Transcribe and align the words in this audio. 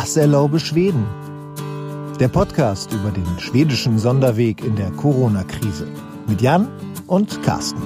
Was 0.00 0.16
erlaube 0.16 0.60
Schweden? 0.60 1.04
Der 2.20 2.28
Podcast 2.28 2.92
über 2.92 3.10
den 3.10 3.26
schwedischen 3.40 3.98
Sonderweg 3.98 4.62
in 4.62 4.76
der 4.76 4.92
Corona-Krise. 4.92 5.88
Mit 6.28 6.40
Jan 6.40 6.68
und 7.08 7.42
Carsten. 7.42 7.82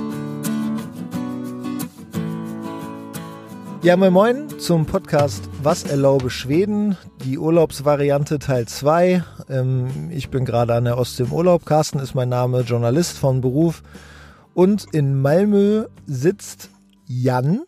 Ja, 3.83 3.97
moin 3.97 4.13
moin 4.13 4.59
zum 4.59 4.85
Podcast 4.85 5.49
Was 5.63 5.85
erlaube 5.85 6.29
Schweden? 6.29 6.99
Die 7.25 7.39
Urlaubsvariante 7.39 8.39
Teil 8.39 8.69
2. 8.69 9.25
Ähm, 9.49 10.11
ich 10.11 10.29
bin 10.29 10.45
gerade 10.45 10.75
an 10.75 10.85
der 10.85 10.99
Ostsee 10.99 11.23
im 11.23 11.33
Urlaub. 11.33 11.65
Carsten 11.65 11.99
ist 11.99 12.15
mein 12.15 12.29
Name, 12.29 12.61
Journalist 12.61 13.17
von 13.17 13.41
Beruf. 13.41 13.83
Und 14.53 14.85
in 14.93 15.23
Malmö 15.23 15.87
sitzt 16.05 16.69
Jan. 17.07 17.63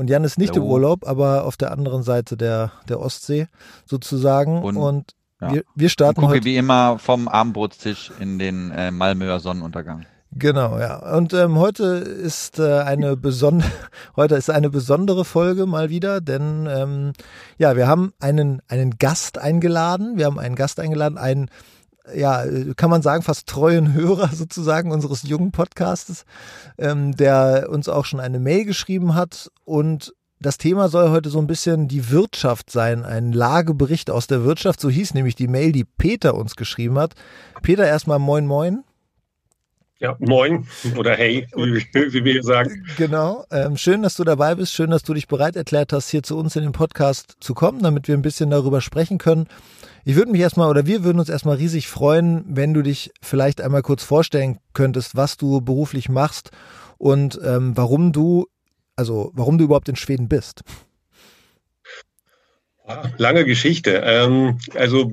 Und 0.00 0.08
Jan 0.08 0.24
ist 0.24 0.38
nicht 0.38 0.54
Hallo. 0.54 0.64
im 0.64 0.70
Urlaub, 0.70 1.06
aber 1.06 1.44
auf 1.44 1.58
der 1.58 1.72
anderen 1.72 2.02
Seite 2.02 2.38
der, 2.38 2.72
der 2.88 3.00
Ostsee 3.00 3.48
sozusagen. 3.84 4.62
Und, 4.62 4.78
und 4.78 5.12
ja. 5.42 5.52
wir, 5.52 5.64
wir 5.74 5.90
starten 5.90 6.20
und 6.20 6.24
gucke 6.24 6.36
heute. 6.36 6.46
wie 6.46 6.56
immer 6.56 6.98
vom 6.98 7.28
Abendbrotstisch 7.28 8.10
in 8.18 8.38
den 8.38 8.70
äh, 8.70 8.90
Malmöer 8.92 9.40
Sonnenuntergang. 9.40 10.06
Genau, 10.32 10.78
ja. 10.78 11.16
Und 11.16 11.34
ähm, 11.34 11.58
heute 11.58 11.84
ist 11.84 12.58
äh, 12.58 12.78
eine 12.78 13.14
besondere, 13.18 13.70
heute 14.16 14.36
ist 14.36 14.48
eine 14.48 14.70
besondere 14.70 15.26
Folge 15.26 15.66
mal 15.66 15.90
wieder, 15.90 16.22
denn 16.22 16.66
ähm, 16.66 17.12
ja, 17.58 17.76
wir 17.76 17.86
haben 17.86 18.14
einen 18.20 18.62
einen 18.68 18.96
Gast 18.96 19.36
eingeladen. 19.36 20.16
Wir 20.16 20.24
haben 20.24 20.38
einen 20.38 20.54
Gast 20.54 20.80
eingeladen, 20.80 21.18
einen 21.18 21.50
ja, 22.14 22.44
kann 22.76 22.90
man 22.90 23.02
sagen, 23.02 23.22
fast 23.22 23.46
treuen 23.46 23.92
Hörer 23.92 24.28
sozusagen 24.32 24.92
unseres 24.92 25.22
jungen 25.22 25.52
Podcastes, 25.52 26.24
ähm, 26.78 27.16
der 27.16 27.68
uns 27.70 27.88
auch 27.88 28.04
schon 28.04 28.20
eine 28.20 28.40
Mail 28.40 28.64
geschrieben 28.64 29.14
hat. 29.14 29.50
Und 29.64 30.14
das 30.40 30.56
Thema 30.56 30.88
soll 30.88 31.10
heute 31.10 31.28
so 31.28 31.38
ein 31.38 31.46
bisschen 31.46 31.86
die 31.86 32.10
Wirtschaft 32.10 32.70
sein, 32.70 33.04
ein 33.04 33.32
Lagebericht 33.32 34.10
aus 34.10 34.26
der 34.26 34.44
Wirtschaft. 34.44 34.80
So 34.80 34.88
hieß 34.88 35.14
nämlich 35.14 35.34
die 35.34 35.48
Mail, 35.48 35.72
die 35.72 35.84
Peter 35.84 36.34
uns 36.34 36.56
geschrieben 36.56 36.98
hat. 36.98 37.14
Peter, 37.62 37.86
erstmal 37.86 38.18
moin, 38.18 38.46
moin. 38.46 38.82
Ja, 40.00 40.16
moin 40.18 40.66
oder 40.96 41.14
hey, 41.14 41.46
wie, 41.54 41.84
wie 41.92 42.24
wir 42.24 42.42
sagen. 42.42 42.86
Genau. 42.96 43.44
Ähm, 43.50 43.76
schön, 43.76 44.00
dass 44.02 44.16
du 44.16 44.24
dabei 44.24 44.54
bist. 44.54 44.72
Schön, 44.72 44.90
dass 44.90 45.02
du 45.02 45.12
dich 45.12 45.28
bereit 45.28 45.56
erklärt 45.56 45.92
hast, 45.92 46.08
hier 46.08 46.22
zu 46.22 46.38
uns 46.38 46.56
in 46.56 46.62
den 46.62 46.72
Podcast 46.72 47.36
zu 47.40 47.52
kommen, 47.52 47.82
damit 47.82 48.08
wir 48.08 48.16
ein 48.16 48.22
bisschen 48.22 48.48
darüber 48.48 48.80
sprechen 48.80 49.18
können. 49.18 49.46
Ich 50.06 50.16
würde 50.16 50.32
mich 50.32 50.40
erstmal 50.40 50.70
oder 50.70 50.86
wir 50.86 51.04
würden 51.04 51.18
uns 51.18 51.28
erstmal 51.28 51.56
riesig 51.56 51.88
freuen, 51.88 52.44
wenn 52.48 52.72
du 52.72 52.80
dich 52.80 53.10
vielleicht 53.20 53.60
einmal 53.60 53.82
kurz 53.82 54.02
vorstellen 54.02 54.58
könntest, 54.72 55.16
was 55.16 55.36
du 55.36 55.60
beruflich 55.60 56.08
machst 56.08 56.50
und 56.96 57.38
ähm, 57.44 57.76
warum 57.76 58.12
du, 58.12 58.46
also 58.96 59.32
warum 59.34 59.58
du 59.58 59.64
überhaupt 59.64 59.90
in 59.90 59.96
Schweden 59.96 60.28
bist. 60.28 60.62
Lange 63.18 63.44
Geschichte. 63.44 64.02
Ähm, 64.04 64.58
also 64.74 65.10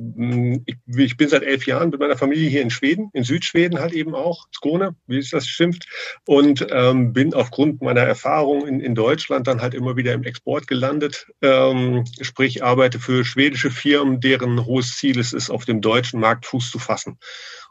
ich, 0.66 1.17
bin 1.17 1.30
seit 1.30 1.44
elf 1.44 1.66
Jahren 1.66 1.89
mit 1.89 2.00
meiner 2.00 2.17
Familie 2.17 2.50
hier 2.50 2.61
in 2.61 2.69
Schweden, 2.69 3.09
in 3.14 3.23
Südschweden 3.23 3.80
halt 3.80 3.94
eben 3.94 4.16
auch, 4.16 4.47
Skåne, 4.53 4.95
wie 5.08 5.17
es 5.17 5.30
das 5.30 5.47
schimpft, 5.47 5.88
und 6.25 6.67
ähm, 6.72 7.14
bin 7.14 7.34
aufgrund 7.34 7.81
meiner 7.81 8.02
Erfahrung 8.02 8.67
in, 8.67 8.80
in, 8.80 8.95
Deutschland 8.95 9.47
dann 9.47 9.61
halt 9.61 9.73
immer 9.73 9.95
wieder 9.95 10.14
im 10.14 10.23
Export 10.23 10.67
gelandet. 10.67 11.28
Ähm, 11.42 12.06
sprich, 12.22 12.64
arbeite 12.64 13.00
für 13.00 13.25
schwedische 13.25 13.72
Firmen, 13.72 14.19
deren 14.19 14.66
hohes 14.66 14.97
Ziel 14.97 15.19
es 15.19 15.34
ist, 15.34 15.50
auf 15.50 15.66
dem 15.66 15.81
deutschen 15.81 16.19
Markt 16.19 16.45
Fuß 16.45 16.72
zu 16.72 16.80
fassen. 16.80 17.17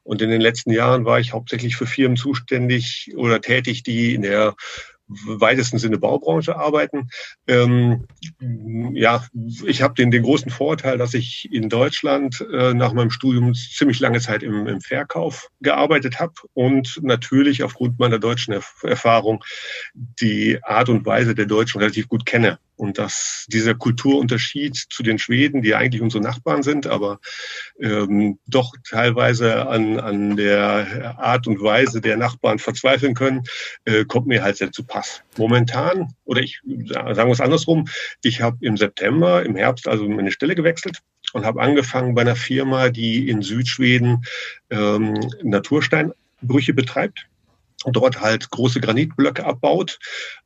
Und 0.03 0.23
in 0.23 0.31
den 0.31 0.41
letzten 0.41 0.71
Jahren 0.71 1.05
war 1.05 1.19
ich 1.19 1.33
hauptsächlich 1.33 1.77
für 1.77 1.87
Firmen 1.87 2.17
zuständig 2.17 3.13
oder 3.17 3.41
tätig, 3.41 3.83
die 3.83 4.15
in 4.15 4.23
der 4.23 4.55
weitesten 5.09 5.79
Sinne 5.79 5.99
Baubranche 5.99 6.57
arbeiten. 6.57 7.09
Ähm, 7.47 8.07
ja, 8.95 9.25
ich 9.65 9.83
habe 9.83 9.95
den, 9.95 10.11
den 10.11 10.23
großen 10.23 10.51
Vorteil, 10.51 10.99
dass 10.99 11.15
ich 11.15 11.53
in 11.53 11.69
Deutschland 11.69 12.45
äh, 12.53 12.75
nach 12.75 12.93
meinem 12.93 13.11
Studium 13.11 13.55
ziemlich 13.55 14.01
lange 14.01 14.21
Zeit 14.21 14.43
im, 14.43 14.67
im 14.67 14.81
Verkauf 14.81 15.49
gearbeitet 15.61 16.21
habe 16.21 16.33
und 16.55 17.01
natürlich 17.03 17.63
aufgrund 17.63 17.99
meiner 17.99 18.19
deutschen 18.19 18.55
Erfahrung 18.83 19.45
die 19.95 20.59
Art 20.63 20.89
und 20.89 21.07
Weise 21.07 21.35
der 21.35 21.47
Deutschen 21.47 21.81
relativ 21.81 22.09
gut 22.09 22.27
kenne. 22.27 22.59
Und 22.77 22.99
dass 22.99 23.47
dieser 23.49 23.75
Kulturunterschied 23.75 24.77
zu 24.77 25.03
den 25.03 25.19
Schweden, 25.19 25.63
die 25.63 25.75
eigentlich 25.75 26.03
unsere 26.03 26.23
Nachbarn 26.23 26.63
sind, 26.63 26.87
aber 26.87 27.21
ähm, 27.81 28.39
doch 28.47 28.73
teilweise 28.89 29.67
an, 29.67 29.99
an 29.99 30.37
der 30.37 31.17
Art 31.19 31.47
und 31.47 31.63
Weise 31.63 32.01
der 32.01 32.17
Nachbarn 32.17 32.59
verzweifeln 32.59 33.15
können, 33.15 33.43
äh, 33.85 34.05
kommt 34.05 34.27
mir 34.27 34.43
halt 34.43 34.59
sehr 34.59 34.73
zu 34.73 34.85
Pass. 34.85 35.23
Momentan, 35.39 36.15
oder 36.25 36.43
ich 36.43 36.61
sagen 36.65 37.29
wir 37.29 37.33
es 37.33 37.41
andersrum, 37.41 37.89
ich 38.23 38.43
habe 38.43 38.59
im 38.61 38.77
September, 38.77 39.45
im 39.45 39.57
Herbst 39.57 39.89
also 39.89 40.07
meine 40.09 40.33
Stelle 40.33 40.55
gewechselt 40.55 41.01
und 41.33 41.45
habe 41.45 41.61
angefangen 41.61 42.15
bei 42.15 42.23
einer 42.23 42.37
Firma, 42.37 42.91
die 42.91 43.29
in 43.29 43.43
Südschweden 43.43 44.25
ähm, 44.71 45.15
Natursteinbrüche 45.43 46.75
betreibt 46.75 47.27
dort 47.85 48.21
halt 48.21 48.51
große 48.51 48.81
Granitblöcke 48.81 49.45
abbaut. 49.45 49.99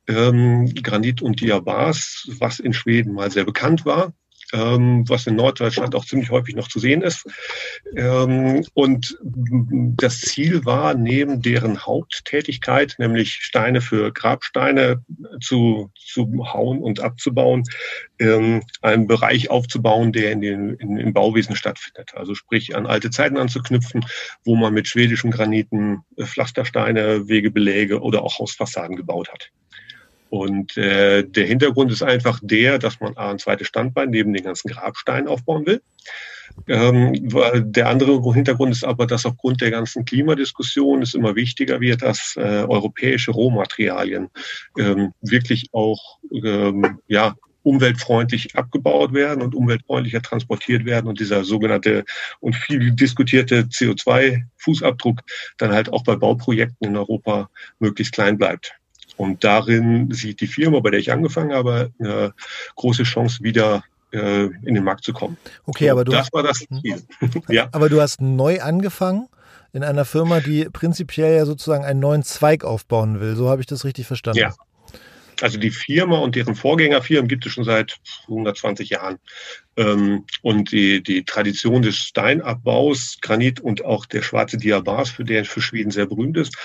Ähm, 0.07 0.73
Granit 0.83 1.21
und 1.21 1.41
Diabas, 1.41 2.27
was 2.39 2.59
in 2.59 2.73
Schweden 2.73 3.13
mal 3.13 3.31
sehr 3.31 3.45
bekannt 3.45 3.85
war 3.85 4.13
ähm, 4.53 5.07
was 5.07 5.27
in 5.27 5.35
Norddeutschland 5.35 5.95
auch 5.95 6.05
ziemlich 6.05 6.29
häufig 6.29 6.55
noch 6.55 6.67
zu 6.67 6.79
sehen 6.79 7.01
ist. 7.01 7.25
Ähm, 7.95 8.65
und 8.73 9.17
das 9.23 10.19
Ziel 10.21 10.65
war, 10.65 10.93
neben 10.93 11.41
deren 11.41 11.85
Haupttätigkeit, 11.85 12.95
nämlich 12.97 13.33
Steine 13.33 13.81
für 13.81 14.11
Grabsteine 14.11 15.03
zu, 15.41 15.91
zu 15.95 16.27
hauen 16.53 16.79
und 16.79 16.99
abzubauen, 16.99 17.63
ähm, 18.19 18.61
einen 18.81 19.07
Bereich 19.07 19.49
aufzubauen, 19.49 20.13
der 20.13 20.31
in 20.31 20.41
den, 20.41 20.73
in, 20.75 20.97
im 20.97 21.13
Bauwesen 21.13 21.55
stattfindet. 21.55 22.11
Also 22.15 22.35
sprich 22.35 22.75
an 22.75 22.85
alte 22.85 23.09
Zeiten 23.09 23.37
anzuknüpfen, 23.37 24.05
wo 24.43 24.55
man 24.55 24.73
mit 24.73 24.87
schwedischen 24.87 25.31
Graniten 25.31 25.99
äh, 26.17 26.25
Pflastersteine, 26.25 27.27
Wegebeläge 27.27 28.01
oder 28.01 28.23
auch 28.23 28.39
Hausfassaden 28.39 28.95
gebaut 28.95 29.31
hat. 29.31 29.51
Und 30.31 30.77
äh, 30.77 31.23
der 31.23 31.45
Hintergrund 31.45 31.91
ist 31.91 32.03
einfach 32.03 32.39
der, 32.41 32.79
dass 32.79 33.01
man 33.01 33.17
ein 33.17 33.37
zweites 33.37 33.67
Standbein 33.67 34.11
neben 34.11 34.31
den 34.31 34.45
ganzen 34.45 34.69
Grabsteinen 34.69 35.27
aufbauen 35.27 35.65
will. 35.65 35.81
Ähm, 36.69 37.11
der 37.73 37.89
andere 37.89 38.33
Hintergrund 38.33 38.71
ist 38.71 38.85
aber, 38.85 39.07
dass 39.07 39.25
aufgrund 39.25 39.59
der 39.59 39.71
ganzen 39.71 40.05
Klimadiskussion 40.05 41.01
es 41.01 41.15
immer 41.15 41.35
wichtiger 41.35 41.81
wird, 41.81 42.01
dass 42.01 42.35
äh, 42.37 42.63
europäische 42.65 43.31
Rohmaterialien 43.31 44.29
ähm, 44.77 45.11
wirklich 45.21 45.67
auch 45.73 46.19
ähm, 46.31 46.99
ja, 47.09 47.35
umweltfreundlich 47.63 48.55
abgebaut 48.55 49.11
werden 49.13 49.41
und 49.41 49.53
umweltfreundlicher 49.53 50.21
transportiert 50.21 50.85
werden 50.85 51.07
und 51.07 51.19
dieser 51.19 51.43
sogenannte 51.43 52.05
und 52.39 52.55
viel 52.55 52.91
diskutierte 52.91 53.63
CO2-Fußabdruck 53.63 55.19
dann 55.57 55.73
halt 55.73 55.91
auch 55.91 56.05
bei 56.05 56.15
Bauprojekten 56.15 56.87
in 56.87 56.95
Europa 56.95 57.49
möglichst 57.79 58.13
klein 58.13 58.37
bleibt. 58.37 58.80
Und 59.21 59.43
darin 59.43 60.09
sieht 60.11 60.41
die 60.41 60.47
Firma, 60.47 60.79
bei 60.79 60.89
der 60.89 60.99
ich 60.99 61.11
angefangen 61.11 61.53
habe, 61.53 61.91
eine 61.99 62.33
große 62.75 63.03
Chance, 63.03 63.43
wieder 63.43 63.83
äh, 64.11 64.45
in 64.45 64.73
den 64.73 64.83
Markt 64.83 65.03
zu 65.03 65.13
kommen. 65.13 65.37
Okay, 65.67 65.91
aber 65.91 66.03
du 66.03 66.11
das 66.11 66.33
war 66.33 66.41
das 66.41 66.57
Ziel. 66.57 67.03
ja. 67.47 67.69
Aber 67.71 67.87
du 67.87 68.01
hast 68.01 68.19
neu 68.19 68.61
angefangen 68.61 69.27
in 69.73 69.83
einer 69.83 70.05
Firma, 70.05 70.39
die 70.39 70.65
prinzipiell 70.65 71.35
ja 71.35 71.45
sozusagen 71.45 71.85
einen 71.85 71.99
neuen 71.99 72.23
Zweig 72.23 72.63
aufbauen 72.63 73.19
will. 73.19 73.35
So 73.35 73.47
habe 73.47 73.61
ich 73.61 73.67
das 73.67 73.85
richtig 73.85 74.07
verstanden. 74.07 74.39
Ja, 74.39 74.55
also 75.43 75.57
die 75.57 75.71
Firma 75.71 76.19
und 76.19 76.35
deren 76.35 76.55
Vorgängerfirmen 76.55 77.27
gibt 77.27 77.45
es 77.45 77.51
schon 77.51 77.63
seit 77.63 77.99
120 78.23 78.89
Jahren. 78.89 79.19
Ähm, 79.77 80.25
und 80.41 80.71
die, 80.71 81.01
die 81.01 81.23
Tradition 81.23 81.81
des 81.81 81.97
Steinabbaus, 81.97 83.17
Granit 83.21 83.59
und 83.59 83.85
auch 83.85 84.05
der 84.05 84.21
schwarze 84.21 84.57
Diabas, 84.57 85.09
für 85.09 85.23
der 85.23 85.45
für 85.45 85.61
Schweden 85.61 85.91
sehr 85.91 86.05
berühmt 86.05 86.37
ist, 86.37 86.55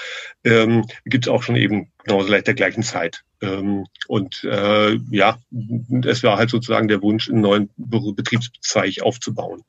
ähm, 0.44 0.84
gibt 1.04 1.26
es 1.26 1.32
auch 1.32 1.42
schon 1.42 1.56
eben 1.56 1.92
genau 2.04 2.22
seit 2.22 2.46
der 2.46 2.54
gleichen 2.54 2.82
Zeit. 2.82 3.24
Ähm, 3.42 3.86
und 4.08 4.44
äh, 4.44 4.98
ja, 5.10 5.38
es 6.04 6.22
war 6.22 6.38
halt 6.38 6.50
sozusagen 6.50 6.88
der 6.88 7.02
Wunsch, 7.02 7.28
einen 7.28 7.42
neuen 7.42 7.70
Betriebszweig 7.76 9.02
aufzubauen. 9.02 9.62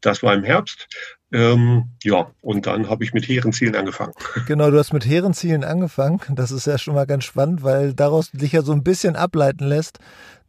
Das 0.00 0.22
war 0.22 0.34
im 0.34 0.44
Herbst. 0.44 0.88
Ähm, 1.32 1.90
ja, 2.02 2.30
und 2.42 2.66
dann 2.66 2.88
habe 2.88 3.04
ich 3.04 3.12
mit 3.12 3.26
hehren 3.26 3.52
Zielen 3.52 3.74
angefangen. 3.74 4.12
Genau, 4.46 4.70
du 4.70 4.78
hast 4.78 4.92
mit 4.92 5.06
hehren 5.06 5.34
Zielen 5.34 5.64
angefangen. 5.64 6.20
Das 6.30 6.50
ist 6.50 6.66
ja 6.66 6.78
schon 6.78 6.94
mal 6.94 7.06
ganz 7.06 7.24
spannend, 7.24 7.62
weil 7.62 7.94
daraus 7.94 8.30
dich 8.30 8.52
ja 8.52 8.62
so 8.62 8.72
ein 8.72 8.84
bisschen 8.84 9.16
ableiten 9.16 9.64
lässt, 9.64 9.98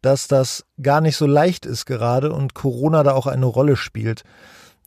dass 0.02 0.28
das 0.28 0.66
gar 0.82 1.02
nicht 1.02 1.18
so 1.18 1.26
leicht 1.26 1.66
ist 1.66 1.86
gerade 1.86 2.32
und 2.32 2.54
Corona 2.54 3.04
da 3.04 3.14
auch 3.14 3.26
eine 3.26 3.46
Rolle 3.46 3.76
spielt. 3.76 4.24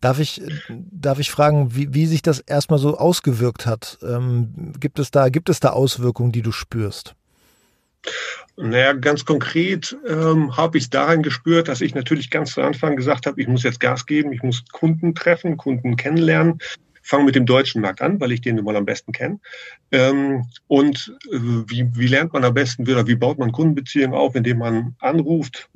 Darf 0.00 0.20
ich, 0.20 0.42
darf 0.68 1.18
ich 1.18 1.30
fragen, 1.32 1.74
wie, 1.74 1.92
wie 1.92 2.06
sich 2.06 2.22
das 2.22 2.38
erstmal 2.38 2.78
so 2.78 2.96
ausgewirkt 2.96 3.66
hat? 3.66 3.98
Ähm, 4.02 4.74
gibt, 4.78 5.00
es 5.00 5.10
da, 5.10 5.28
gibt 5.28 5.48
es 5.48 5.58
da 5.58 5.70
Auswirkungen, 5.70 6.30
die 6.30 6.42
du 6.42 6.52
spürst? 6.52 7.16
Naja, 8.56 8.92
ganz 8.92 9.24
konkret 9.24 9.96
ähm, 10.08 10.56
habe 10.56 10.78
ich 10.78 10.84
es 10.84 10.90
daran 10.90 11.22
gespürt, 11.22 11.68
dass 11.68 11.80
ich 11.80 11.94
natürlich 11.94 12.28
ganz 12.30 12.54
zu 12.54 12.62
Anfang 12.62 12.96
gesagt 12.96 13.26
habe, 13.26 13.40
ich 13.40 13.46
muss 13.46 13.62
jetzt 13.62 13.78
Gas 13.78 14.04
geben, 14.04 14.32
ich 14.32 14.42
muss 14.42 14.64
Kunden 14.72 15.14
treffen, 15.14 15.56
Kunden 15.56 15.96
kennenlernen, 15.96 16.58
fange 17.08 17.24
mit 17.24 17.36
dem 17.36 17.46
deutschen 17.46 17.80
Markt 17.80 18.02
an, 18.02 18.20
weil 18.20 18.32
ich 18.32 18.40
den 18.40 18.56
nun 18.56 18.64
mal 18.64 18.76
am 18.76 18.84
besten 18.84 19.12
kenne. 19.12 19.38
Ähm, 19.92 20.44
und 20.66 21.16
äh, 21.30 21.38
wie, 21.38 21.88
wie 21.94 22.06
lernt 22.06 22.32
man 22.32 22.44
am 22.44 22.54
besten 22.54 22.86
wieder, 22.86 23.06
wie 23.06 23.14
baut 23.14 23.38
man 23.38 23.52
Kundenbeziehungen 23.52 24.18
auf, 24.18 24.34
indem 24.34 24.58
man 24.58 24.96
anruft 24.98 25.70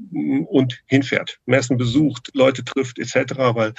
und 0.46 0.82
hinfährt, 0.86 1.38
Messen 1.46 1.78
besucht, 1.78 2.30
Leute 2.34 2.64
trifft 2.64 2.98
etc., 2.98 3.34
weil 3.54 3.74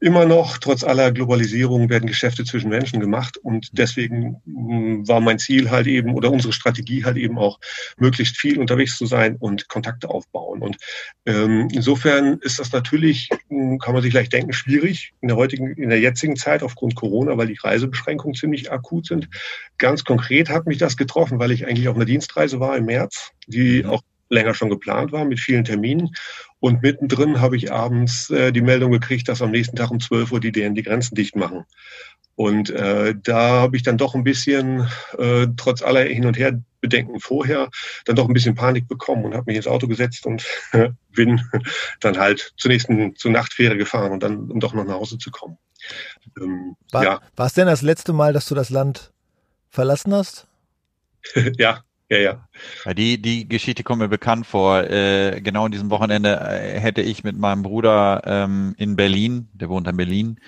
immer 0.00 0.24
noch, 0.24 0.56
trotz 0.56 0.82
aller 0.82 1.12
Globalisierung, 1.12 1.90
werden 1.90 2.06
Geschäfte 2.06 2.44
zwischen 2.44 2.70
Menschen 2.70 3.00
gemacht. 3.00 3.36
Und 3.36 3.68
deswegen 3.72 4.40
mm, 4.46 5.06
war 5.06 5.20
mein 5.20 5.38
Ziel 5.38 5.70
halt 5.70 5.86
eben 5.86 6.14
oder 6.14 6.30
unsere 6.30 6.54
Strategie 6.54 7.04
halt 7.04 7.18
eben 7.18 7.38
auch, 7.38 7.60
möglichst 7.98 8.38
viel 8.38 8.58
unterwegs 8.58 8.96
zu 8.96 9.04
sein 9.04 9.36
und 9.36 9.68
Kontakte 9.68 10.08
aufbauen. 10.08 10.62
Und 10.62 10.78
ähm, 11.26 11.68
insofern 11.70 12.38
ist 12.40 12.58
das 12.58 12.72
natürlich, 12.72 13.28
mm, 13.50 13.76
kann 13.76 13.92
man 13.92 14.02
sich 14.02 14.14
leicht 14.14 14.32
denken, 14.32 14.54
schwierig 14.54 15.12
in 15.20 15.28
der 15.28 15.36
heutigen, 15.36 15.74
in 15.74 15.90
der 15.90 16.00
jetzigen 16.00 16.36
Zeit 16.36 16.62
aufgrund 16.62 16.94
Corona, 16.94 17.36
weil 17.36 17.48
die 17.48 17.58
Reisebeschränkungen 17.62 18.34
ziemlich 18.34 18.72
akut 18.72 19.06
sind. 19.06 19.28
Ganz 19.76 20.04
konkret 20.04 20.48
hat 20.48 20.66
mich 20.66 20.78
das 20.78 20.96
getroffen, 20.96 21.38
weil 21.38 21.52
ich 21.52 21.66
eigentlich 21.66 21.88
auf 21.88 21.96
einer 21.96 22.06
Dienstreise 22.06 22.58
war 22.58 22.76
im 22.76 22.86
März, 22.86 23.32
die 23.46 23.82
mhm. 23.82 23.90
auch 23.90 24.02
länger 24.30 24.54
schon 24.54 24.70
geplant 24.70 25.12
war 25.12 25.24
mit 25.24 25.40
vielen 25.40 25.64
Terminen. 25.64 26.10
Und 26.60 26.82
mittendrin 26.82 27.40
habe 27.40 27.56
ich 27.56 27.72
abends 27.72 28.30
äh, 28.30 28.52
die 28.52 28.60
Meldung 28.60 28.92
gekriegt, 28.92 29.28
dass 29.28 29.42
am 29.42 29.50
nächsten 29.50 29.76
Tag 29.76 29.90
um 29.90 29.98
12 29.98 30.30
Uhr 30.30 30.40
die 30.40 30.52
DN 30.52 30.74
die 30.74 30.82
Grenzen 30.82 31.14
dicht 31.14 31.34
machen. 31.34 31.64
Und 32.36 32.70
äh, 32.70 33.14
da 33.22 33.60
habe 33.60 33.76
ich 33.76 33.82
dann 33.82 33.98
doch 33.98 34.14
ein 34.14 34.24
bisschen, 34.24 34.88
äh, 35.18 35.46
trotz 35.56 35.82
aller 35.82 36.04
Hin- 36.04 36.26
und 36.26 36.38
Her-Bedenken 36.38 37.20
vorher, 37.20 37.68
dann 38.04 38.16
doch 38.16 38.28
ein 38.28 38.34
bisschen 38.34 38.54
Panik 38.54 38.88
bekommen 38.88 39.24
und 39.24 39.34
habe 39.34 39.44
mich 39.46 39.56
ins 39.56 39.66
Auto 39.66 39.86
gesetzt 39.86 40.26
und 40.26 40.46
bin 41.14 41.40
dann 42.00 42.18
halt 42.18 42.52
zur 42.56 42.70
nächsten, 42.70 43.16
zur 43.16 43.30
Nachtfähre 43.30 43.76
gefahren 43.76 44.12
und 44.12 44.22
dann, 44.22 44.50
um 44.50 44.60
doch 44.60 44.74
noch 44.74 44.84
nach 44.84 44.94
Hause 44.94 45.18
zu 45.18 45.30
kommen. 45.30 45.58
Ähm, 46.40 46.76
war, 46.92 47.04
ja. 47.04 47.20
war 47.36 47.46
es 47.46 47.54
denn 47.54 47.66
das 47.66 47.82
letzte 47.82 48.12
Mal, 48.12 48.32
dass 48.32 48.46
du 48.46 48.54
das 48.54 48.70
Land 48.70 49.12
verlassen 49.68 50.14
hast? 50.14 50.46
ja, 51.58 51.84
ja, 52.10 52.18
ja. 52.18 52.94
Die, 52.94 53.22
die 53.22 53.48
Geschichte 53.48 53.84
kommt 53.84 54.00
mir 54.00 54.08
bekannt 54.08 54.46
vor. 54.46 54.82
Äh, 54.84 55.40
genau 55.40 55.66
in 55.66 55.72
diesem 55.72 55.90
Wochenende 55.90 56.40
äh, 56.40 56.78
hätte 56.80 57.02
ich 57.02 57.22
mit 57.24 57.38
meinem 57.38 57.62
Bruder 57.62 58.22
ähm, 58.24 58.74
in 58.78 58.96
Berlin, 58.96 59.48
der 59.52 59.68
wohnt 59.68 59.86
in 59.86 59.96
Berlin, 59.96 60.40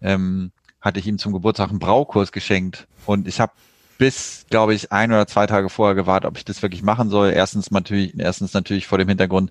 ähm, 0.00 0.50
hatte 0.80 0.98
ich 0.98 1.06
ihm 1.06 1.18
zum 1.18 1.32
Geburtstag 1.32 1.70
einen 1.70 1.78
Braukurs 1.78 2.32
geschenkt. 2.32 2.88
Und 3.04 3.28
ich 3.28 3.38
habe 3.38 3.52
bis, 3.98 4.46
glaube 4.48 4.72
ich, 4.72 4.92
ein 4.92 5.12
oder 5.12 5.26
zwei 5.26 5.46
Tage 5.46 5.68
vorher 5.68 5.94
gewartet, 5.94 6.26
ob 6.26 6.38
ich 6.38 6.46
das 6.46 6.62
wirklich 6.62 6.82
machen 6.82 7.10
soll. 7.10 7.32
Erstens 7.32 7.70
natürlich, 7.70 8.18
erstens 8.18 8.54
natürlich 8.54 8.86
vor 8.86 8.96
dem 8.96 9.08
Hintergrund, 9.08 9.50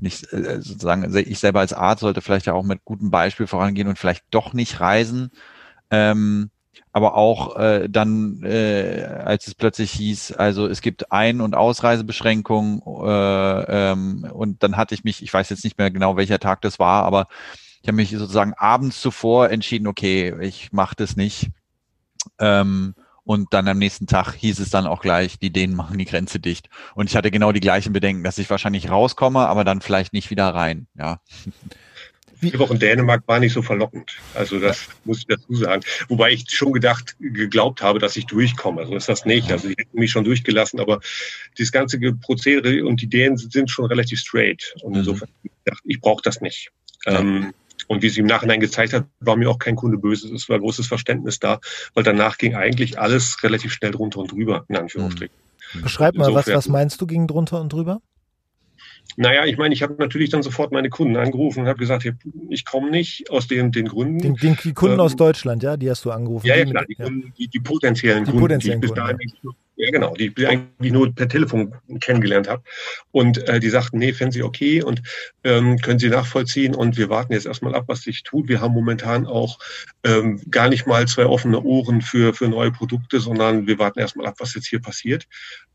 nicht 0.00 0.32
äh, 0.32 0.60
sozusagen, 0.60 1.16
ich 1.16 1.38
selber 1.38 1.60
als 1.60 1.72
Arzt 1.72 2.00
sollte 2.00 2.20
vielleicht 2.20 2.46
ja 2.46 2.54
auch 2.54 2.64
mit 2.64 2.84
gutem 2.84 3.12
Beispiel 3.12 3.46
vorangehen 3.46 3.86
und 3.86 4.00
vielleicht 4.00 4.24
doch 4.32 4.52
nicht 4.52 4.80
reisen. 4.80 5.30
Ähm, 5.92 6.50
aber 6.92 7.14
auch 7.14 7.56
äh, 7.56 7.88
dann, 7.88 8.42
äh, 8.42 9.04
als 9.24 9.46
es 9.46 9.54
plötzlich 9.54 9.90
hieß, 9.92 10.32
also 10.32 10.66
es 10.66 10.80
gibt 10.80 11.12
Ein- 11.12 11.40
und 11.40 11.54
Ausreisebeschränkungen 11.54 12.82
äh, 12.82 13.90
ähm, 13.92 14.28
und 14.32 14.62
dann 14.62 14.76
hatte 14.76 14.94
ich 14.94 15.04
mich, 15.04 15.22
ich 15.22 15.32
weiß 15.32 15.50
jetzt 15.50 15.64
nicht 15.64 15.78
mehr 15.78 15.90
genau, 15.90 16.16
welcher 16.16 16.38
Tag 16.38 16.60
das 16.62 16.78
war, 16.78 17.04
aber 17.04 17.26
ich 17.82 17.88
habe 17.88 17.96
mich 17.96 18.10
sozusagen 18.10 18.54
abends 18.54 19.00
zuvor 19.00 19.50
entschieden, 19.50 19.86
okay, 19.86 20.34
ich 20.40 20.72
mache 20.72 20.96
das 20.96 21.16
nicht. 21.16 21.50
Ähm, 22.38 22.94
und 23.24 23.54
dann 23.54 23.68
am 23.68 23.78
nächsten 23.78 24.06
Tag 24.06 24.34
hieß 24.34 24.58
es 24.58 24.70
dann 24.70 24.86
auch 24.86 25.00
gleich, 25.00 25.38
die 25.38 25.50
Dänen 25.50 25.74
machen 25.74 25.98
die 25.98 26.04
Grenze 26.04 26.40
dicht. 26.40 26.68
Und 26.94 27.08
ich 27.08 27.16
hatte 27.16 27.30
genau 27.30 27.52
die 27.52 27.60
gleichen 27.60 27.92
Bedenken, 27.92 28.22
dass 28.22 28.38
ich 28.38 28.50
wahrscheinlich 28.50 28.90
rauskomme, 28.90 29.48
aber 29.48 29.64
dann 29.64 29.80
vielleicht 29.80 30.12
nicht 30.12 30.30
wieder 30.30 30.54
rein. 30.54 30.86
Ja. 30.94 31.20
Die 32.42 32.58
Woche 32.58 32.74
in 32.74 32.78
Dänemark 32.78 33.22
war 33.26 33.40
nicht 33.40 33.52
so 33.52 33.62
verlockend. 33.62 34.16
Also 34.34 34.58
das 34.58 34.88
muss 35.04 35.18
ich 35.18 35.26
dazu 35.26 35.54
sagen. 35.54 35.82
Wobei 36.08 36.32
ich 36.32 36.44
schon 36.50 36.72
gedacht, 36.72 37.16
geglaubt 37.20 37.82
habe, 37.82 37.98
dass 37.98 38.16
ich 38.16 38.26
durchkomme. 38.26 38.86
So 38.86 38.96
ist 38.96 39.08
das 39.08 39.24
nicht. 39.24 39.50
Also 39.50 39.68
ich 39.68 39.76
hätte 39.78 39.96
mich 39.96 40.10
schon 40.10 40.24
durchgelassen, 40.24 40.80
aber 40.80 41.00
das 41.58 41.72
ganze 41.72 41.98
Prozedere 41.98 42.84
und 42.84 43.00
die 43.00 43.06
Dänen 43.06 43.36
sind 43.36 43.70
schon 43.70 43.86
relativ 43.86 44.18
straight. 44.18 44.74
Und 44.82 44.92
mhm. 44.92 44.98
insofern 44.98 45.28
mhm. 45.42 45.50
ich 45.50 45.64
gedacht, 45.64 45.82
ich 45.84 46.00
brauche 46.00 46.22
das 46.22 46.40
nicht. 46.40 46.70
Ähm, 47.06 47.52
und 47.86 48.02
wie 48.02 48.08
sie 48.08 48.20
im 48.20 48.26
Nachhinein 48.26 48.60
gezeigt 48.60 48.92
hat, 48.92 49.06
war 49.20 49.36
mir 49.36 49.50
auch 49.50 49.58
kein 49.58 49.76
Kunde 49.76 49.98
böse. 49.98 50.32
Es 50.34 50.48
war 50.48 50.58
großes 50.58 50.86
Verständnis 50.86 51.38
da, 51.38 51.60
weil 51.94 52.04
danach 52.04 52.38
ging 52.38 52.54
eigentlich 52.54 52.98
alles 52.98 53.42
relativ 53.42 53.72
schnell 53.72 53.90
drunter 53.90 54.20
und 54.20 54.32
drüber, 54.32 54.64
in 54.68 54.76
Anführungsstrichen. 54.76 55.34
Mhm. 55.74 55.82
Beschreib 55.82 56.14
mal, 56.14 56.32
was, 56.34 56.46
was 56.46 56.68
meinst 56.68 57.00
du 57.00 57.06
ging 57.06 57.26
drunter 57.26 57.60
und 57.60 57.72
drüber? 57.72 58.00
Naja, 59.16 59.44
ich 59.44 59.56
meine, 59.56 59.74
ich 59.74 59.82
habe 59.82 59.94
natürlich 59.98 60.30
dann 60.30 60.42
sofort 60.42 60.72
meine 60.72 60.90
Kunden 60.90 61.16
angerufen 61.16 61.60
und 61.60 61.66
habe 61.68 61.78
gesagt, 61.78 62.10
ich 62.48 62.64
komme 62.64 62.90
nicht 62.90 63.30
aus 63.30 63.46
den, 63.46 63.70
den 63.70 63.86
Gründen. 63.86 64.18
Den, 64.18 64.34
den, 64.34 64.56
die 64.62 64.72
Kunden 64.72 64.94
ähm, 64.94 65.00
aus 65.00 65.14
Deutschland, 65.14 65.62
ja, 65.62 65.76
die 65.76 65.88
hast 65.88 66.04
du 66.04 66.10
angerufen. 66.10 66.46
Ja, 66.46 66.56
ja 66.56 66.64
klar, 66.64 66.84
die, 66.84 66.96
Kunden, 66.96 67.32
die, 67.38 67.48
die 67.48 67.60
potenziellen 67.60 68.24
die 68.24 68.30
Kunden, 68.30 68.40
potenziellen 68.40 68.80
die 68.80 68.86
ich 68.86 68.92
bis 68.92 68.96
dahin 68.96 69.18
ja. 69.42 69.50
Ja, 69.76 69.90
genau, 69.90 70.14
die 70.14 70.32
ich 70.36 70.46
eigentlich 70.46 70.92
nur 70.92 71.12
per 71.12 71.28
Telefon 71.28 71.74
kennengelernt 72.00 72.48
habe. 72.48 72.62
Und 73.10 73.48
äh, 73.48 73.58
die 73.58 73.70
sagten, 73.70 73.98
nee, 73.98 74.12
fänden 74.12 74.30
sie 74.32 74.44
okay 74.44 74.82
und 74.82 75.02
ähm, 75.42 75.78
können 75.78 75.98
sie 75.98 76.10
nachvollziehen. 76.10 76.76
Und 76.76 76.96
wir 76.96 77.08
warten 77.10 77.32
jetzt 77.32 77.46
erstmal 77.46 77.74
ab, 77.74 77.84
was 77.88 78.02
sich 78.02 78.22
tut. 78.22 78.48
Wir 78.48 78.60
haben 78.60 78.72
momentan 78.72 79.26
auch 79.26 79.58
ähm, 80.04 80.40
gar 80.48 80.68
nicht 80.68 80.86
mal 80.86 81.08
zwei 81.08 81.26
offene 81.26 81.60
Ohren 81.60 82.02
für, 82.02 82.34
für 82.34 82.48
neue 82.48 82.70
Produkte, 82.70 83.18
sondern 83.18 83.66
wir 83.66 83.78
warten 83.80 83.98
erstmal 83.98 84.26
ab, 84.26 84.36
was 84.38 84.54
jetzt 84.54 84.68
hier 84.68 84.80
passiert. 84.80 85.26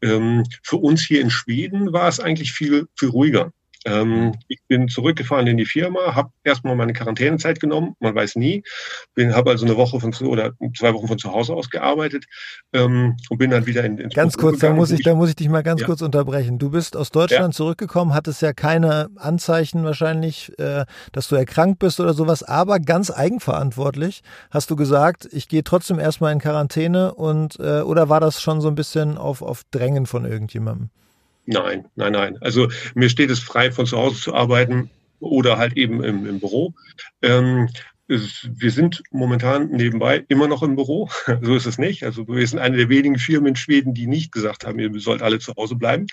Ähm, 0.01 0.45
für 0.63 0.77
uns 0.77 1.01
hier 1.01 1.19
in 1.19 1.29
Schweden 1.29 1.91
war 1.91 2.07
es 2.07 2.21
eigentlich 2.21 2.53
viel, 2.53 2.87
viel 2.97 3.09
ruhiger. 3.09 3.51
Ähm, 3.85 4.35
ich 4.47 4.59
bin 4.67 4.89
zurückgefahren 4.89 5.47
in 5.47 5.57
die 5.57 5.65
Firma, 5.65 6.13
habe 6.13 6.31
erstmal 6.43 6.75
meine 6.75 6.93
Quarantänezeit 6.93 7.59
genommen, 7.59 7.95
man 7.99 8.13
weiß 8.13 8.35
nie. 8.35 8.63
Bin, 9.15 9.33
habe 9.33 9.51
also 9.51 9.65
eine 9.65 9.77
Woche 9.77 9.99
von 9.99 10.13
oder 10.25 10.51
zwei 10.77 10.93
Wochen 10.93 11.07
von 11.07 11.17
zu 11.17 11.31
Hause 11.31 11.53
aus 11.53 11.69
gearbeitet 11.69 12.25
ähm, 12.73 13.15
und 13.29 13.37
bin 13.37 13.51
dann 13.51 13.65
wieder 13.65 13.83
in, 13.85 13.97
ins 13.97 14.13
Ganz 14.13 14.35
Buch 14.35 14.41
kurz, 14.41 14.59
da 14.59 14.73
muss 14.73 14.91
ich, 14.91 15.03
da 15.03 15.15
muss 15.15 15.29
ich 15.29 15.35
dich 15.35 15.49
mal 15.49 15.63
ganz 15.63 15.81
ja. 15.81 15.87
kurz 15.87 16.01
unterbrechen. 16.01 16.59
Du 16.59 16.71
bist 16.71 16.97
aus 16.97 17.09
Deutschland 17.09 17.53
ja. 17.53 17.57
zurückgekommen, 17.57 18.13
hattest 18.13 18.41
ja 18.41 18.51
keine 18.53 19.09
Anzeichen 19.15 19.83
wahrscheinlich, 19.83 20.51
äh, 20.59 20.85
dass 21.13 21.29
du 21.29 21.35
erkrankt 21.35 21.79
bist 21.79 21.99
oder 21.99 22.13
sowas, 22.13 22.43
aber 22.43 22.79
ganz 22.79 23.11
eigenverantwortlich 23.11 24.21
hast 24.51 24.69
du 24.71 24.75
gesagt, 24.75 25.27
ich 25.31 25.47
gehe 25.47 25.63
trotzdem 25.63 25.99
erstmal 25.99 26.33
in 26.33 26.39
Quarantäne 26.39 27.13
und 27.13 27.59
äh, 27.59 27.81
oder 27.81 28.09
war 28.09 28.19
das 28.19 28.41
schon 28.41 28.59
so 28.59 28.67
ein 28.67 28.75
bisschen 28.75 29.17
auf, 29.17 29.41
auf 29.41 29.63
Drängen 29.71 30.05
von 30.05 30.25
irgendjemandem? 30.25 30.89
Nein, 31.45 31.85
nein, 31.95 32.13
nein. 32.13 32.37
Also 32.41 32.69
mir 32.93 33.09
steht 33.09 33.29
es 33.29 33.39
frei, 33.39 33.71
von 33.71 33.85
zu 33.85 33.97
Hause 33.97 34.21
zu 34.21 34.33
arbeiten 34.33 34.89
oder 35.19 35.57
halt 35.57 35.77
eben 35.77 36.03
im, 36.03 36.25
im 36.25 36.39
Büro. 36.39 36.73
Ähm, 37.21 37.69
wir 38.09 38.71
sind 38.71 39.03
momentan 39.11 39.69
nebenbei 39.69 40.25
immer 40.29 40.47
noch 40.47 40.63
im 40.63 40.75
Büro. 40.75 41.09
So 41.41 41.55
ist 41.55 41.67
es 41.67 41.77
nicht. 41.77 42.03
Also 42.03 42.27
wir 42.27 42.47
sind 42.47 42.59
eine 42.59 42.77
der 42.77 42.89
wenigen 42.89 43.19
Firmen 43.19 43.49
in 43.49 43.55
Schweden, 43.55 43.93
die 43.93 44.07
nicht 44.07 44.31
gesagt 44.31 44.65
haben, 44.65 44.79
ihr 44.79 44.91
sollt 44.99 45.21
alle 45.21 45.39
zu 45.39 45.53
Hause 45.55 45.75
bleiben. 45.75 46.07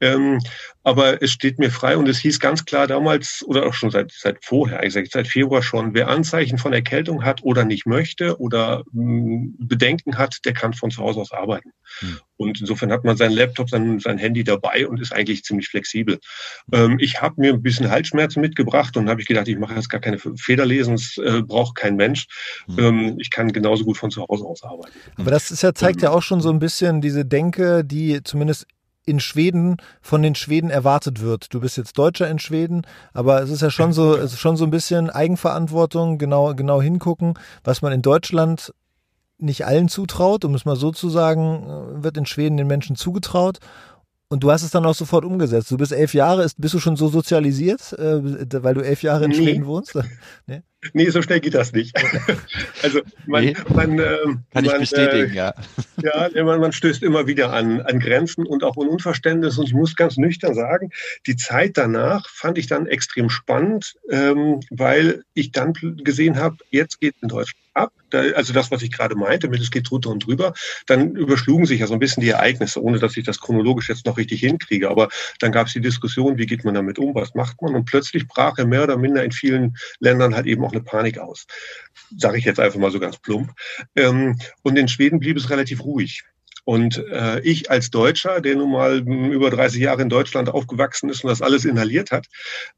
Ähm, 0.00 0.40
aber 0.86 1.20
es 1.20 1.32
steht 1.32 1.58
mir 1.58 1.72
frei 1.72 1.96
und 1.96 2.08
es 2.08 2.20
hieß 2.20 2.38
ganz 2.38 2.64
klar 2.64 2.86
damals 2.86 3.42
oder 3.44 3.66
auch 3.66 3.74
schon 3.74 3.90
seit, 3.90 4.12
seit 4.12 4.44
vorher, 4.44 4.78
eigentlich 4.78 5.10
seit 5.10 5.26
Februar 5.26 5.60
schon, 5.60 5.94
wer 5.94 6.06
Anzeichen 6.06 6.58
von 6.58 6.72
Erkältung 6.72 7.24
hat 7.24 7.42
oder 7.42 7.64
nicht 7.64 7.86
möchte 7.86 8.38
oder 8.38 8.84
mh, 8.92 9.02
hm, 9.02 9.56
Bedenken 9.58 10.16
hat, 10.16 10.38
der 10.44 10.52
kann 10.52 10.74
von 10.74 10.92
zu 10.92 11.02
Hause 11.02 11.18
aus 11.18 11.32
arbeiten. 11.32 11.72
Hm. 11.98 12.20
Und 12.36 12.60
insofern 12.60 12.92
hat 12.92 13.02
man 13.02 13.16
seinen 13.16 13.32
Laptop, 13.32 13.68
sein, 13.68 13.98
sein 13.98 14.16
Handy 14.18 14.44
dabei 14.44 14.86
und 14.86 15.00
ist 15.00 15.12
eigentlich 15.12 15.42
ziemlich 15.42 15.68
flexibel. 15.68 16.20
Ähm, 16.72 16.98
ich 17.00 17.20
habe 17.20 17.40
mir 17.40 17.54
ein 17.54 17.62
bisschen 17.62 17.90
Halsschmerzen 17.90 18.40
mitgebracht 18.40 18.96
und 18.96 19.08
habe 19.08 19.20
ich 19.20 19.26
gedacht, 19.26 19.48
ich 19.48 19.58
mache 19.58 19.74
jetzt 19.74 19.88
gar 19.88 20.00
keine 20.00 20.18
Federlesen, 20.18 20.94
das 20.94 21.16
äh, 21.18 21.42
braucht 21.42 21.74
kein 21.74 21.96
Mensch. 21.96 22.28
Mhm. 22.68 22.78
Ähm, 22.78 23.16
ich 23.18 23.30
kann 23.30 23.52
genauso 23.52 23.84
gut 23.84 23.96
von 23.96 24.12
zu 24.12 24.24
Hause 24.28 24.44
aus 24.44 24.62
arbeiten. 24.62 24.94
Aber 25.16 25.32
das 25.32 25.50
ist 25.50 25.62
ja, 25.62 25.74
zeigt 25.74 26.02
ja 26.02 26.10
auch 26.10 26.22
schon 26.22 26.40
so 26.40 26.50
ein 26.50 26.60
bisschen 26.60 27.00
diese 27.00 27.24
Denke, 27.24 27.84
die 27.84 28.22
zumindest 28.22 28.68
in 29.06 29.20
Schweden 29.20 29.76
von 30.02 30.22
den 30.22 30.34
Schweden 30.34 30.68
erwartet 30.68 31.22
wird. 31.22 31.54
Du 31.54 31.60
bist 31.60 31.76
jetzt 31.76 31.96
Deutscher 31.96 32.28
in 32.28 32.38
Schweden, 32.38 32.82
aber 33.14 33.40
es 33.40 33.50
ist 33.50 33.62
ja 33.62 33.70
schon 33.70 33.92
so, 33.92 34.16
es 34.16 34.34
ist 34.34 34.40
schon 34.40 34.56
so 34.56 34.64
ein 34.64 34.70
bisschen 34.70 35.08
Eigenverantwortung, 35.08 36.18
genau, 36.18 36.54
genau 36.54 36.82
hingucken, 36.82 37.34
was 37.64 37.82
man 37.82 37.92
in 37.92 38.02
Deutschland 38.02 38.74
nicht 39.38 39.64
allen 39.64 39.88
zutraut, 39.88 40.44
um 40.44 40.54
es 40.54 40.64
mal 40.64 40.76
so 40.76 40.90
zu 40.90 41.08
sagen, 41.08 41.98
äh, 41.98 42.02
wird 42.02 42.16
in 42.16 42.26
Schweden 42.26 42.56
den 42.56 42.66
Menschen 42.66 42.96
zugetraut. 42.96 43.58
Und 44.28 44.42
du 44.42 44.50
hast 44.50 44.62
es 44.62 44.72
dann 44.72 44.84
auch 44.84 44.94
sofort 44.94 45.24
umgesetzt. 45.24 45.70
Du 45.70 45.76
bist 45.76 45.92
elf 45.92 46.12
Jahre, 46.12 46.42
ist, 46.42 46.60
bist 46.60 46.74
du 46.74 46.80
schon 46.80 46.96
so 46.96 47.08
sozialisiert, 47.08 47.92
äh, 47.92 48.62
weil 48.62 48.74
du 48.74 48.80
elf 48.80 49.02
Jahre 49.02 49.26
in 49.26 49.30
nee. 49.30 49.36
Schweden 49.36 49.66
wohnst? 49.66 49.96
nee? 50.46 50.62
Nee, 50.92 51.08
so 51.10 51.22
schnell 51.22 51.40
geht 51.40 51.54
das 51.54 51.72
nicht. 51.72 51.96
also 52.82 53.00
man, 53.26 53.44
nee. 53.44 53.54
man, 53.72 53.98
äh, 53.98 54.16
kann 54.52 54.64
ich 54.64 54.72
bestätigen, 54.72 55.32
äh, 55.32 55.36
ja. 55.36 55.54
Ja, 56.02 56.44
man, 56.44 56.60
man 56.60 56.72
stößt 56.72 57.02
immer 57.02 57.26
wieder 57.26 57.52
an, 57.52 57.80
an 57.80 58.00
Grenzen 58.00 58.46
und 58.46 58.64
auch 58.64 58.76
an 58.76 58.88
Unverständnis. 58.88 59.56
Und 59.58 59.66
ich 59.66 59.74
muss 59.74 59.96
ganz 59.96 60.18
nüchtern 60.18 60.54
sagen, 60.54 60.90
die 61.26 61.36
Zeit 61.36 61.78
danach 61.78 62.28
fand 62.28 62.58
ich 62.58 62.66
dann 62.66 62.86
extrem 62.86 63.30
spannend, 63.30 63.94
ähm, 64.10 64.60
weil 64.70 65.24
ich 65.32 65.52
dann 65.52 65.72
gesehen 65.72 66.36
habe, 66.36 66.56
jetzt 66.70 67.00
geht 67.00 67.14
in 67.22 67.28
Deutschland 67.28 67.66
ab 67.72 67.92
da, 68.10 68.20
also 68.20 68.52
das, 68.52 68.70
was 68.70 68.82
ich 68.82 68.92
gerade 68.92 69.14
meinte, 69.14 69.48
mit 69.48 69.60
es 69.60 69.70
geht 69.70 69.90
drunter 69.90 70.10
und 70.10 70.26
drüber, 70.26 70.54
dann 70.86 71.14
überschlugen 71.16 71.66
sich 71.66 71.80
ja 71.80 71.86
so 71.86 71.94
ein 71.94 72.00
bisschen 72.00 72.22
die 72.22 72.30
Ereignisse, 72.30 72.82
ohne 72.82 72.98
dass 72.98 73.16
ich 73.16 73.24
das 73.24 73.40
chronologisch 73.40 73.88
jetzt 73.88 74.06
noch 74.06 74.16
richtig 74.16 74.40
hinkriege. 74.40 74.90
Aber 74.90 75.08
dann 75.40 75.52
gab 75.52 75.66
es 75.66 75.72
die 75.72 75.80
Diskussion, 75.80 76.38
wie 76.38 76.46
geht 76.46 76.64
man 76.64 76.74
damit 76.74 76.98
um, 76.98 77.14
was 77.14 77.34
macht 77.34 77.60
man? 77.62 77.74
Und 77.74 77.84
plötzlich 77.84 78.26
brach 78.26 78.58
er 78.58 78.66
mehr 78.66 78.84
oder 78.84 78.96
minder 78.96 79.24
in 79.24 79.32
vielen 79.32 79.76
Ländern 79.98 80.34
halt 80.34 80.46
eben 80.46 80.64
auch 80.64 80.72
eine 80.76 80.84
Panik 80.84 81.18
aus. 81.18 81.46
Sage 82.16 82.38
ich 82.38 82.44
jetzt 82.44 82.60
einfach 82.60 82.78
mal 82.78 82.90
so 82.90 83.00
ganz 83.00 83.18
plump. 83.18 83.52
Ähm, 83.94 84.38
und 84.62 84.76
in 84.76 84.88
Schweden 84.88 85.20
blieb 85.20 85.36
es 85.36 85.50
relativ 85.50 85.84
ruhig. 85.84 86.24
Und 86.66 86.98
äh, 87.12 87.38
ich 87.42 87.70
als 87.70 87.90
Deutscher, 87.90 88.40
der 88.40 88.56
nun 88.56 88.72
mal 88.72 88.98
über 88.98 89.50
30 89.50 89.80
Jahre 89.80 90.02
in 90.02 90.08
Deutschland 90.08 90.48
aufgewachsen 90.48 91.08
ist 91.08 91.22
und 91.22 91.30
das 91.30 91.40
alles 91.40 91.64
inhaliert 91.64 92.10
hat, 92.10 92.26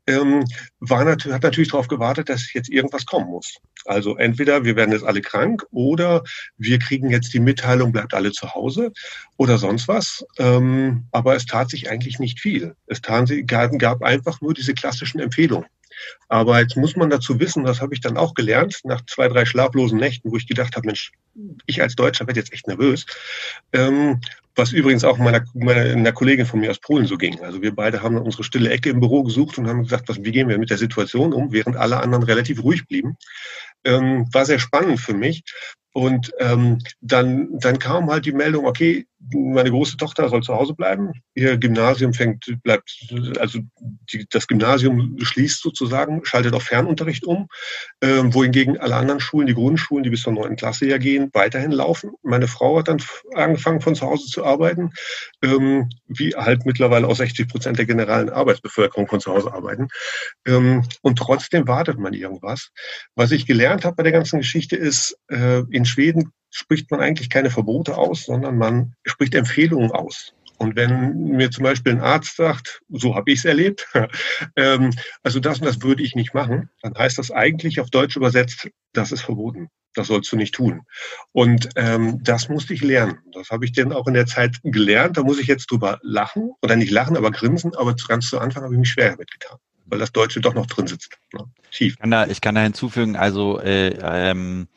ähm, 0.06 0.44
war 0.78 1.06
nat 1.06 1.24
hat 1.24 1.42
natürlich 1.42 1.70
darauf 1.70 1.88
gewartet, 1.88 2.28
dass 2.28 2.52
jetzt 2.52 2.68
irgendwas 2.68 3.06
kommen 3.06 3.30
muss. 3.30 3.56
Also 3.86 4.18
entweder 4.18 4.64
wir 4.64 4.76
werden 4.76 4.92
jetzt 4.92 5.04
alle 5.04 5.22
krank 5.22 5.64
oder 5.70 6.22
wir 6.58 6.78
kriegen 6.78 7.08
jetzt 7.08 7.32
die 7.32 7.40
Mitteilung, 7.40 7.92
bleibt 7.92 8.12
alle 8.12 8.30
zu 8.30 8.54
Hause 8.54 8.92
oder 9.38 9.56
sonst 9.56 9.88
was. 9.88 10.22
Ähm, 10.36 11.04
aber 11.10 11.34
es 11.34 11.46
tat 11.46 11.70
sich 11.70 11.90
eigentlich 11.90 12.18
nicht 12.18 12.40
viel. 12.40 12.74
Es 12.88 13.00
tat, 13.00 13.32
gab, 13.46 13.72
gab 13.78 14.02
einfach 14.02 14.42
nur 14.42 14.52
diese 14.52 14.74
klassischen 14.74 15.18
Empfehlungen. 15.18 15.66
Aber 16.28 16.60
jetzt 16.60 16.76
muss 16.76 16.96
man 16.96 17.10
dazu 17.10 17.40
wissen, 17.40 17.64
das 17.64 17.80
habe 17.80 17.94
ich 17.94 18.00
dann 18.00 18.16
auch 18.16 18.34
gelernt, 18.34 18.80
nach 18.84 19.04
zwei, 19.06 19.28
drei 19.28 19.44
schlaflosen 19.44 19.98
Nächten, 19.98 20.30
wo 20.30 20.36
ich 20.36 20.46
gedacht 20.46 20.76
habe, 20.76 20.86
Mensch, 20.86 21.12
ich 21.66 21.80
als 21.82 21.96
Deutscher 21.96 22.26
werde 22.26 22.40
jetzt 22.40 22.52
echt 22.52 22.66
nervös. 22.66 23.06
Ähm, 23.72 24.20
was 24.58 24.72
übrigens 24.72 25.04
auch 25.04 25.18
meiner, 25.18 25.44
meiner 25.54 26.12
Kollegin 26.12 26.44
von 26.44 26.60
mir 26.60 26.70
aus 26.70 26.80
Polen 26.80 27.06
so 27.06 27.16
ging. 27.16 27.40
Also 27.42 27.62
wir 27.62 27.74
beide 27.74 28.02
haben 28.02 28.18
unsere 28.18 28.42
stille 28.42 28.70
Ecke 28.70 28.90
im 28.90 29.00
Büro 29.00 29.22
gesucht 29.22 29.56
und 29.56 29.68
haben 29.68 29.84
gesagt, 29.84 30.08
was, 30.08 30.22
wie 30.22 30.32
gehen 30.32 30.48
wir 30.48 30.58
mit 30.58 30.70
der 30.70 30.78
Situation 30.78 31.32
um, 31.32 31.52
während 31.52 31.76
alle 31.76 31.98
anderen 31.98 32.24
relativ 32.24 32.62
ruhig 32.62 32.86
blieben. 32.88 33.16
Ähm, 33.84 34.26
war 34.32 34.44
sehr 34.44 34.58
spannend 34.58 34.98
für 35.00 35.14
mich. 35.14 35.44
Und 35.98 36.30
ähm, 36.38 36.78
dann, 37.00 37.58
dann 37.58 37.80
kam 37.80 38.08
halt 38.08 38.24
die 38.24 38.30
Meldung, 38.30 38.66
okay, 38.66 39.08
meine 39.34 39.70
große 39.70 39.96
Tochter 39.96 40.28
soll 40.28 40.44
zu 40.44 40.54
Hause 40.54 40.74
bleiben. 40.74 41.10
Ihr 41.34 41.56
Gymnasium 41.58 42.14
fängt, 42.14 42.46
bleibt, 42.62 43.04
also 43.40 43.58
die, 44.12 44.24
das 44.30 44.46
Gymnasium 44.46 45.16
schließt 45.20 45.60
sozusagen, 45.60 46.24
schaltet 46.24 46.54
auf 46.54 46.62
Fernunterricht 46.62 47.24
um, 47.24 47.48
ähm, 48.00 48.32
wohingegen 48.32 48.78
alle 48.78 48.94
anderen 48.94 49.18
Schulen, 49.18 49.48
die 49.48 49.54
Grundschulen, 49.54 50.04
die 50.04 50.10
bis 50.10 50.22
zur 50.22 50.34
neunten 50.34 50.54
Klasse 50.54 50.86
ja 50.86 50.98
gehen, 50.98 51.30
weiterhin 51.32 51.72
laufen. 51.72 52.12
Meine 52.22 52.46
Frau 52.46 52.78
hat 52.78 52.86
dann 52.86 53.02
angefangen, 53.34 53.80
von 53.80 53.96
zu 53.96 54.06
Hause 54.06 54.26
zu 54.26 54.44
arbeiten, 54.44 54.92
ähm, 55.42 55.88
wie 56.06 56.36
halt 56.36 56.64
mittlerweile 56.64 57.08
auch 57.08 57.16
60 57.16 57.48
Prozent 57.48 57.78
der 57.78 57.86
generalen 57.86 58.30
Arbeitsbevölkerung 58.30 59.08
von 59.08 59.18
zu 59.18 59.32
Hause 59.32 59.52
arbeiten. 59.52 59.88
Ähm, 60.46 60.84
und 61.02 61.18
trotzdem 61.18 61.66
wartet 61.66 61.98
man 61.98 62.12
irgendwas. 62.12 62.70
Was 63.16 63.32
ich 63.32 63.46
gelernt 63.46 63.84
habe 63.84 63.96
bei 63.96 64.04
der 64.04 64.12
ganzen 64.12 64.38
Geschichte 64.38 64.76
ist, 64.76 65.18
äh, 65.28 65.62
in 65.70 65.87
Schweden 65.88 66.32
spricht 66.50 66.90
man 66.90 67.00
eigentlich 67.00 67.30
keine 67.30 67.50
Verbote 67.50 67.96
aus, 67.96 68.24
sondern 68.24 68.56
man 68.56 68.94
spricht 69.04 69.34
Empfehlungen 69.34 69.90
aus. 69.90 70.34
Und 70.58 70.74
wenn 70.74 71.14
mir 71.36 71.50
zum 71.50 71.62
Beispiel 71.62 71.92
ein 71.92 72.00
Arzt 72.00 72.36
sagt, 72.36 72.80
so 72.88 73.14
habe 73.14 73.30
ich 73.30 73.38
es 73.38 73.44
erlebt, 73.44 73.86
ähm, 74.56 74.92
also 75.22 75.38
das 75.38 75.58
und 75.58 75.66
das 75.66 75.82
würde 75.82 76.02
ich 76.02 76.16
nicht 76.16 76.34
machen, 76.34 76.68
dann 76.82 76.94
heißt 76.96 77.18
das 77.18 77.30
eigentlich 77.30 77.80
auf 77.80 77.90
Deutsch 77.90 78.16
übersetzt, 78.16 78.68
das 78.92 79.12
ist 79.12 79.22
verboten. 79.22 79.68
Das 79.94 80.08
sollst 80.08 80.30
du 80.30 80.36
nicht 80.36 80.54
tun. 80.54 80.82
Und 81.32 81.70
ähm, 81.76 82.22
das 82.22 82.48
musste 82.48 82.74
ich 82.74 82.82
lernen. 82.82 83.18
Das 83.32 83.50
habe 83.50 83.64
ich 83.64 83.72
dann 83.72 83.92
auch 83.92 84.06
in 84.06 84.14
der 84.14 84.26
Zeit 84.26 84.58
gelernt. 84.62 85.16
Da 85.16 85.22
muss 85.22 85.38
ich 85.38 85.46
jetzt 85.46 85.70
drüber 85.70 85.98
lachen 86.02 86.52
oder 86.62 86.76
nicht 86.76 86.90
lachen, 86.90 87.16
aber 87.16 87.30
grinsen. 87.30 87.74
Aber 87.74 87.94
ganz 87.94 88.28
zu 88.28 88.38
Anfang 88.38 88.64
habe 88.64 88.74
ich 88.74 88.80
mich 88.80 88.90
schwer 88.90 89.12
damit 89.12 89.30
getan, 89.30 89.58
weil 89.86 89.98
das 89.98 90.12
Deutsche 90.12 90.40
doch 90.40 90.54
noch 90.54 90.66
drin 90.66 90.86
sitzt, 90.86 91.18
ne? 91.32 91.44
tief. 91.70 91.94
Ich 91.94 91.98
kann 91.98 92.10
da, 92.10 92.26
ich 92.26 92.40
kann 92.40 92.54
da 92.54 92.62
hinzufügen, 92.62 93.16
also 93.16 93.60
äh, 93.60 93.88
ähm, 94.02 94.68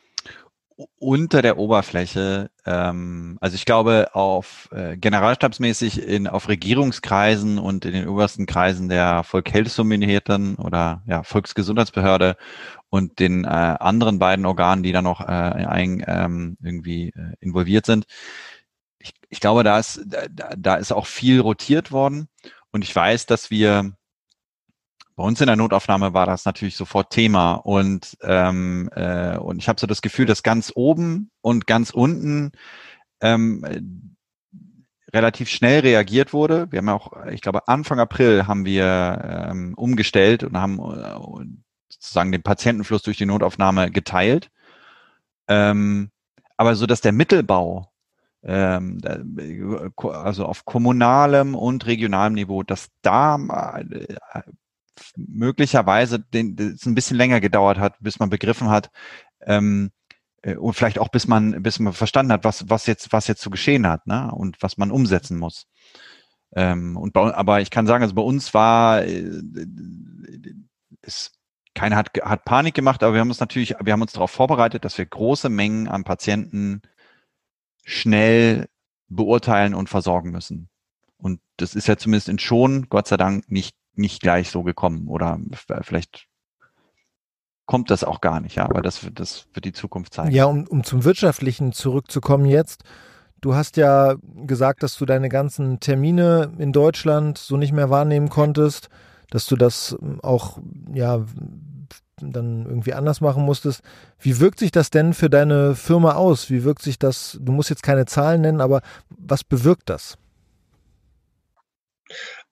unter 0.98 1.42
der 1.42 1.58
Oberfläche, 1.58 2.50
ähm, 2.66 3.38
also 3.42 3.56
ich 3.56 3.66
glaube 3.66 4.10
auf 4.14 4.70
äh, 4.72 4.98
generalstabsmäßig 4.98 6.08
in 6.08 6.28
auf 6.28 6.48
Regierungskreisen 6.48 7.58
und 7.58 7.86
in 7.86 7.94
den 7.94 8.08
obersten 8.08 8.46
Kreisen 8.46 8.90
der 8.90 9.24
Volksheilsumminierten 9.24 10.56
oder 10.56 11.04
ja 11.08 11.24
Volksgesundheitsbehörde 11.24 12.38
und 12.90 13.20
den 13.20 13.46
äh, 13.46 13.48
anderen 13.48 14.20
beiden 14.20 14.46
Organen, 14.46 14.84
die 14.84 14.92
da 14.92 15.02
noch 15.02 15.22
äh, 15.22 15.24
ein, 15.26 16.04
ähm, 16.08 16.58
irgendwie 16.64 17.10
äh, 17.10 17.34
involviert 17.40 17.86
sind. 17.86 18.06
Ich, 19.00 19.14
ich 19.30 19.40
glaube, 19.40 19.64
da 19.64 19.80
ist 19.80 20.02
da, 20.06 20.54
da 20.58 20.76
ist 20.76 20.92
auch 20.92 21.08
viel 21.08 21.40
rotiert 21.40 21.92
worden 21.92 22.28
und 22.72 22.84
ich 22.84 22.96
weiß, 22.96 23.26
dass 23.26 23.50
wir 23.52 23.94
bei 25.22 25.28
uns 25.28 25.40
in 25.40 25.46
der 25.46 25.56
Notaufnahme 25.56 26.16
war 26.16 26.26
das 26.26 26.46
natürlich 26.46 26.76
sofort 26.76 27.12
Thema 27.12 27.54
und 27.54 28.18
ähm, 28.24 28.90
äh, 28.96 29.38
und 29.38 29.60
ich 29.60 29.70
habe 29.70 29.80
so 29.80 29.86
das 29.86 30.02
Gefühl, 30.02 30.26
dass 30.26 30.42
ganz 30.42 30.72
oben 30.74 31.30
und 31.42 31.68
ganz 31.68 31.92
unten 31.92 32.54
ähm, 33.22 34.16
relativ 35.14 35.48
schnell 35.48 35.82
reagiert 35.82 36.34
wurde. 36.34 36.72
Wir 36.72 36.80
haben 36.80 36.90
auch, 36.90 37.12
ich 37.28 37.42
glaube, 37.42 37.68
Anfang 37.68 38.00
April 38.00 38.48
haben 38.48 38.66
wir 38.66 39.48
ähm, 39.52 39.76
umgestellt 39.76 40.44
und 40.44 40.58
haben 40.58 40.80
äh, 40.80 41.54
sozusagen 41.90 42.32
den 42.32 42.42
Patientenfluss 42.42 43.04
durch 43.04 43.18
die 43.18 43.28
Notaufnahme 43.28 43.92
geteilt. 43.92 44.50
Ähm, 45.48 46.10
aber 46.58 46.74
so, 46.74 46.88
dass 46.88 47.02
der 47.02 47.12
Mittelbau 47.12 47.92
ähm, 48.42 48.98
also 50.00 50.46
auf 50.46 50.66
kommunalem 50.66 51.54
und 51.54 51.86
regionalem 51.86 52.34
Niveau, 52.34 52.64
dass 52.64 52.90
da 53.04 53.38
äh, 53.38 54.16
möglicherweise 55.16 56.20
den, 56.20 56.58
es 56.58 56.86
ein 56.86 56.96
bisschen 56.96 57.18
länger 57.18 57.42
gedauert 57.42 57.80
hat, 57.80 57.96
bis 58.00 58.20
man 58.20 58.30
begriffen 58.30 58.70
hat, 58.70 58.92
ähm, 59.46 59.92
äh, 60.42 60.56
und 60.56 60.74
vielleicht 60.74 61.00
auch 61.00 61.10
bis 61.10 61.28
man, 61.28 61.64
bis 61.64 61.80
man 61.80 61.94
verstanden 61.94 62.34
hat, 62.34 62.44
was, 62.44 62.70
was 62.70 62.86
jetzt, 62.86 63.12
was 63.14 63.28
jetzt 63.28 63.42
zu 63.42 63.50
geschehen 63.50 63.88
hat, 63.88 64.08
ne? 64.08 64.32
Und 64.32 64.62
was 64.62 64.78
man 64.78 64.92
umsetzen 64.92 65.38
muss. 65.38 65.68
Ähm, 66.56 66.98
und 66.98 67.14
bei, 67.14 67.34
aber 67.34 67.62
ich 67.62 67.72
kann 67.72 67.88
sagen, 67.88 68.04
also 68.04 68.16
bei 68.16 68.22
uns 68.22 68.54
war 68.54 69.04
äh, 69.04 69.30
es, 71.02 71.32
keiner 71.74 71.96
hat, 71.96 72.12
hat 72.22 72.46
Panik 72.46 72.74
gemacht, 72.76 73.04
aber 73.04 73.14
wir 73.14 73.22
haben 73.22 73.30
uns 73.30 73.40
natürlich, 73.40 73.76
wir 73.82 73.94
haben 73.94 74.02
uns 74.02 74.14
darauf 74.14 74.32
vorbereitet, 74.32 74.84
dass 74.84 74.98
wir 74.98 75.06
große 75.06 75.50
Mengen 75.50 75.88
an 75.88 76.04
Patienten 76.04 76.82
schnell 77.86 78.68
beurteilen 79.08 79.74
und 79.74 79.90
versorgen 79.90 80.32
müssen. 80.32 80.70
Und 81.18 81.40
das 81.58 81.76
ist 81.76 81.88
ja 81.88 81.98
zumindest 81.98 82.30
in 82.30 82.40
schon, 82.40 82.90
Gott 82.90 83.08
sei 83.08 83.18
Dank, 83.18 83.50
nicht 83.50 83.76
nicht 83.96 84.22
gleich 84.22 84.50
so 84.50 84.64
gekommen 84.64 85.08
oder 85.08 85.40
vielleicht 85.82 86.28
kommt 87.66 87.90
das 87.90 88.04
auch 88.04 88.22
gar 88.22 88.42
nicht, 88.42 88.56
ja, 88.56 88.66
aber 88.66 88.82
das, 88.82 89.08
das 89.14 89.48
wird 89.54 89.66
die 89.66 89.72
Zukunft 89.72 90.14
zeigen. 90.14 90.32
Ja, 90.32 90.46
um, 90.46 90.68
um 90.68 90.84
zum 90.84 91.04
Wirtschaftlichen 91.04 91.72
zurückzukommen 91.72 92.46
jetzt. 92.46 92.84
Du 93.40 93.56
hast 93.56 93.78
ja 93.78 94.16
gesagt, 94.46 94.84
dass 94.84 94.98
du 94.98 95.06
deine 95.06 95.30
ganzen 95.30 95.80
Termine 95.80 96.52
in 96.58 96.74
Deutschland 96.74 97.38
so 97.38 97.58
nicht 97.58 97.72
mehr 97.72 97.90
wahrnehmen 97.90 98.30
konntest, 98.30 98.90
dass 99.30 99.46
du 99.46 99.56
das 99.56 99.96
auch, 100.22 100.60
ja, 100.94 101.26
dann 102.18 102.66
irgendwie 102.66 102.94
anders 102.94 103.22
machen 103.22 103.44
musstest. 103.44 103.82
Wie 104.20 104.40
wirkt 104.40 104.60
sich 104.60 104.72
das 104.72 104.90
denn 104.90 105.14
für 105.14 105.30
deine 105.30 105.74
Firma 105.74 106.14
aus? 106.14 106.50
Wie 106.50 106.64
wirkt 106.64 106.82
sich 106.82 107.00
das, 107.00 107.40
du 107.42 107.52
musst 107.52 107.70
jetzt 107.70 107.84
keine 107.84 108.06
Zahlen 108.06 108.42
nennen, 108.42 108.62
aber 108.62 108.82
was 109.10 109.44
bewirkt 109.44 109.90
das? 109.90 110.18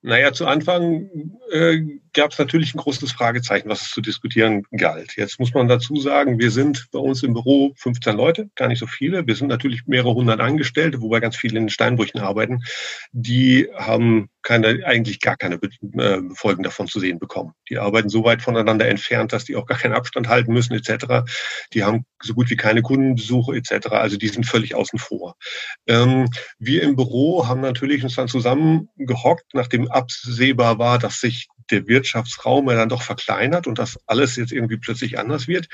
Naja, 0.02 0.32
zu 0.32 0.46
Anfang 0.46 1.10
äh, 1.50 1.80
gab 2.14 2.32
es 2.32 2.38
natürlich 2.38 2.74
ein 2.74 2.78
großes 2.78 3.12
Fragezeichen, 3.12 3.68
was 3.68 3.82
es 3.82 3.90
zu 3.90 4.00
diskutieren 4.00 4.64
galt. 4.70 5.16
Jetzt 5.16 5.38
muss 5.38 5.52
man 5.52 5.68
dazu 5.68 5.96
sagen, 5.96 6.38
wir 6.38 6.50
sind 6.50 6.88
bei 6.90 6.98
uns 6.98 7.22
im 7.22 7.34
Büro 7.34 7.72
15 7.76 8.16
Leute, 8.16 8.50
gar 8.54 8.68
nicht 8.68 8.78
so 8.78 8.86
viele. 8.86 9.26
Wir 9.26 9.36
sind 9.36 9.48
natürlich 9.48 9.86
mehrere 9.86 10.14
hundert 10.14 10.40
Angestellte, 10.40 11.02
wobei 11.02 11.20
ganz 11.20 11.36
viele 11.36 11.58
in 11.58 11.64
den 11.64 11.70
Steinbrüchen 11.70 12.20
arbeiten. 12.20 12.62
Die 13.12 13.68
haben 13.74 14.30
keine, 14.42 14.84
eigentlich 14.84 15.20
gar 15.20 15.36
keine 15.36 15.56
äh, 15.56 16.20
Folgen 16.34 16.62
davon 16.62 16.86
zu 16.86 17.00
sehen 17.00 17.18
bekommen. 17.18 17.52
Die 17.68 17.78
arbeiten 17.78 18.08
so 18.08 18.24
weit 18.24 18.42
voneinander 18.42 18.88
entfernt, 18.88 19.32
dass 19.32 19.44
die 19.44 19.56
auch 19.56 19.66
gar 19.66 19.78
keinen 19.78 19.94
Abstand 19.94 20.28
halten 20.28 20.52
müssen 20.52 20.74
etc. 20.74 21.30
Die 21.72 21.84
haben 21.84 22.04
so 22.22 22.34
gut 22.34 22.50
wie 22.50 22.56
keine 22.56 22.82
Kundenbesuche 22.82 23.56
etc. 23.56 23.88
Also 23.88 24.16
die 24.16 24.28
sind 24.28 24.46
völlig 24.46 24.74
außen 24.74 24.98
vor. 24.98 25.36
Ähm, 25.86 26.28
wir 26.58 26.82
im 26.82 26.96
Büro 26.96 27.46
haben 27.46 27.60
natürlich 27.60 28.02
uns 28.02 28.16
dann 28.16 28.28
zusammengehockt, 28.28 29.54
nachdem 29.54 29.90
absehbar 29.90 30.78
war, 30.78 30.98
dass 30.98 31.20
sich 31.20 31.48
der 31.70 31.86
Wirtschaftsraum 31.86 32.68
ja 32.68 32.76
dann 32.76 32.88
doch 32.88 33.02
verkleinert 33.02 33.66
und 33.66 33.78
dass 33.78 33.98
alles 34.06 34.36
jetzt 34.36 34.52
irgendwie 34.52 34.76
plötzlich 34.76 35.18
anders 35.18 35.48
wird 35.48 35.68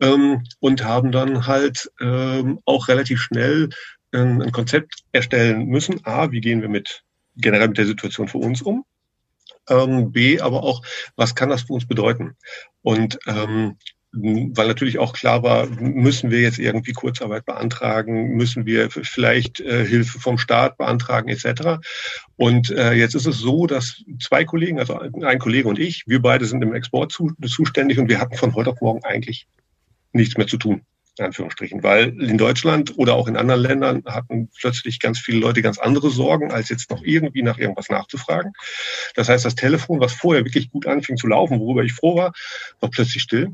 ähm, 0.00 0.44
und 0.60 0.84
haben 0.84 1.12
dann 1.12 1.46
halt 1.46 1.90
ähm, 2.00 2.60
auch 2.64 2.88
relativ 2.88 3.20
schnell 3.20 3.70
ein, 4.12 4.52
Konzept 4.52 5.00
erstellen 5.12 5.66
müssen. 5.66 6.04
A, 6.04 6.30
wie 6.30 6.40
gehen 6.40 6.60
wir 6.60 6.68
mit 6.68 7.02
generell 7.36 7.68
mit 7.68 7.78
der 7.78 7.86
Situation 7.86 8.28
für 8.28 8.38
uns 8.38 8.62
um? 8.62 8.84
Ähm, 9.68 10.12
B, 10.12 10.40
aber 10.40 10.62
auch, 10.62 10.82
was 11.16 11.34
kann 11.34 11.48
das 11.48 11.62
für 11.62 11.74
uns 11.74 11.86
bedeuten? 11.86 12.36
Und 12.82 13.18
ähm, 13.26 13.76
weil 14.14 14.68
natürlich 14.68 14.98
auch 14.98 15.14
klar 15.14 15.42
war, 15.42 15.66
müssen 15.66 16.30
wir 16.30 16.40
jetzt 16.40 16.58
irgendwie 16.58 16.92
Kurzarbeit 16.92 17.46
beantragen, 17.46 18.36
müssen 18.36 18.66
wir 18.66 18.90
vielleicht 18.90 19.60
äh, 19.60 19.86
Hilfe 19.86 20.20
vom 20.20 20.36
Staat 20.36 20.76
beantragen 20.76 21.30
etc. 21.30 21.82
Und 22.36 22.70
äh, 22.70 22.92
jetzt 22.92 23.14
ist 23.14 23.26
es 23.26 23.38
so, 23.38 23.66
dass 23.66 24.02
zwei 24.20 24.44
Kollegen, 24.44 24.78
also 24.78 24.98
ein 24.98 25.38
Kollege 25.38 25.66
und 25.68 25.78
ich, 25.78 26.04
wir 26.06 26.20
beide 26.20 26.44
sind 26.44 26.62
im 26.62 26.74
Export 26.74 27.10
zu, 27.10 27.32
zuständig 27.46 27.98
und 27.98 28.10
wir 28.10 28.20
hatten 28.20 28.36
von 28.36 28.54
heute 28.54 28.70
auf 28.70 28.80
morgen 28.82 29.02
eigentlich 29.02 29.46
nichts 30.12 30.36
mehr 30.36 30.46
zu 30.46 30.58
tun. 30.58 30.82
In 31.18 31.26
Anführungsstrichen, 31.26 31.82
weil 31.82 32.18
in 32.22 32.38
Deutschland 32.38 32.96
oder 32.96 33.14
auch 33.14 33.28
in 33.28 33.36
anderen 33.36 33.60
Ländern 33.60 34.02
hatten 34.06 34.48
plötzlich 34.58 34.98
ganz 34.98 35.18
viele 35.18 35.40
Leute 35.40 35.60
ganz 35.60 35.78
andere 35.78 36.08
Sorgen, 36.08 36.52
als 36.52 36.70
jetzt 36.70 36.90
noch 36.90 37.02
irgendwie 37.02 37.42
nach 37.42 37.58
irgendwas 37.58 37.90
nachzufragen. 37.90 38.52
Das 39.14 39.28
heißt, 39.28 39.44
das 39.44 39.54
Telefon, 39.54 40.00
was 40.00 40.14
vorher 40.14 40.44
wirklich 40.46 40.70
gut 40.70 40.86
anfing 40.86 41.18
zu 41.18 41.26
laufen, 41.26 41.60
worüber 41.60 41.84
ich 41.84 41.92
froh 41.92 42.16
war, 42.16 42.32
war 42.80 42.90
plötzlich 42.90 43.22
still. 43.22 43.52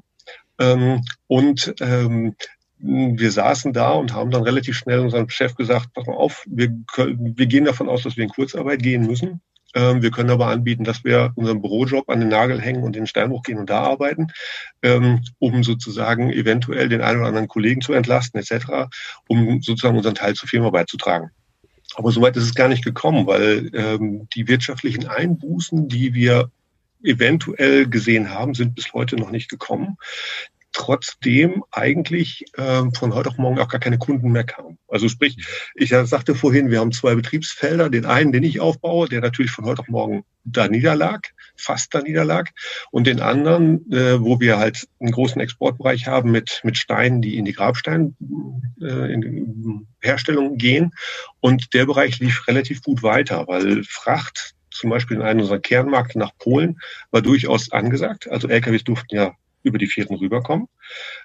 Ähm, 0.60 1.02
und 1.26 1.74
ähm, 1.80 2.36
wir 2.78 3.32
saßen 3.32 3.72
da 3.72 3.90
und 3.90 4.12
haben 4.12 4.30
dann 4.30 4.44
relativ 4.44 4.76
schnell 4.76 5.00
unserem 5.00 5.28
Chef 5.28 5.54
gesagt, 5.56 5.92
pass 5.94 6.06
mal 6.06 6.14
auf, 6.14 6.44
wir, 6.46 6.70
wir 6.96 7.46
gehen 7.46 7.64
davon 7.64 7.88
aus, 7.88 8.04
dass 8.04 8.16
wir 8.16 8.24
in 8.24 8.30
Kurzarbeit 8.30 8.82
gehen 8.82 9.06
müssen. 9.06 9.40
Ähm, 9.74 10.02
wir 10.02 10.10
können 10.10 10.30
aber 10.30 10.46
anbieten, 10.46 10.84
dass 10.84 11.04
wir 11.04 11.32
unseren 11.34 11.60
Bürojob 11.60 12.08
an 12.08 12.20
den 12.20 12.28
Nagel 12.28 12.60
hängen 12.60 12.82
und 12.82 12.96
in 12.96 13.02
den 13.02 13.06
Steinbruch 13.06 13.42
gehen 13.42 13.58
und 13.58 13.68
da 13.68 13.82
arbeiten, 13.82 14.28
ähm, 14.82 15.22
um 15.38 15.62
sozusagen 15.62 16.32
eventuell 16.32 16.88
den 16.88 17.02
einen 17.02 17.20
oder 17.20 17.28
anderen 17.28 17.48
Kollegen 17.48 17.80
zu 17.80 17.92
entlasten 17.92 18.40
etc., 18.40 18.88
um 19.28 19.60
sozusagen 19.60 19.96
unseren 19.96 20.14
Teil 20.14 20.34
zur 20.34 20.48
Firma 20.48 20.70
beizutragen. 20.70 21.30
Aber 21.94 22.12
soweit 22.12 22.36
ist 22.36 22.44
es 22.44 22.54
gar 22.54 22.68
nicht 22.68 22.84
gekommen, 22.84 23.26
weil 23.26 23.70
ähm, 23.74 24.28
die 24.34 24.48
wirtschaftlichen 24.48 25.06
Einbußen, 25.06 25.88
die 25.88 26.14
wir 26.14 26.50
eventuell 27.02 27.88
gesehen 27.88 28.30
haben, 28.30 28.54
sind 28.54 28.74
bis 28.74 28.92
heute 28.92 29.16
noch 29.16 29.30
nicht 29.30 29.48
gekommen 29.48 29.96
trotzdem 30.72 31.64
eigentlich 31.70 32.44
äh, 32.54 32.82
von 32.96 33.14
heute 33.14 33.30
auf 33.30 33.38
morgen 33.38 33.58
auch 33.58 33.68
gar 33.68 33.80
keine 33.80 33.98
Kunden 33.98 34.30
mehr 34.30 34.44
kamen. 34.44 34.78
Also 34.88 35.08
sprich, 35.08 35.36
ich 35.74 35.90
sagte 35.90 36.34
vorhin, 36.34 36.70
wir 36.70 36.80
haben 36.80 36.92
zwei 36.92 37.14
Betriebsfelder, 37.14 37.90
den 37.90 38.06
einen, 38.06 38.32
den 38.32 38.42
ich 38.42 38.60
aufbaue, 38.60 39.08
der 39.08 39.20
natürlich 39.20 39.50
von 39.50 39.64
heute 39.64 39.80
auf 39.80 39.88
morgen 39.88 40.24
da 40.44 40.68
niederlag, 40.68 41.20
fast 41.56 41.94
da 41.94 42.00
niederlag, 42.00 42.50
und 42.90 43.06
den 43.06 43.20
anderen, 43.20 43.90
äh, 43.92 44.20
wo 44.20 44.40
wir 44.40 44.58
halt 44.58 44.86
einen 45.00 45.12
großen 45.12 45.40
Exportbereich 45.40 46.06
haben 46.06 46.30
mit, 46.30 46.60
mit 46.64 46.78
Steinen, 46.78 47.22
die 47.22 47.36
in 47.36 47.44
die 47.44 47.52
Grabstein 47.52 48.16
äh, 48.80 49.16
gehen. 50.56 50.92
Und 51.40 51.74
der 51.74 51.86
Bereich 51.86 52.18
lief 52.20 52.46
relativ 52.48 52.82
gut 52.82 53.02
weiter, 53.02 53.46
weil 53.46 53.84
Fracht 53.84 54.54
zum 54.70 54.90
Beispiel 54.90 55.16
in 55.16 55.22
einem 55.22 55.40
unserer 55.40 55.58
Kernmärkte 55.58 56.18
nach 56.18 56.36
Polen 56.38 56.78
war 57.10 57.20
durchaus 57.20 57.72
angesagt. 57.72 58.28
Also 58.30 58.48
LKWs 58.48 58.84
durften 58.84 59.16
ja 59.16 59.34
über 59.62 59.78
die 59.78 59.86
vierten 59.86 60.14
rüberkommen. 60.14 60.68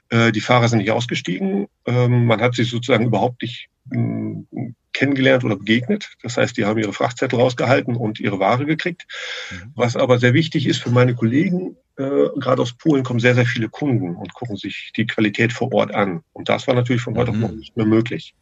Äh, 0.10 0.32
die 0.32 0.42
Fahrer 0.42 0.68
sind 0.68 0.80
nicht 0.80 0.92
ausgestiegen. 0.92 1.68
Ähm, 1.86 2.26
man 2.26 2.42
hat 2.42 2.56
sich 2.56 2.70
sozusagen 2.70 3.06
überhaupt 3.06 3.42
nicht 3.42 3.70
mh, 3.86 4.44
hm, 4.52 4.76
kennengelernt 4.94 5.44
oder 5.44 5.56
begegnet. 5.56 6.14
Das 6.22 6.38
heißt, 6.38 6.56
die 6.56 6.66
haben 6.66 6.80
ihre 6.80 6.94
Frachtzettel 6.94 7.40
rausgehalten 7.40 7.96
und 7.96 8.20
ihre 8.20 8.40
Ware 8.40 8.66
gekriegt. 8.66 9.06
Mhm. 9.52 9.72
Was 9.76 9.96
aber 9.96 10.20
sehr 10.20 10.34
wichtig 10.34 10.68
ist 10.68 10.82
für 10.82 10.92
meine 10.92 11.16
Kollegen, 11.16 11.76
äh, 11.98 12.30
gerade 12.40 12.62
aus 12.62 12.74
Polen 12.74 13.04
kommen 13.04 13.20
sehr, 13.20 13.36
sehr 13.36 13.46
viele 13.46 13.70
Kunden 13.70 14.16
und 14.16 14.34
gucken 14.34 14.56
sich 14.56 14.92
die 14.96 15.06
Qualität 15.06 15.54
vor 15.54 15.72
Ort 15.74 15.94
an. 15.94 16.22
Und 16.32 16.50
das 16.50 16.68
war 16.68 16.76
natürlich 16.76 17.02
von 17.02 17.18
heute 17.18 17.32
auf 17.32 17.36
mhm. 17.36 17.42
morgen 17.42 17.58
nicht 17.58 17.76
mehr 17.76 17.86
möglich. 17.86 18.36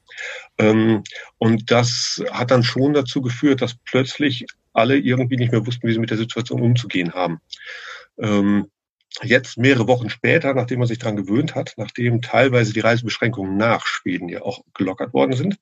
Ähm, 0.57 1.03
und 1.37 1.71
das 1.71 2.23
hat 2.31 2.51
dann 2.51 2.63
schon 2.63 2.93
dazu 2.93 3.21
geführt, 3.21 3.61
dass 3.61 3.75
plötzlich 3.85 4.45
alle 4.73 4.97
irgendwie 4.97 5.37
nicht 5.37 5.51
mehr 5.51 5.65
wussten, 5.65 5.87
wie 5.87 5.93
sie 5.93 5.99
mit 5.99 6.11
der 6.11 6.17
Situation 6.17 6.61
umzugehen 6.61 7.13
haben. 7.13 7.39
Ähm, 8.19 8.67
jetzt 9.23 9.57
mehrere 9.57 9.87
Wochen 9.87 10.09
später, 10.09 10.53
nachdem 10.53 10.79
man 10.79 10.87
sich 10.87 10.99
daran 10.99 11.15
gewöhnt 11.15 11.55
hat, 11.55 11.73
nachdem 11.77 12.21
teilweise 12.21 12.73
die 12.73 12.79
Reisebeschränkungen 12.79 13.57
nach 13.57 13.85
Schweden 13.85 14.29
ja 14.29 14.41
auch 14.41 14.61
gelockert 14.73 15.13
worden 15.13 15.33
sind, 15.33 15.57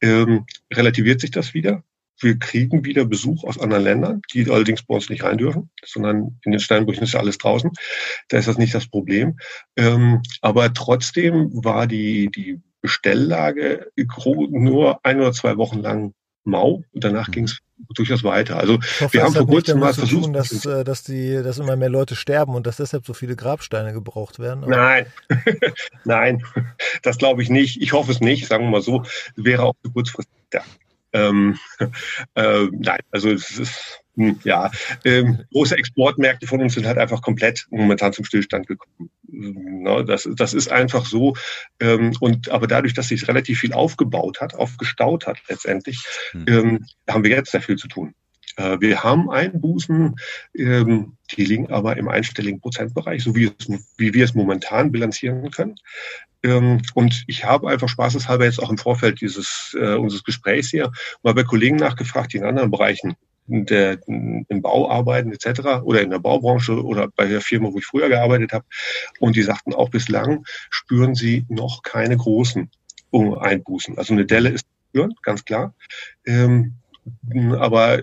ähm, 0.00 0.46
relativiert 0.72 1.20
sich 1.20 1.30
das 1.30 1.54
wieder. 1.54 1.82
Wir 2.20 2.38
kriegen 2.38 2.84
wieder 2.84 3.04
Besuch 3.04 3.42
aus 3.42 3.58
anderen 3.58 3.82
Ländern, 3.82 4.22
die 4.32 4.48
allerdings 4.48 4.84
bei 4.84 4.94
uns 4.94 5.10
nicht 5.10 5.24
rein 5.24 5.38
dürfen, 5.38 5.70
sondern 5.84 6.38
in 6.44 6.52
den 6.52 6.60
Steinbrüchen 6.60 7.02
ist 7.02 7.14
ja 7.14 7.20
alles 7.20 7.38
draußen. 7.38 7.72
Da 8.28 8.38
ist 8.38 8.46
das 8.46 8.56
nicht 8.56 8.74
das 8.74 8.86
Problem. 8.86 9.38
Ähm, 9.76 10.22
aber 10.40 10.72
trotzdem 10.72 11.50
war 11.52 11.88
die, 11.88 12.30
die 12.30 12.62
Bestelllage 12.80 13.90
nur 13.96 15.00
ein 15.04 15.18
oder 15.18 15.32
zwei 15.32 15.56
Wochen 15.56 15.80
lang 15.80 16.14
mau 16.44 16.82
und 16.92 17.04
danach 17.04 17.28
mhm. 17.28 17.32
ging 17.32 17.44
es 17.44 17.58
durchaus 17.94 18.22
weiter. 18.24 18.58
Also 18.58 18.78
hoffe, 19.00 19.12
wir 19.12 19.22
haben 19.22 19.34
vor 19.34 19.46
kurzem 19.46 19.80
mal 19.80 19.94
versucht, 19.94 20.24
tun, 20.24 20.32
dass, 20.32 20.64
äh, 20.66 20.84
dass 20.84 21.02
die, 21.02 21.42
dass 21.42 21.58
immer 21.58 21.76
mehr 21.76 21.88
Leute 21.88 22.16
sterben 22.16 22.54
und 22.54 22.66
dass 22.66 22.76
deshalb 22.76 23.04
so 23.06 23.14
viele 23.14 23.36
Grabsteine 23.36 23.92
gebraucht 23.92 24.38
werden. 24.38 24.64
Aber 24.64 24.76
Nein, 24.76 25.06
nein, 26.04 26.44
das 27.02 27.18
glaube 27.18 27.42
ich 27.42 27.50
nicht. 27.50 27.80
Ich 27.82 27.92
hoffe 27.92 28.12
es 28.12 28.20
nicht. 28.20 28.46
Sagen 28.46 28.64
wir 28.64 28.70
mal 28.70 28.82
so, 28.82 29.04
wäre 29.36 29.62
auch 29.62 29.74
zu 29.82 29.92
kurzfristig. 29.92 30.34
Ja. 30.52 30.62
Ähm, 31.12 31.58
äh, 32.34 32.66
nein, 32.72 33.00
also 33.10 33.30
es 33.30 33.58
ist 33.58 34.00
ja, 34.16 34.70
ähm, 35.04 35.40
große 35.52 35.76
Exportmärkte 35.76 36.46
von 36.46 36.60
uns 36.60 36.74
sind 36.74 36.86
halt 36.86 36.98
einfach 36.98 37.22
komplett 37.22 37.66
momentan 37.70 38.12
zum 38.12 38.24
Stillstand 38.24 38.66
gekommen. 38.66 39.10
Ne, 39.26 40.04
das, 40.04 40.28
das 40.36 40.54
ist 40.54 40.70
einfach 40.70 41.06
so. 41.06 41.34
Ähm, 41.80 42.12
und 42.20 42.50
aber 42.50 42.66
dadurch, 42.66 42.94
dass 42.94 43.08
sich 43.08 43.26
relativ 43.26 43.60
viel 43.60 43.72
aufgebaut 43.72 44.40
hat, 44.40 44.54
aufgestaut 44.54 45.26
hat 45.26 45.38
letztendlich, 45.48 46.04
hm. 46.30 46.44
ähm, 46.48 46.86
haben 47.08 47.24
wir 47.24 47.30
jetzt 47.30 47.50
sehr 47.50 47.62
viel 47.62 47.76
zu 47.76 47.88
tun. 47.88 48.14
Äh, 48.56 48.80
wir 48.80 49.02
haben 49.02 49.30
Einbußen, 49.30 50.14
ähm, 50.56 51.16
die 51.32 51.44
liegen 51.44 51.70
aber 51.70 51.96
im 51.96 52.08
einstelligen 52.08 52.60
Prozentbereich, 52.60 53.22
so 53.22 53.34
wie, 53.34 53.46
es, 53.46 53.68
wie 53.96 54.14
wir 54.14 54.24
es 54.24 54.34
momentan 54.34 54.92
bilanzieren 54.92 55.50
können. 55.50 55.76
Ähm, 56.42 56.82
und 56.94 57.24
ich 57.26 57.44
habe 57.44 57.68
einfach 57.68 57.88
spaßeshalber 57.88 58.44
jetzt 58.44 58.62
auch 58.62 58.70
im 58.70 58.78
Vorfeld 58.78 59.20
dieses 59.20 59.76
äh, 59.80 59.94
unseres 59.94 60.24
Gesprächs 60.24 60.68
hier 60.70 60.92
mal 61.22 61.34
bei 61.34 61.42
Kollegen 61.42 61.76
nachgefragt, 61.76 62.32
die 62.32 62.36
in 62.36 62.44
anderen 62.44 62.70
Bereichen 62.70 63.16
der, 63.46 63.98
im 64.06 64.62
Bau 64.62 64.90
arbeiten 64.90 65.32
etc. 65.32 65.82
oder 65.82 66.02
in 66.02 66.10
der 66.10 66.18
Baubranche 66.18 66.82
oder 66.82 67.08
bei 67.08 67.26
der 67.26 67.40
Firma, 67.40 67.72
wo 67.72 67.78
ich 67.78 67.86
früher 67.86 68.08
gearbeitet 68.08 68.52
habe. 68.52 68.64
Und 69.20 69.36
die 69.36 69.42
sagten 69.42 69.74
auch 69.74 69.90
bislang 69.90 70.44
spüren 70.70 71.14
sie 71.14 71.44
noch 71.48 71.82
keine 71.82 72.16
großen 72.16 72.70
Einbußen. 73.12 73.96
Also 73.96 74.14
eine 74.14 74.26
Delle 74.26 74.50
ist 74.50 74.66
spüren, 74.88 75.14
ganz 75.22 75.44
klar. 75.44 75.74
Ähm, 76.24 76.74
aber 77.58 78.02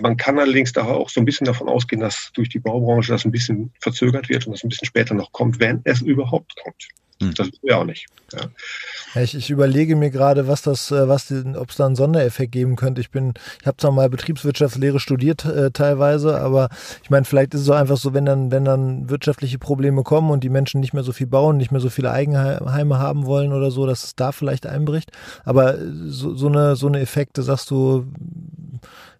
man 0.00 0.16
kann 0.16 0.38
allerdings 0.38 0.72
da 0.72 0.84
auch 0.84 1.08
so 1.08 1.20
ein 1.20 1.24
bisschen 1.24 1.46
davon 1.46 1.68
ausgehen, 1.68 2.00
dass 2.00 2.30
durch 2.34 2.48
die 2.48 2.58
Baubranche 2.58 3.12
das 3.12 3.24
ein 3.24 3.32
bisschen 3.32 3.72
verzögert 3.80 4.28
wird 4.28 4.46
und 4.46 4.52
das 4.52 4.64
ein 4.64 4.68
bisschen 4.68 4.86
später 4.86 5.14
noch 5.14 5.32
kommt, 5.32 5.60
wenn 5.60 5.80
es 5.84 6.02
überhaupt 6.02 6.54
kommt. 6.62 6.88
Hm. 7.22 7.34
Das 7.34 7.46
wissen 7.48 7.60
wir 7.62 7.78
auch 7.78 7.84
nicht. 7.84 8.06
Ja. 8.32 9.22
Ich, 9.22 9.34
ich, 9.34 9.50
überlege 9.50 9.94
mir 9.94 10.10
gerade, 10.10 10.48
was 10.48 10.62
das, 10.62 10.90
äh, 10.90 11.06
was, 11.08 11.32
ob 11.54 11.70
es 11.70 11.76
da 11.76 11.86
einen 11.86 11.96
Sondereffekt 11.96 12.52
geben 12.52 12.76
könnte. 12.76 13.00
Ich 13.00 13.10
bin, 13.10 13.34
ich 13.60 13.66
habe 13.66 13.76
zwar 13.76 13.92
mal 13.92 14.08
Betriebswirtschaftslehre 14.08 14.98
studiert 15.00 15.44
äh, 15.44 15.70
teilweise, 15.70 16.40
aber 16.40 16.70
ich 17.02 17.10
meine, 17.10 17.24
vielleicht 17.24 17.54
ist 17.54 17.60
es 17.60 17.66
so 17.66 17.74
einfach 17.74 17.98
so, 17.98 18.14
wenn 18.14 18.24
dann, 18.24 18.50
wenn 18.50 18.64
dann 18.64 19.10
wirtschaftliche 19.10 19.58
Probleme 19.58 20.02
kommen 20.02 20.30
und 20.30 20.42
die 20.42 20.48
Menschen 20.48 20.80
nicht 20.80 20.94
mehr 20.94 21.02
so 21.02 21.12
viel 21.12 21.26
bauen, 21.26 21.58
nicht 21.58 21.70
mehr 21.70 21.80
so 21.80 21.90
viele 21.90 22.10
Eigenheime 22.10 22.98
haben 22.98 23.26
wollen 23.26 23.52
oder 23.52 23.70
so, 23.70 23.86
dass 23.86 24.04
es 24.04 24.16
da 24.16 24.32
vielleicht 24.32 24.66
einbricht. 24.66 25.12
Aber 25.44 25.76
so, 26.06 26.34
so 26.34 26.48
eine, 26.48 26.76
so 26.76 26.86
eine 26.86 27.00
Effekte, 27.00 27.42
sagst 27.42 27.70
du, 27.70 28.01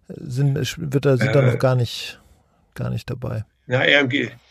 sind, 0.07 0.55
wird 0.77 1.05
da, 1.05 1.17
sind 1.17 1.29
äh, 1.29 1.33
da 1.33 1.41
noch 1.41 1.59
gar 1.59 1.75
nicht, 1.75 2.21
gar 2.75 2.89
nicht 2.89 3.09
dabei. 3.09 3.45
Ja, 3.67 3.83
eher 3.83 4.07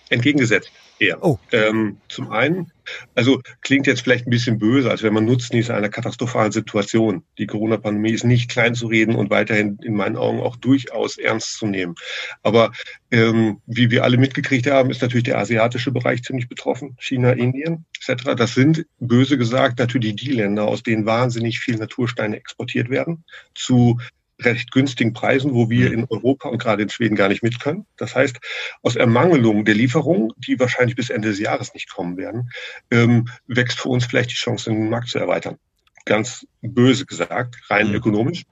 entgegengesetzt 0.08 0.70
eher. 1.02 1.22
Oh. 1.22 1.38
Ähm, 1.50 1.98
zum 2.08 2.30
einen, 2.30 2.70
also 3.14 3.40
klingt 3.60 3.86
jetzt 3.86 4.02
vielleicht 4.02 4.26
ein 4.26 4.30
bisschen 4.30 4.58
böse, 4.58 4.90
als 4.90 5.02
wenn 5.02 5.12
man 5.12 5.24
Nutznießer 5.24 5.74
einer 5.74 5.88
katastrophalen 5.88 6.52
Situation. 6.52 7.24
Die 7.38 7.46
Corona-Pandemie 7.46 8.12
ist 8.12 8.24
nicht 8.24 8.50
klein 8.50 8.74
zu 8.74 8.86
reden 8.86 9.16
und 9.16 9.28
weiterhin 9.28 9.78
in 9.82 9.94
meinen 9.94 10.16
Augen 10.16 10.40
auch 10.40 10.56
durchaus 10.56 11.18
ernst 11.18 11.58
zu 11.58 11.66
nehmen. 11.66 11.94
Aber 12.42 12.72
ähm, 13.10 13.60
wie 13.66 13.90
wir 13.90 14.04
alle 14.04 14.16
mitgekriegt 14.16 14.70
haben, 14.70 14.90
ist 14.90 15.02
natürlich 15.02 15.24
der 15.24 15.38
asiatische 15.38 15.90
Bereich 15.90 16.22
ziemlich 16.22 16.48
betroffen. 16.48 16.96
China, 16.98 17.32
Indien 17.32 17.84
etc. 17.98 18.34
Das 18.36 18.54
sind 18.54 18.86
böse 19.00 19.36
gesagt 19.36 19.78
natürlich 19.78 20.16
die 20.16 20.32
Länder, 20.32 20.64
aus 20.64 20.82
denen 20.82 21.04
wahnsinnig 21.04 21.58
viel 21.58 21.76
Natursteine 21.76 22.36
exportiert 22.36 22.88
werden 22.88 23.24
zu 23.54 23.98
recht 24.44 24.70
günstigen 24.70 25.12
Preisen, 25.12 25.54
wo 25.54 25.70
wir 25.70 25.88
mhm. 25.88 25.94
in 25.94 26.06
Europa 26.08 26.48
und 26.48 26.58
gerade 26.58 26.82
in 26.82 26.88
Schweden 26.88 27.16
gar 27.16 27.28
nicht 27.28 27.42
mit 27.42 27.60
können. 27.60 27.86
Das 27.96 28.14
heißt, 28.14 28.38
aus 28.82 28.96
Ermangelung 28.96 29.64
der 29.64 29.74
Lieferungen, 29.74 30.32
die 30.36 30.58
wahrscheinlich 30.58 30.96
bis 30.96 31.10
Ende 31.10 31.28
des 31.28 31.38
Jahres 31.38 31.74
nicht 31.74 31.90
kommen 31.90 32.16
werden, 32.16 32.50
ähm, 32.90 33.28
wächst 33.46 33.80
für 33.80 33.88
uns 33.88 34.04
vielleicht 34.06 34.30
die 34.30 34.36
Chance, 34.36 34.70
den 34.70 34.90
Markt 34.90 35.08
zu 35.08 35.18
erweitern. 35.18 35.58
Ganz 36.04 36.46
böse 36.62 37.06
gesagt, 37.06 37.56
rein 37.70 37.88
mhm. 37.88 37.94
ökonomisch. 37.94 38.42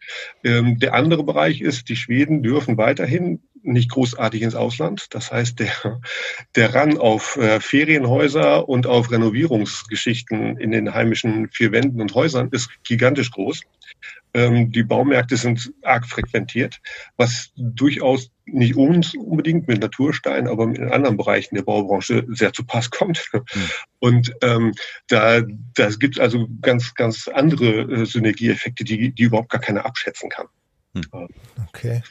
Ähm, 0.44 0.78
der 0.78 0.94
andere 0.94 1.24
Bereich 1.24 1.60
ist, 1.60 1.88
die 1.88 1.96
Schweden 1.96 2.42
dürfen 2.42 2.76
weiterhin 2.76 3.40
nicht 3.62 3.90
großartig 3.90 4.42
ins 4.42 4.54
Ausland. 4.54 5.06
Das 5.10 5.32
heißt, 5.32 5.58
der, 5.58 6.00
der 6.54 6.74
Ran 6.74 6.98
auf 6.98 7.36
äh, 7.36 7.60
Ferienhäuser 7.60 8.68
und 8.68 8.86
auf 8.86 9.10
Renovierungsgeschichten 9.10 10.56
in 10.58 10.70
den 10.70 10.94
heimischen 10.94 11.48
vier 11.50 11.72
Wänden 11.72 12.00
und 12.00 12.14
Häusern 12.14 12.48
ist 12.52 12.70
gigantisch 12.84 13.30
groß. 13.30 13.62
Ähm, 14.34 14.70
die 14.70 14.82
Baumärkte 14.82 15.36
sind 15.36 15.72
arg 15.82 16.06
frequentiert, 16.06 16.80
was 17.16 17.52
durchaus 17.56 18.30
nicht 18.46 18.76
uns 18.76 19.14
unbedingt 19.14 19.68
mit 19.68 19.80
Naturstein, 19.80 20.48
aber 20.48 20.64
in 20.64 20.90
anderen 20.90 21.16
Bereichen 21.16 21.54
der 21.54 21.62
Baubranche 21.62 22.26
sehr 22.28 22.52
zu 22.52 22.64
Pass 22.64 22.90
kommt. 22.90 23.24
Mhm. 23.32 23.70
Und 23.98 24.32
ähm, 24.42 24.74
da 25.08 25.42
das 25.74 25.98
gibt 25.98 26.18
also 26.18 26.48
ganz, 26.60 26.94
ganz 26.94 27.28
andere 27.28 27.80
äh, 27.82 28.06
Synergieeffekte, 28.06 28.84
die, 28.84 29.12
die 29.12 29.22
überhaupt 29.24 29.50
gar 29.50 29.60
keiner 29.60 29.84
abschätzen 29.84 30.30
kann. 30.30 30.46
Hm. 30.94 31.28
Okay. 31.68 32.02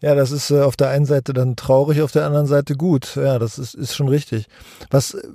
Ja, 0.00 0.14
das 0.14 0.30
ist 0.30 0.50
äh, 0.50 0.60
auf 0.60 0.76
der 0.76 0.90
einen 0.90 1.06
Seite 1.06 1.32
dann 1.32 1.56
traurig, 1.56 2.02
auf 2.02 2.12
der 2.12 2.26
anderen 2.26 2.46
Seite 2.46 2.76
gut. 2.76 3.16
Ja, 3.16 3.38
das 3.38 3.58
ist, 3.58 3.74
ist 3.74 3.94
schon 3.94 4.08
richtig. 4.08 4.46
Was 4.90 5.14
äh, 5.14 5.26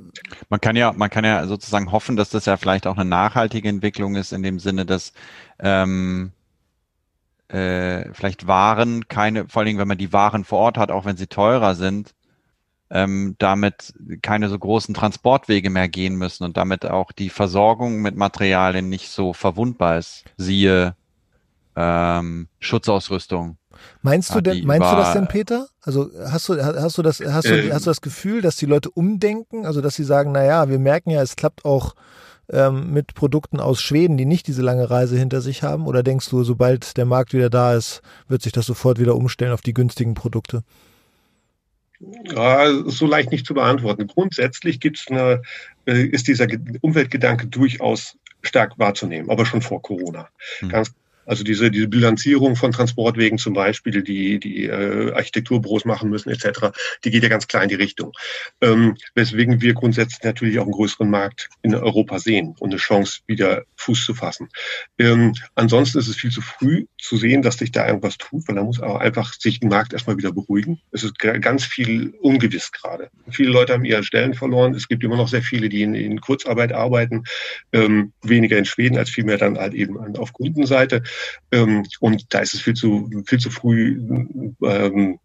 man 0.49 0.61
kann 0.61 0.75
ja, 0.75 0.93
man 0.93 1.09
kann 1.09 1.25
ja 1.25 1.47
sozusagen 1.47 1.91
hoffen, 1.91 2.15
dass 2.15 2.29
das 2.29 2.45
ja 2.45 2.57
vielleicht 2.57 2.85
auch 2.85 2.97
eine 2.97 3.09
nachhaltige 3.09 3.69
Entwicklung 3.69 4.15
ist, 4.15 4.33
in 4.33 4.43
dem 4.43 4.59
Sinne, 4.59 4.85
dass 4.85 5.13
ähm, 5.59 6.31
äh, 7.47 8.13
vielleicht 8.13 8.47
Waren 8.47 9.07
keine, 9.07 9.47
vor 9.47 9.61
allen 9.61 9.67
Dingen, 9.67 9.79
wenn 9.79 9.87
man 9.87 9.97
die 9.97 10.13
Waren 10.13 10.45
vor 10.45 10.59
Ort 10.59 10.77
hat, 10.77 10.91
auch 10.91 11.05
wenn 11.05 11.17
sie 11.17 11.27
teurer 11.27 11.75
sind, 11.75 12.13
ähm, 12.91 13.35
damit 13.39 13.93
keine 14.21 14.49
so 14.49 14.59
großen 14.59 14.93
Transportwege 14.93 15.69
mehr 15.69 15.89
gehen 15.89 16.15
müssen 16.15 16.43
und 16.43 16.57
damit 16.57 16.85
auch 16.85 17.11
die 17.11 17.29
Versorgung 17.29 18.01
mit 18.01 18.15
Materialien 18.15 18.89
nicht 18.89 19.09
so 19.09 19.33
verwundbar 19.33 19.97
ist. 19.97 20.25
Siehe 20.37 20.95
ähm, 21.75 22.47
Schutzausrüstung. 22.59 23.57
Meinst 24.01 24.33
du 24.33 24.41
denn, 24.41 24.65
meinst 24.65 24.91
du 24.91 24.95
das 24.95 25.13
denn, 25.13 25.27
Peter? 25.27 25.67
Also 25.81 26.09
hast 26.25 26.49
du, 26.49 26.61
hast 26.61 26.97
du 26.97 27.01
das, 27.01 27.19
hast 27.19 27.47
du, 27.47 27.53
äh, 27.53 27.71
hast 27.71 27.85
du 27.85 27.89
das 27.89 28.01
Gefühl, 28.01 28.41
dass 28.41 28.55
die 28.55 28.65
Leute 28.65 28.89
umdenken? 28.89 29.65
Also 29.65 29.81
dass 29.81 29.95
sie 29.95 30.03
sagen, 30.03 30.31
na 30.31 30.43
ja, 30.43 30.69
wir 30.69 30.79
merken 30.79 31.09
ja, 31.09 31.21
es 31.21 31.35
klappt 31.35 31.65
auch 31.65 31.95
ähm, 32.51 32.91
mit 32.91 33.13
Produkten 33.13 33.59
aus 33.59 33.81
Schweden, 33.81 34.17
die 34.17 34.25
nicht 34.25 34.47
diese 34.47 34.61
lange 34.61 34.89
Reise 34.89 35.17
hinter 35.17 35.41
sich 35.41 35.63
haben? 35.63 35.87
Oder 35.87 36.03
denkst 36.03 36.29
du, 36.29 36.43
sobald 36.43 36.97
der 36.97 37.05
Markt 37.05 37.33
wieder 37.33 37.49
da 37.49 37.75
ist, 37.75 38.01
wird 38.27 38.41
sich 38.41 38.51
das 38.51 38.65
sofort 38.65 38.99
wieder 38.99 39.15
umstellen 39.15 39.53
auf 39.53 39.61
die 39.61 39.73
günstigen 39.73 40.13
Produkte? 40.13 40.63
Ja, 42.23 42.67
so 42.85 43.05
leicht 43.05 43.31
nicht 43.31 43.45
zu 43.45 43.53
beantworten. 43.53 44.07
Grundsätzlich 44.07 44.79
gibt's 44.79 45.05
eine, 45.09 45.41
äh, 45.85 46.03
ist 46.03 46.27
dieser 46.27 46.47
Umweltgedanke 46.81 47.47
durchaus 47.47 48.17
stark 48.41 48.77
wahrzunehmen, 48.77 49.29
aber 49.29 49.45
schon 49.45 49.61
vor 49.61 49.81
Corona. 49.81 50.27
Hm. 50.59 50.69
Ganz 50.69 50.93
also 51.25 51.43
diese, 51.43 51.71
diese 51.71 51.87
Bilanzierung 51.87 52.55
von 52.55 52.71
Transportwegen 52.71 53.37
zum 53.37 53.53
Beispiel, 53.53 54.03
die 54.03 54.39
die 54.39 54.65
äh, 54.65 55.11
Architekturbüros 55.13 55.85
machen 55.85 56.09
müssen 56.09 56.29
etc., 56.29 56.71
die 57.03 57.11
geht 57.11 57.23
ja 57.23 57.29
ganz 57.29 57.47
klar 57.47 57.63
in 57.63 57.69
die 57.69 57.75
Richtung. 57.75 58.13
Ähm, 58.61 58.95
weswegen 59.15 59.61
wir 59.61 59.73
grundsätzlich 59.73 60.23
natürlich 60.23 60.59
auch 60.59 60.63
einen 60.63 60.71
größeren 60.71 61.09
Markt 61.09 61.49
in 61.61 61.75
Europa 61.75 62.19
sehen 62.19 62.55
und 62.59 62.71
eine 62.71 62.77
Chance, 62.77 63.21
wieder 63.27 63.63
Fuß 63.75 64.05
zu 64.05 64.13
fassen. 64.13 64.49
Ähm, 64.97 65.33
ansonsten 65.55 65.99
ist 65.99 66.07
es 66.07 66.15
viel 66.15 66.31
zu 66.31 66.41
früh 66.41 66.85
zu 66.97 67.17
sehen, 67.17 67.41
dass 67.41 67.57
sich 67.57 67.71
da 67.71 67.87
irgendwas 67.87 68.17
tut, 68.17 68.47
weil 68.47 68.55
da 68.55 68.63
muss 68.63 68.79
auch 68.79 68.99
einfach 68.99 69.33
sich 69.33 69.59
der 69.59 69.69
Markt 69.69 69.93
erstmal 69.93 70.17
wieder 70.17 70.31
beruhigen. 70.31 70.79
Es 70.91 71.03
ist 71.03 71.17
ganz 71.19 71.65
viel 71.65 72.13
ungewiss 72.21 72.71
gerade. 72.71 73.09
Viele 73.29 73.51
Leute 73.51 73.73
haben 73.73 73.85
ihre 73.85 74.03
Stellen 74.03 74.33
verloren. 74.33 74.73
Es 74.73 74.87
gibt 74.87 75.03
immer 75.03 75.17
noch 75.17 75.27
sehr 75.27 75.41
viele, 75.41 75.69
die 75.69 75.83
in, 75.83 75.95
in 75.95 76.21
Kurzarbeit 76.21 76.73
arbeiten, 76.73 77.23
ähm, 77.71 78.13
weniger 78.21 78.57
in 78.57 78.65
Schweden 78.65 78.97
als 78.97 79.09
vielmehr 79.09 79.37
dann 79.37 79.57
halt 79.57 79.73
eben 79.73 79.97
auf 80.17 80.33
Kundenseite. 80.33 81.03
Ähm, 81.51 81.85
und 81.99 82.33
da 82.33 82.39
ist 82.39 82.53
es 82.53 82.61
viel 82.61 82.73
zu, 82.73 83.09
viel 83.25 83.39
zu 83.39 83.49
früh, 83.49 84.01
ähm, 84.63 85.19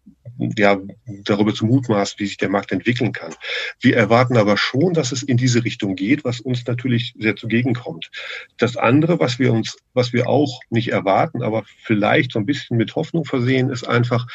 ja, 0.57 0.77
darüber 1.23 1.53
zu 1.53 1.65
mutmaßen, 1.65 2.19
wie 2.19 2.27
sich 2.27 2.37
der 2.37 2.49
Markt 2.49 2.71
entwickeln 2.71 3.11
kann. 3.11 3.33
Wir 3.81 3.95
erwarten 3.95 4.37
aber 4.37 4.57
schon, 4.57 4.93
dass 4.93 5.11
es 5.11 5.23
in 5.23 5.37
diese 5.37 5.63
Richtung 5.63 5.95
geht, 5.95 6.23
was 6.23 6.39
uns 6.39 6.65
natürlich 6.65 7.13
sehr 7.17 7.35
zugegen 7.35 7.73
kommt. 7.73 8.09
Das 8.57 8.77
andere, 8.77 9.19
was 9.19 9.39
wir 9.39 9.53
uns, 9.53 9.77
was 9.93 10.13
wir 10.13 10.27
auch 10.27 10.59
nicht 10.69 10.89
erwarten, 10.91 11.41
aber 11.41 11.63
vielleicht 11.83 12.33
so 12.33 12.39
ein 12.39 12.45
bisschen 12.45 12.77
mit 12.77 12.95
Hoffnung 12.95 13.25
versehen, 13.25 13.69
ist 13.69 13.87
einfach, 13.87 14.27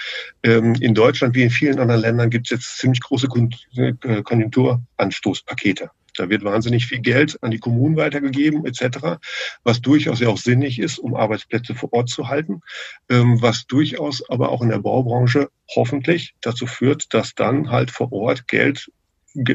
ähm, 0.42 0.74
in 0.80 0.94
Deutschland 0.94 1.34
wie 1.34 1.42
in 1.42 1.50
vielen 1.50 1.78
anderen 1.78 2.00
Ländern 2.00 2.30
gibt 2.30 2.46
es 2.46 2.50
jetzt 2.50 2.78
ziemlich 2.78 3.00
große 3.00 3.28
äh, 3.76 4.22
Konjunkturanstoßpakete. 4.22 5.90
Da 6.16 6.28
wird 6.28 6.44
wahnsinnig 6.44 6.86
viel 6.86 7.00
Geld 7.00 7.38
an 7.42 7.50
die 7.50 7.58
Kommunen 7.58 7.96
weitergegeben 7.96 8.66
etc., 8.66 9.18
was 9.64 9.80
durchaus 9.80 10.20
ja 10.20 10.28
auch 10.28 10.38
sinnig 10.38 10.78
ist, 10.78 10.98
um 10.98 11.14
Arbeitsplätze 11.14 11.74
vor 11.74 11.92
Ort 11.92 12.10
zu 12.10 12.28
halten, 12.28 12.60
ähm, 13.08 13.40
was 13.40 13.66
durchaus 13.66 14.28
aber 14.28 14.50
auch 14.50 14.62
in 14.62 14.68
der 14.68 14.78
Baubranche 14.78 15.50
hoffentlich 15.74 16.34
dazu 16.40 16.66
führt, 16.66 17.14
dass 17.14 17.34
dann 17.34 17.70
halt 17.70 17.90
vor 17.90 18.12
Ort 18.12 18.46
Geld 18.48 18.90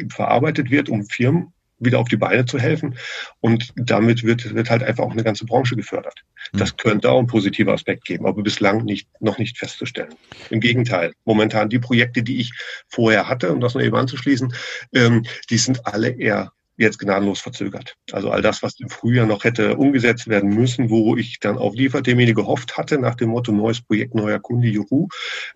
verarbeitet 0.10 0.72
wird, 0.72 0.90
um 0.90 1.06
Firmen 1.06 1.54
wieder 1.80 2.00
auf 2.00 2.08
die 2.08 2.18
Beine 2.18 2.46
zu 2.46 2.60
helfen. 2.60 2.98
Und 3.40 3.74
damit 3.76 4.24
wird, 4.24 4.54
wird 4.54 4.70
halt 4.70 4.84
einfach 4.84 5.04
auch 5.04 5.12
eine 5.12 5.24
ganze 5.24 5.46
Branche 5.46 5.76
gefördert. 5.76 6.24
Hm. 6.52 6.60
Das 6.60 6.78
könnte 6.78 7.10
auch 7.12 7.20
ein 7.20 7.28
positiver 7.28 7.74
Aspekt 7.74 8.06
geben, 8.06 8.26
aber 8.26 8.44
bislang 8.44 8.84
nicht, 8.84 9.08
noch 9.20 9.38
nicht 9.38 9.58
festzustellen. 9.58 10.16
Im 10.50 10.60
Gegenteil, 10.60 11.14
momentan 11.26 11.70
die 11.70 11.80
Projekte, 11.80 12.24
die 12.24 12.40
ich 12.40 12.52
vorher 12.88 13.28
hatte, 13.28 13.52
um 13.52 13.60
das 13.60 13.74
noch 13.74 13.82
eben 13.82 13.96
anzuschließen, 13.96 14.54
ähm, 14.94 15.24
die 15.50 15.58
sind 15.58 15.86
alle 15.86 16.10
eher 16.10 16.52
jetzt 16.78 17.00
gnadenlos 17.00 17.40
verzögert. 17.40 17.96
Also 18.12 18.30
all 18.32 18.42
das, 18.42 18.62
was 18.64 18.80
im 18.80 18.90
Frühjahr 18.90 19.26
noch 19.26 19.44
hätte 19.44 19.78
umgesetzt 19.78 20.28
werden 20.28 20.52
müssen, 20.52 20.90
wo 20.90 21.18
ich 21.18 21.40
dann 21.40 21.58
auf 21.58 21.74
Liefertermine 21.74 22.34
gehofft 22.34 22.78
hatte, 22.78 23.00
nach 23.00 23.16
dem 23.16 23.30
Motto 23.30 23.52
neues 23.52 23.82
Projekt, 23.82 24.14
neuer 24.14 24.40
Kunde, 24.40 24.68
juhu, 24.68 25.08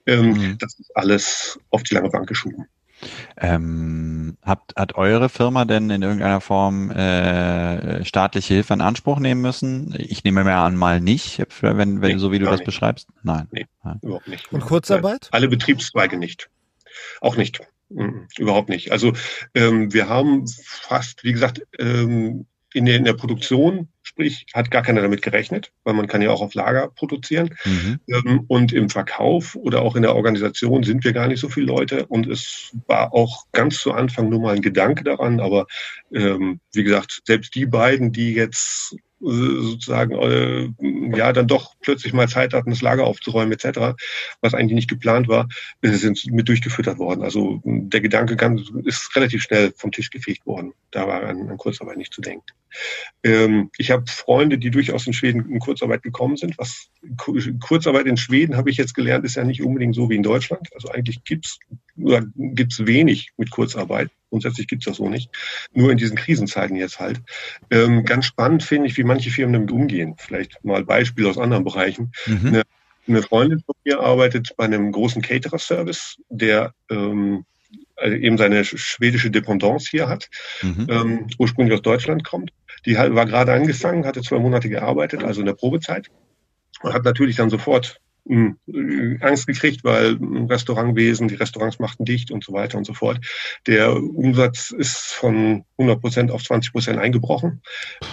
ähm, 0.08 0.34
mhm. 0.34 0.58
das 0.58 0.80
ist 0.80 0.92
alles 0.96 1.60
auf 1.70 1.84
die 1.84 1.94
lange 1.94 2.10
Bank 2.10 2.28
geschoben. 2.28 2.66
Ähm, 3.38 4.38
habt, 4.44 4.76
hat 4.76 4.96
eure 4.96 5.30
Firma 5.30 5.66
denn 5.66 5.90
in 5.90 6.02
irgendeiner 6.02 6.42
Form 6.42 6.92
äh, 6.92 8.04
staatliche 8.06 8.54
Hilfe 8.54 8.74
in 8.74 8.82
Anspruch 8.82 9.20
nehmen 9.20 9.42
müssen? 9.42 9.96
Ich 9.98 10.24
nehme 10.24 10.44
mir 10.44 10.56
an, 10.56 10.76
mal 10.76 11.00
nicht, 11.00 11.44
wenn, 11.62 12.02
wenn 12.02 12.14
nee, 12.14 12.18
so 12.18 12.32
wie 12.32 12.40
du 12.40 12.46
das 12.46 12.60
nicht. 12.60 12.66
beschreibst. 12.66 13.08
Nein. 13.24 13.48
Nee, 13.52 13.68
ja. 13.84 13.98
überhaupt 14.02 14.28
nicht. 14.28 14.52
Und 14.52 14.62
Kurzarbeit? 14.62 15.30
Alle 15.32 15.48
Betriebszweige 15.48 16.18
nicht. 16.18 16.50
Auch 17.22 17.36
nicht. 17.36 17.62
Mhm, 17.90 18.28
überhaupt 18.38 18.70
nicht. 18.70 18.92
Also 18.92 19.14
ähm, 19.54 19.94
wir 19.94 20.08
haben 20.08 20.46
fast, 20.48 21.24
wie 21.24 21.34
gesagt, 21.34 21.62
ähm, 21.80 22.46
in 22.74 22.86
der, 22.86 22.96
in 22.96 23.06
der 23.06 23.14
Produktion, 23.14 23.90
sprich, 24.02 24.46
hat 24.54 24.72
gar 24.72 24.82
keiner 24.82 25.02
damit 25.02 25.22
gerechnet, 25.22 25.72
weil 25.84 25.94
man 25.94 26.08
kann 26.08 26.22
ja 26.22 26.30
auch 26.30 26.42
auf 26.42 26.54
Lager 26.54 26.90
produzieren. 26.90 27.56
Mhm. 27.66 28.00
Ähm, 28.08 28.46
und 28.48 28.74
im 28.74 28.90
Verkauf 28.90 29.56
oder 29.56 29.82
auch 29.82 29.96
in 29.96 30.02
der 30.02 30.16
Organisation 30.16 30.84
sind 30.84 31.04
wir 31.04 31.14
gar 31.14 31.28
nicht 31.28 31.40
so 31.40 31.50
viele 31.50 31.68
Leute. 31.68 32.06
Und 32.08 32.28
es 32.28 32.72
war 32.88 33.14
auch 33.14 33.46
ganz 33.52 33.80
zu 33.80 33.92
Anfang 33.94 34.30
nur 34.30 34.42
mal 34.42 34.56
ein 34.56 34.62
Gedanke 34.62 35.04
daran. 35.04 35.40
Aber 35.40 35.68
ähm, 36.14 36.60
wie 36.74 36.84
gesagt, 36.84 37.22
selbst 37.26 37.56
die 37.56 37.66
beiden, 37.66 38.12
die 38.12 38.34
jetzt 38.34 38.96
sozusagen 39.22 40.16
äh, 40.16 41.18
ja 41.18 41.32
dann 41.32 41.48
doch 41.48 41.76
plötzlich 41.82 42.14
mal 42.14 42.28
Zeit 42.28 42.54
hatten, 42.54 42.72
das 42.72 42.82
Lager 42.82 43.06
aufzuräumen 43.06 43.54
etc., 43.54 43.96
was 44.42 44.54
eigentlich 44.54 44.76
nicht 44.76 44.90
geplant 44.90 45.28
war, 45.28 45.48
äh, 45.82 45.90
sind 45.92 46.26
mit 46.32 46.48
durchgefüttert 46.48 46.98
worden. 46.98 47.24
Also 47.24 47.62
der 47.64 48.02
Gedanke 48.02 48.36
ist 48.86 49.16
relativ 49.16 49.44
schnell 49.44 49.74
vom 49.76 49.92
Tisch 49.92 50.10
gefegt 50.10 50.46
worden. 50.46 50.74
Da 50.90 51.08
war 51.08 51.24
an, 51.24 51.50
an 51.50 51.58
Kurzarbeit 51.58 51.98
nicht 51.98 52.14
zu 52.14 52.22
denken. 52.22 52.46
Ähm, 53.24 53.70
ich 53.78 53.92
habe 53.92 54.04
Freunde, 54.08 54.58
die 54.58 54.72
durchaus 54.72 55.06
in 55.06 55.14
Schweden 55.14 55.52
in 55.52 55.60
Kurzarbeit 55.60 56.04
gekommen 56.04 56.38
sind. 56.38 56.58
Was 56.58 56.90
Kurzarbeit 57.60 58.08
in 58.08 58.18
Schweden 58.18 58.58
habe 58.58 58.70
ich 58.70 58.78
jetzt 58.78 58.96
gelernt, 58.96 59.26
ist 59.26 59.36
ja 59.36 59.44
nicht 59.44 59.62
unbedingt 59.62 59.96
so 59.96 60.10
wie 60.10 60.16
in 60.16 60.24
Deutschland. 60.24 60.70
Also 60.74 60.90
eigentlich 60.90 61.24
gibt's 61.24 61.60
oder 61.98 62.26
gibt's 62.36 62.86
wenig 62.86 63.32
mit 63.38 63.52
Kurzarbeit. 63.52 64.10
Grundsätzlich 64.32 64.68
gibt's 64.68 64.86
das 64.86 64.96
so 64.98 65.10
nicht. 65.10 65.30
Nur 65.74 65.92
in 65.92 65.98
diesen 65.98 66.16
Krisenzeiten 66.16 66.78
jetzt 66.78 67.02
halt. 67.02 67.22
Ähm, 67.70 68.06
ganz 68.06 68.26
spannend 68.26 68.64
finde 68.64 68.88
ich, 68.88 68.98
wie 68.98 69.04
manche 69.04 69.30
Firmen 69.30 69.54
damit 69.54 69.72
umgehen. 69.72 70.16
Vielleicht 70.18 70.64
mal 70.64 70.86
Beispiel 70.86 71.28
aus 71.28 71.38
anderen 71.38 71.66
Bereichen. 71.66 72.14
Mhm. 72.26 72.48
Eine, 72.48 72.62
eine, 73.08 73.22
Freundin 73.24 73.60
von 73.60 73.76
mir 73.84 74.00
arbeitet 74.00 74.56
bei 74.56 74.64
einem 74.64 74.94
großen 74.94 75.22
Caterer-Service, 75.22 76.16
der 76.30 76.74
ähm, 76.90 77.44
also 77.98 78.16
eben 78.16 78.38
seine 78.38 78.64
schwedische 78.64 79.30
Dependance 79.30 79.90
hier 79.92 80.08
hat, 80.08 80.30
mhm. 80.62 80.88
ähm, 80.90 81.28
ursprünglich 81.38 81.76
aus 81.76 81.82
Deutschland 81.82 82.24
kommt. 82.24 82.52
Die 82.86 82.96
war 82.96 83.26
gerade 83.26 83.52
angefangen, 83.52 84.06
hatte 84.06 84.22
zwei 84.22 84.40
Monate 84.40 84.70
gearbeitet, 84.70 85.26
also 85.26 85.42
in 85.42 85.46
der 85.46 85.54
Probezeit. 85.54 86.08
Und 86.82 86.94
hat 86.94 87.04
natürlich 87.04 87.36
dann 87.36 87.50
sofort 87.50 88.00
Angst 88.28 89.48
gekriegt, 89.48 89.84
weil 89.84 90.18
Restaurantwesen, 90.48 91.28
die 91.28 91.36
Restaurants 91.36 91.80
machten 91.80 92.06
dicht 92.06 92.32
und 92.32 92.44
so 92.44 92.54
weiter 92.54 92.78
und 92.78 92.86
so 92.86 92.94
fort. 92.94 93.20
Der 93.68 93.96
Umsatz 93.96 94.72
ist 94.72 95.14
von 95.14 95.66
100 95.78 96.02
Prozent 96.02 96.32
auf 96.32 96.44
20 96.44 96.72
Prozent 96.72 97.00
eingebrochen. 97.00 97.62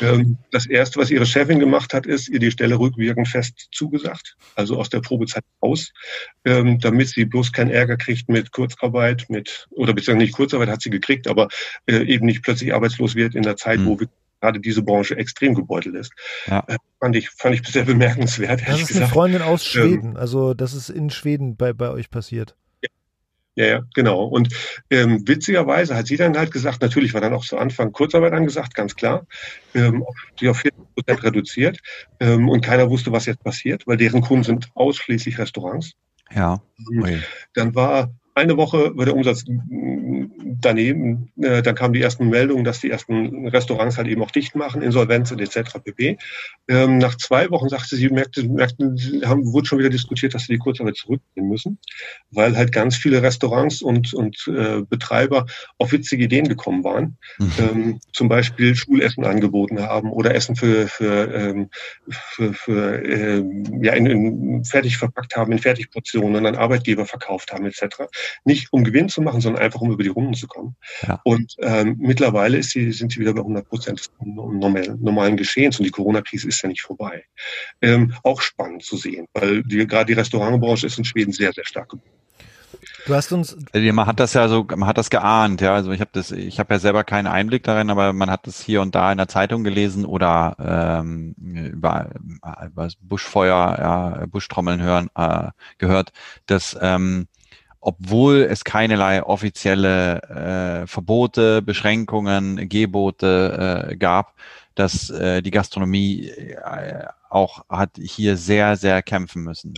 Ähm, 0.03 0.39
das 0.51 0.67
erste, 0.67 0.99
was 0.99 1.11
ihre 1.11 1.27
Chefin 1.27 1.61
gemacht 1.61 1.93
hat, 1.93 2.07
ist 2.07 2.29
ihr 2.29 2.39
die 2.39 2.51
Stelle 2.51 2.79
rückwirkend 2.79 3.29
fest 3.29 3.69
zugesagt, 3.73 4.37
also 4.55 4.79
aus 4.79 4.89
der 4.89 5.01
Probezeit 5.01 5.45
raus, 5.63 5.93
ähm, 6.45 6.79
damit 6.79 7.09
sie 7.09 7.27
bloß 7.27 7.53
keinen 7.53 7.71
Ärger 7.71 7.97
kriegt 7.97 8.29
mit 8.29 8.51
Kurzarbeit, 8.51 9.27
mit, 9.29 9.69
oder 9.71 9.93
beziehungsweise 9.93 10.25
nicht 10.25 10.35
Kurzarbeit 10.35 10.69
hat 10.69 10.83
sie 10.83 10.91
gekriegt, 10.91 11.29
aber 11.29 11.49
äh, 11.87 12.03
eben 12.05 12.27
nicht 12.27 12.43
plötzlich 12.43 12.75
arbeitslos 12.75 13.15
wird 13.15 13.35
in 13.35 13.43
der 13.43 13.57
Zeit, 13.57 13.81
mhm. 13.81 13.87
wo 13.87 14.01
wir 14.01 14.09
gerade 14.41 14.61
diese 14.61 14.83
Branche 14.83 15.17
extrem 15.17 15.55
gebeutelt 15.55 15.97
ist. 15.97 16.13
Ja. 16.47 16.65
Äh, 16.67 16.77
fand 17.01 17.17
ich, 17.17 17.31
fand 17.31 17.55
ich 17.55 17.67
sehr 17.67 17.85
bemerkenswert. 17.85 18.63
Das 18.67 18.81
ist 18.81 18.89
gesagt. 18.89 19.05
eine 19.05 19.13
Freundin 19.13 19.43
aus 19.43 19.63
ähm, 19.63 19.83
Schweden, 19.83 20.11
ähm, 20.11 20.17
also 20.17 20.55
das 20.55 20.75
ist 20.75 20.91
in 20.91 21.11
Schweden 21.11 21.57
bei, 21.57 21.73
bei 21.73 21.91
euch 21.91 22.11
passiert. 22.11 22.57
Ja, 23.59 23.67
ja, 23.67 23.83
genau. 23.93 24.23
Und 24.23 24.55
ähm, 24.89 25.27
witzigerweise 25.27 25.97
hat 25.97 26.07
sie 26.07 26.17
dann 26.17 26.39
halt 26.39 26.53
gesagt, 26.53 26.81
natürlich 26.81 27.13
war 27.13 27.21
dann 27.21 27.35
auch 27.35 27.45
zu 27.45 27.59
Anfang 27.59 27.91
Kurzarbeit 27.91 28.33
angesagt, 28.33 28.73
ganz 28.73 28.95
klar, 28.95 29.27
ähm, 29.75 30.05
die 30.39 30.49
auf 30.49 30.59
40 30.59 30.95
Prozent 30.95 31.25
reduziert 31.25 31.81
ähm, 32.21 32.49
und 32.49 32.65
keiner 32.65 32.89
wusste, 32.89 33.11
was 33.11 33.27
jetzt 33.27 33.43
passiert, 33.43 33.85
weil 33.89 33.97
deren 33.97 34.21
Kunden 34.21 34.45
sind 34.45 34.69
ausschließlich 34.77 35.41
Restaurants. 35.41 35.95
Ja. 36.33 36.63
Ähm, 36.79 37.25
dann 37.55 37.75
war 37.75 38.13
eine 38.39 38.57
Woche 38.57 38.97
war 38.97 39.05
der 39.05 39.15
Umsatz 39.15 39.45
daneben. 40.61 41.31
Äh, 41.41 41.63
dann 41.63 41.75
kamen 41.75 41.95
die 41.95 42.03
ersten 42.03 42.29
Meldungen, 42.29 42.65
dass 42.65 42.81
die 42.81 42.91
ersten 42.91 43.49
Restaurants 43.49 43.97
halt 43.97 44.09
eben 44.09 44.23
auch 44.23 44.31
dicht 44.31 44.55
machen, 44.55 44.83
Insolvenz 44.83 45.31
und 45.31 45.41
etc. 45.41 45.79
pp. 45.83 46.19
Ähm, 46.69 46.99
nach 46.99 47.17
zwei 47.17 47.51
Wochen 47.51 47.69
sagte 47.69 47.97
sie, 47.97 48.09
merkte, 48.09 48.45
merkten, 48.45 48.97
haben, 49.25 49.53
wurde 49.53 49.67
schon 49.67 49.79
wieder 49.79 49.91
diskutiert, 49.91 50.35
dass 50.35 50.45
sie 50.45 50.55
die 50.55 50.59
Kurzarbeit 50.59 50.97
zurücknehmen 50.97 51.51
müssen, 51.51 51.79
weil 52.31 52.57
halt 52.57 52.73
ganz 52.73 52.97
viele 52.97 53.23
Restaurants 53.23 53.83
und, 53.83 54.15
und 54.15 54.37
äh, 54.49 54.83
Betreiber 54.83 55.47
auf 55.79 55.93
witzige 55.93 56.25
Ideen 56.25 56.49
gekommen 56.49 56.85
waren. 56.85 57.19
Mhm. 57.39 57.53
Ähm, 57.59 58.01
zum 58.13 58.29
Beispiel 58.29 58.75
Schulessen 58.75 59.25
angeboten 59.25 59.81
haben 59.81 60.11
oder 60.11 60.35
Essen 60.35 60.57
für, 60.57 60.89
für, 60.89 61.33
ähm, 61.35 61.71
für, 62.09 62.55
für 62.55 63.05
äh, 63.05 63.45
ja, 63.83 63.93
in, 63.95 64.07
in 64.07 64.65
fertig 64.65 64.97
verpackt 64.97 65.37
haben, 65.37 65.53
in 65.53 65.59
Fertigportionen 65.59 66.47
an 66.47 66.57
Arbeitgeber 66.57 67.07
verkauft 67.07 67.53
haben 67.53 67.67
etc 67.67 68.09
Nicht 68.45 68.73
um 68.73 68.85
Gewinn 68.85 69.09
zu 69.09 69.23
machen, 69.23 69.41
sondern 69.41 69.63
einfach 69.63 69.81
um 69.81 69.91
über 69.91 70.03
die 70.03 70.09
Runden 70.09 70.35
zu 70.35 70.47
kommen. 70.47 70.77
Ja. 71.07 71.21
Und 71.25 71.55
ähm, 71.61 71.97
mittlerweile 71.99 72.59
ist 72.59 72.71
sie, 72.71 72.93
sind 72.93 73.13
sie 73.13 73.21
wieder 73.21 73.35
bei 73.35 73.41
100 73.41 73.69
Prozent 73.69 74.01
des 74.01 74.11
normalen, 74.25 75.03
normalen 75.03 75.37
Geschehens 75.37 75.79
und 75.79 75.85
die 75.85 75.91
Corona-Krise 75.91 76.49
ist 76.49 76.63
ja 76.63 76.69
nicht 76.69 76.83
vorbei. 76.83 77.25
Ähm, 77.81 78.15
auch 78.23 78.41
spannend 78.41 78.85
zu 78.85 78.97
sehen, 78.97 79.27
weil 79.35 79.63
die, 79.63 79.87
gerade 79.87 80.07
die 80.07 80.19
Restaurantbranche 80.19 80.87
ist 80.87 80.99
in 80.99 81.05
Schweden 81.05 81.33
sehr, 81.33 81.53
sehr 81.53 81.65
stark. 81.65 81.95
Du 83.07 83.15
hast 83.15 83.33
uns. 83.33 83.57
Also 83.73 83.93
man 83.93 84.07
hat 84.07 84.21
das 84.21 84.35
ja 84.35 84.49
so, 84.49 84.65
man 84.65 84.87
hat 84.87 84.99
das 84.99 85.11
geahnt, 85.11 85.61
ja. 85.61 85.75
Also 85.75 85.93
ich 85.93 86.01
habe 86.01 86.11
das, 86.13 86.31
ich 86.31 86.59
habe 86.59 86.75
ja 86.75 86.79
selber 86.79 87.05
keinen 87.05 87.27
Einblick 87.27 87.63
darin, 87.63 87.91
aber 87.91 88.13
man 88.13 88.31
hat 88.31 88.47
das 88.47 88.61
hier 88.61 88.83
und 88.83 88.95
da 88.95 89.11
in 89.11 89.19
der 89.19 89.29
Zeitung 89.29 89.65
gelesen 89.65 90.05
oder 90.05 91.01
ähm, 91.03 91.35
über, 91.39 92.11
über 92.67 92.85
das 92.85 92.97
Buschfeuer, 92.97 93.77
ja, 93.79 94.27
Buschtrommeln 94.27 94.83
hören, 94.83 95.09
äh, 95.15 95.49
gehört, 95.79 96.13
dass 96.47 96.77
ähm, 96.81 97.29
obwohl 97.89 98.47
es 98.51 98.65
keinerlei 98.65 99.23
offizielle 99.23 100.83
äh, 100.83 100.87
Verbote, 100.87 101.63
Beschränkungen, 101.63 102.69
Gebote 102.69 103.89
äh, 103.89 103.97
gab, 103.97 104.35
dass 104.75 105.09
äh, 105.09 105.41
die 105.41 105.51
Gastronomie 105.51 106.29
äh, 106.29 107.07
auch 107.31 107.65
hat 107.71 107.93
hier 107.99 108.37
sehr, 108.37 108.77
sehr 108.77 109.03
kämpfen 109.03 109.43
müssen. 109.43 109.73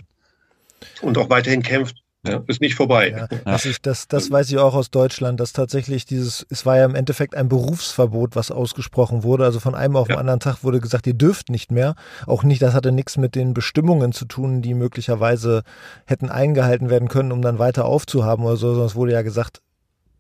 Und 1.03 1.19
auch 1.19 1.31
weiterhin 1.31 1.63
kämpft. 1.63 2.03
Ja, 2.27 2.43
ist 2.47 2.61
nicht 2.61 2.75
vorbei. 2.75 3.11
Ja, 3.11 3.39
das, 3.45 3.65
ich, 3.65 3.81
das, 3.81 4.07
das 4.07 4.31
weiß 4.31 4.51
ich 4.51 4.59
auch 4.59 4.75
aus 4.75 4.91
Deutschland, 4.91 5.41
dass 5.41 5.55
tatsächlich 5.55 6.05
dieses, 6.05 6.47
es 6.51 6.67
war 6.67 6.77
ja 6.77 6.85
im 6.85 6.95
Endeffekt 6.95 7.35
ein 7.35 7.49
Berufsverbot, 7.49 8.37
was 8.37 8.51
ausgesprochen 8.51 9.23
wurde. 9.23 9.45
Also 9.45 9.59
von 9.59 9.75
einem 9.75 9.97
auf 9.97 10.09
den 10.09 10.19
anderen 10.19 10.41
Tag 10.41 10.63
wurde 10.63 10.81
gesagt, 10.81 11.07
ihr 11.07 11.15
dürft 11.15 11.49
nicht 11.49 11.73
mehr. 11.73 11.95
Auch 12.27 12.43
nicht, 12.43 12.61
das 12.61 12.75
hatte 12.75 12.93
nichts 12.93 13.17
mit 13.17 13.35
den 13.35 13.55
Bestimmungen 13.55 14.13
zu 14.13 14.27
tun, 14.27 14.61
die 14.61 14.75
möglicherweise 14.75 15.63
hätten 16.05 16.29
eingehalten 16.29 16.91
werden 16.91 17.09
können, 17.09 17.33
um 17.33 17.41
dann 17.41 17.59
weiter 17.59 17.87
aufzuhaben 17.87 18.45
oder 18.45 18.57
so, 18.57 18.69
sondern 18.69 18.87
es 18.89 18.97
wurde 18.97 19.13
ja 19.13 19.23
gesagt, 19.23 19.63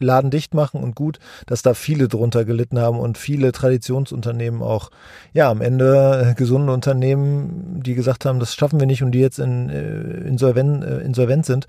Laden 0.00 0.30
dicht 0.30 0.54
machen 0.54 0.82
und 0.82 0.94
gut, 0.94 1.18
dass 1.46 1.62
da 1.62 1.74
viele 1.74 2.08
drunter 2.08 2.44
gelitten 2.44 2.78
haben 2.78 2.98
und 2.98 3.18
viele 3.18 3.52
Traditionsunternehmen 3.52 4.62
auch, 4.62 4.90
ja, 5.32 5.50
am 5.50 5.60
Ende 5.60 6.30
äh, 6.30 6.34
gesunde 6.34 6.72
Unternehmen, 6.72 7.80
die 7.82 7.94
gesagt 7.94 8.24
haben, 8.24 8.40
das 8.40 8.54
schaffen 8.54 8.80
wir 8.80 8.86
nicht 8.86 9.02
und 9.02 9.12
die 9.12 9.20
jetzt 9.20 9.38
in, 9.38 9.68
äh, 9.68 10.26
insolvent, 10.26 10.84
äh, 10.84 10.98
insolvent 11.00 11.46
sind 11.46 11.66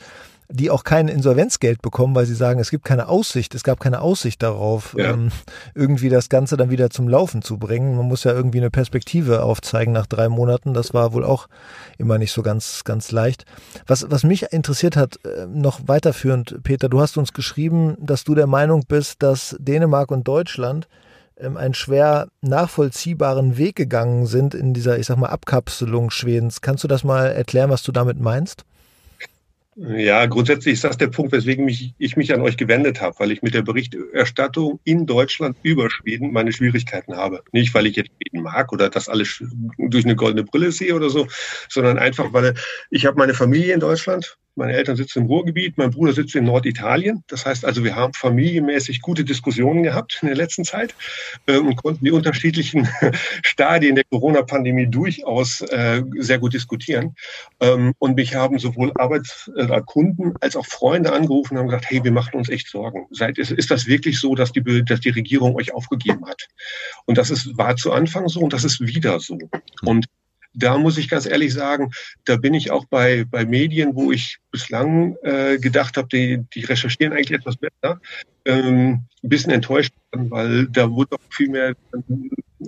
die 0.51 0.69
auch 0.69 0.83
kein 0.83 1.07
Insolvenzgeld 1.07 1.81
bekommen, 1.81 2.15
weil 2.15 2.25
sie 2.25 2.35
sagen, 2.35 2.59
es 2.59 2.69
gibt 2.69 2.85
keine 2.85 3.07
Aussicht, 3.07 3.55
es 3.55 3.63
gab 3.63 3.79
keine 3.79 4.01
Aussicht 4.01 4.43
darauf, 4.43 4.95
ja. 4.97 5.11
ähm, 5.11 5.31
irgendwie 5.75 6.09
das 6.09 6.29
Ganze 6.29 6.57
dann 6.57 6.69
wieder 6.69 6.89
zum 6.89 7.07
Laufen 7.07 7.41
zu 7.41 7.57
bringen. 7.57 7.95
Man 7.95 8.07
muss 8.07 8.23
ja 8.23 8.31
irgendwie 8.31 8.59
eine 8.59 8.69
Perspektive 8.69 9.43
aufzeigen 9.43 9.93
nach 9.93 10.05
drei 10.05 10.29
Monaten. 10.29 10.73
Das 10.73 10.93
war 10.93 11.13
wohl 11.13 11.23
auch 11.23 11.47
immer 11.97 12.17
nicht 12.17 12.31
so 12.31 12.41
ganz, 12.41 12.83
ganz 12.83 13.11
leicht. 13.11 13.45
Was, 13.87 14.09
was 14.09 14.23
mich 14.23 14.51
interessiert 14.51 14.95
hat, 14.95 15.19
äh, 15.25 15.47
noch 15.47 15.81
weiterführend, 15.87 16.63
Peter, 16.63 16.89
du 16.89 17.01
hast 17.01 17.17
uns 17.17 17.33
geschrieben, 17.33 17.95
dass 17.99 18.23
du 18.23 18.35
der 18.35 18.47
Meinung 18.47 18.83
bist, 18.87 19.23
dass 19.23 19.55
Dänemark 19.59 20.11
und 20.11 20.27
Deutschland 20.27 20.87
ähm, 21.37 21.57
einen 21.57 21.73
schwer 21.73 22.27
nachvollziehbaren 22.41 23.57
Weg 23.57 23.75
gegangen 23.75 24.25
sind 24.25 24.53
in 24.53 24.73
dieser, 24.73 24.99
ich 24.99 25.07
sag 25.07 25.17
mal, 25.17 25.29
Abkapselung 25.29 26.11
Schwedens. 26.11 26.61
Kannst 26.61 26.83
du 26.83 26.87
das 26.87 27.03
mal 27.03 27.27
erklären, 27.27 27.69
was 27.69 27.83
du 27.83 27.91
damit 27.91 28.19
meinst? 28.19 28.65
Ja, 29.83 30.27
grundsätzlich 30.27 30.73
ist 30.73 30.83
das 30.83 30.97
der 30.97 31.07
Punkt, 31.07 31.31
weswegen 31.31 31.65
mich, 31.65 31.95
ich 31.97 32.15
mich 32.15 32.31
an 32.35 32.41
euch 32.41 32.55
gewendet 32.55 33.01
habe, 33.01 33.15
weil 33.17 33.31
ich 33.31 33.41
mit 33.41 33.55
der 33.55 33.63
Berichterstattung 33.63 34.79
in 34.83 35.07
Deutschland 35.07 35.57
über 35.63 35.89
Schweden 35.89 36.31
meine 36.31 36.51
Schwierigkeiten 36.51 37.15
habe. 37.15 37.41
Nicht, 37.51 37.73
weil 37.73 37.87
ich 37.87 37.95
jetzt 37.95 38.11
Schweden 38.11 38.43
mag 38.43 38.71
oder 38.73 38.91
das 38.91 39.09
alles 39.09 39.43
durch 39.79 40.05
eine 40.05 40.15
goldene 40.15 40.43
Brille 40.43 40.71
sehe 40.71 40.93
oder 40.93 41.09
so, 41.09 41.25
sondern 41.67 41.97
einfach, 41.97 42.31
weil 42.31 42.53
ich 42.91 43.07
habe 43.07 43.17
meine 43.17 43.33
Familie 43.33 43.73
in 43.73 43.79
Deutschland, 43.79 44.37
meine 44.55 44.73
Eltern 44.73 44.95
sitzen 44.95 45.19
im 45.19 45.25
Ruhrgebiet, 45.25 45.77
mein 45.77 45.91
Bruder 45.91 46.13
sitzt 46.13 46.35
in 46.35 46.45
Norditalien. 46.45 47.23
Das 47.27 47.45
heißt 47.45 47.65
also, 47.65 47.83
wir 47.83 47.95
haben 47.95 48.13
familienmäßig 48.13 49.01
gute 49.01 49.23
Diskussionen 49.23 49.83
gehabt 49.83 50.19
in 50.21 50.27
der 50.27 50.35
letzten 50.35 50.65
Zeit 50.65 50.93
äh, 51.47 51.57
und 51.57 51.75
konnten 51.75 52.05
die 52.05 52.11
unterschiedlichen 52.11 52.87
Stadien 53.43 53.95
der 53.95 54.03
Corona-Pandemie 54.05 54.87
durchaus 54.87 55.61
äh, 55.61 56.03
sehr 56.17 56.39
gut 56.39 56.53
diskutieren. 56.53 57.15
Ähm, 57.59 57.93
und 57.99 58.15
mich 58.15 58.35
haben 58.35 58.59
sowohl 58.59 58.91
Arbeitskunden 58.95 60.33
als 60.41 60.55
auch 60.55 60.65
Freunde 60.65 61.13
angerufen 61.13 61.53
und 61.53 61.59
haben 61.59 61.67
gesagt, 61.67 61.89
hey, 61.89 62.03
wir 62.03 62.11
machen 62.11 62.35
uns 62.35 62.49
echt 62.49 62.67
Sorgen. 62.67 63.07
Seid, 63.11 63.37
ist, 63.37 63.51
ist 63.51 63.71
das 63.71 63.87
wirklich 63.87 64.19
so, 64.19 64.35
dass 64.35 64.51
die, 64.51 64.83
dass 64.85 64.99
die 64.99 65.09
Regierung 65.09 65.55
euch 65.55 65.73
aufgegeben 65.73 66.25
hat? 66.27 66.47
Und 67.05 67.17
das 67.17 67.31
ist, 67.31 67.57
war 67.57 67.75
zu 67.75 67.91
Anfang 67.91 68.27
so 68.27 68.41
und 68.41 68.53
das 68.53 68.63
ist 68.63 68.81
wieder 68.81 69.19
so. 69.19 69.37
Und 69.83 70.05
da 70.53 70.77
muss 70.77 70.97
ich 70.97 71.09
ganz 71.09 71.25
ehrlich 71.25 71.53
sagen, 71.53 71.91
da 72.25 72.35
bin 72.37 72.53
ich 72.53 72.71
auch 72.71 72.85
bei, 72.85 73.25
bei 73.25 73.45
Medien, 73.45 73.95
wo 73.95 74.11
ich 74.11 74.39
bislang 74.51 75.15
äh, 75.23 75.57
gedacht 75.57 75.97
habe, 75.97 76.07
die, 76.09 76.43
die 76.53 76.65
recherchieren 76.65 77.13
eigentlich 77.13 77.31
etwas 77.31 77.57
besser, 77.57 78.01
ähm, 78.45 79.05
ein 79.23 79.29
bisschen 79.29 79.51
enttäuscht, 79.51 79.93
weil 80.11 80.67
da 80.67 80.89
wurde 80.89 81.15
auch 81.15 81.33
viel 81.33 81.49
mehr 81.49 81.75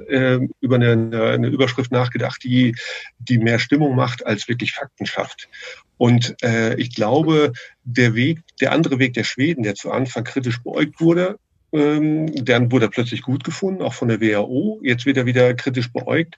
äh, 0.07 0.39
über 0.61 0.75
eine, 0.75 1.23
eine 1.23 1.47
Überschrift 1.47 1.91
nachgedacht, 1.91 2.43
die, 2.43 2.75
die 3.19 3.37
mehr 3.37 3.59
Stimmung 3.59 3.95
macht, 3.95 4.25
als 4.25 4.47
wirklich 4.47 4.71
Fakten 4.71 5.05
schafft. 5.05 5.49
Und 5.97 6.35
äh, 6.43 6.75
ich 6.75 6.93
glaube, 6.93 7.53
der 7.83 8.13
Weg, 8.15 8.41
der 8.61 8.71
andere 8.71 8.99
Weg 8.99 9.13
der 9.13 9.23
Schweden, 9.23 9.63
der 9.63 9.75
zu 9.75 9.91
Anfang 9.91 10.23
kritisch 10.23 10.61
beäugt 10.61 10.99
wurde, 10.99 11.37
ähm, 11.73 12.45
dann 12.45 12.71
wurde 12.71 12.85
er 12.85 12.91
plötzlich 12.91 13.21
gut 13.23 13.43
gefunden, 13.43 13.81
auch 13.81 13.93
von 13.93 14.07
der 14.07 14.21
WHO. 14.21 14.79
Jetzt 14.83 15.05
wird 15.05 15.17
er 15.17 15.25
wieder 15.25 15.53
kritisch 15.55 15.91
beäugt 15.91 16.35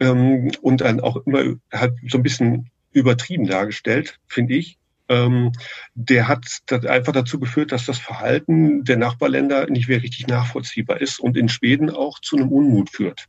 ähm, 0.00 0.50
und 0.62 0.80
dann 0.80 1.00
auch 1.00 1.16
immer 1.26 1.56
hat 1.72 1.92
so 2.06 2.18
ein 2.18 2.22
bisschen 2.22 2.70
übertrieben 2.92 3.46
dargestellt, 3.46 4.18
finde 4.26 4.54
ich. 4.54 4.78
Ähm, 5.08 5.52
der 5.94 6.28
hat 6.28 6.46
einfach 6.86 7.12
dazu 7.12 7.38
geführt, 7.38 7.72
dass 7.72 7.86
das 7.86 7.98
Verhalten 7.98 8.84
der 8.84 8.96
Nachbarländer 8.96 9.68
nicht 9.68 9.88
mehr 9.88 10.02
richtig 10.02 10.26
nachvollziehbar 10.26 11.00
ist 11.00 11.20
und 11.20 11.36
in 11.36 11.48
Schweden 11.48 11.90
auch 11.90 12.20
zu 12.20 12.36
einem 12.36 12.50
Unmut 12.50 12.90
führt. 12.90 13.26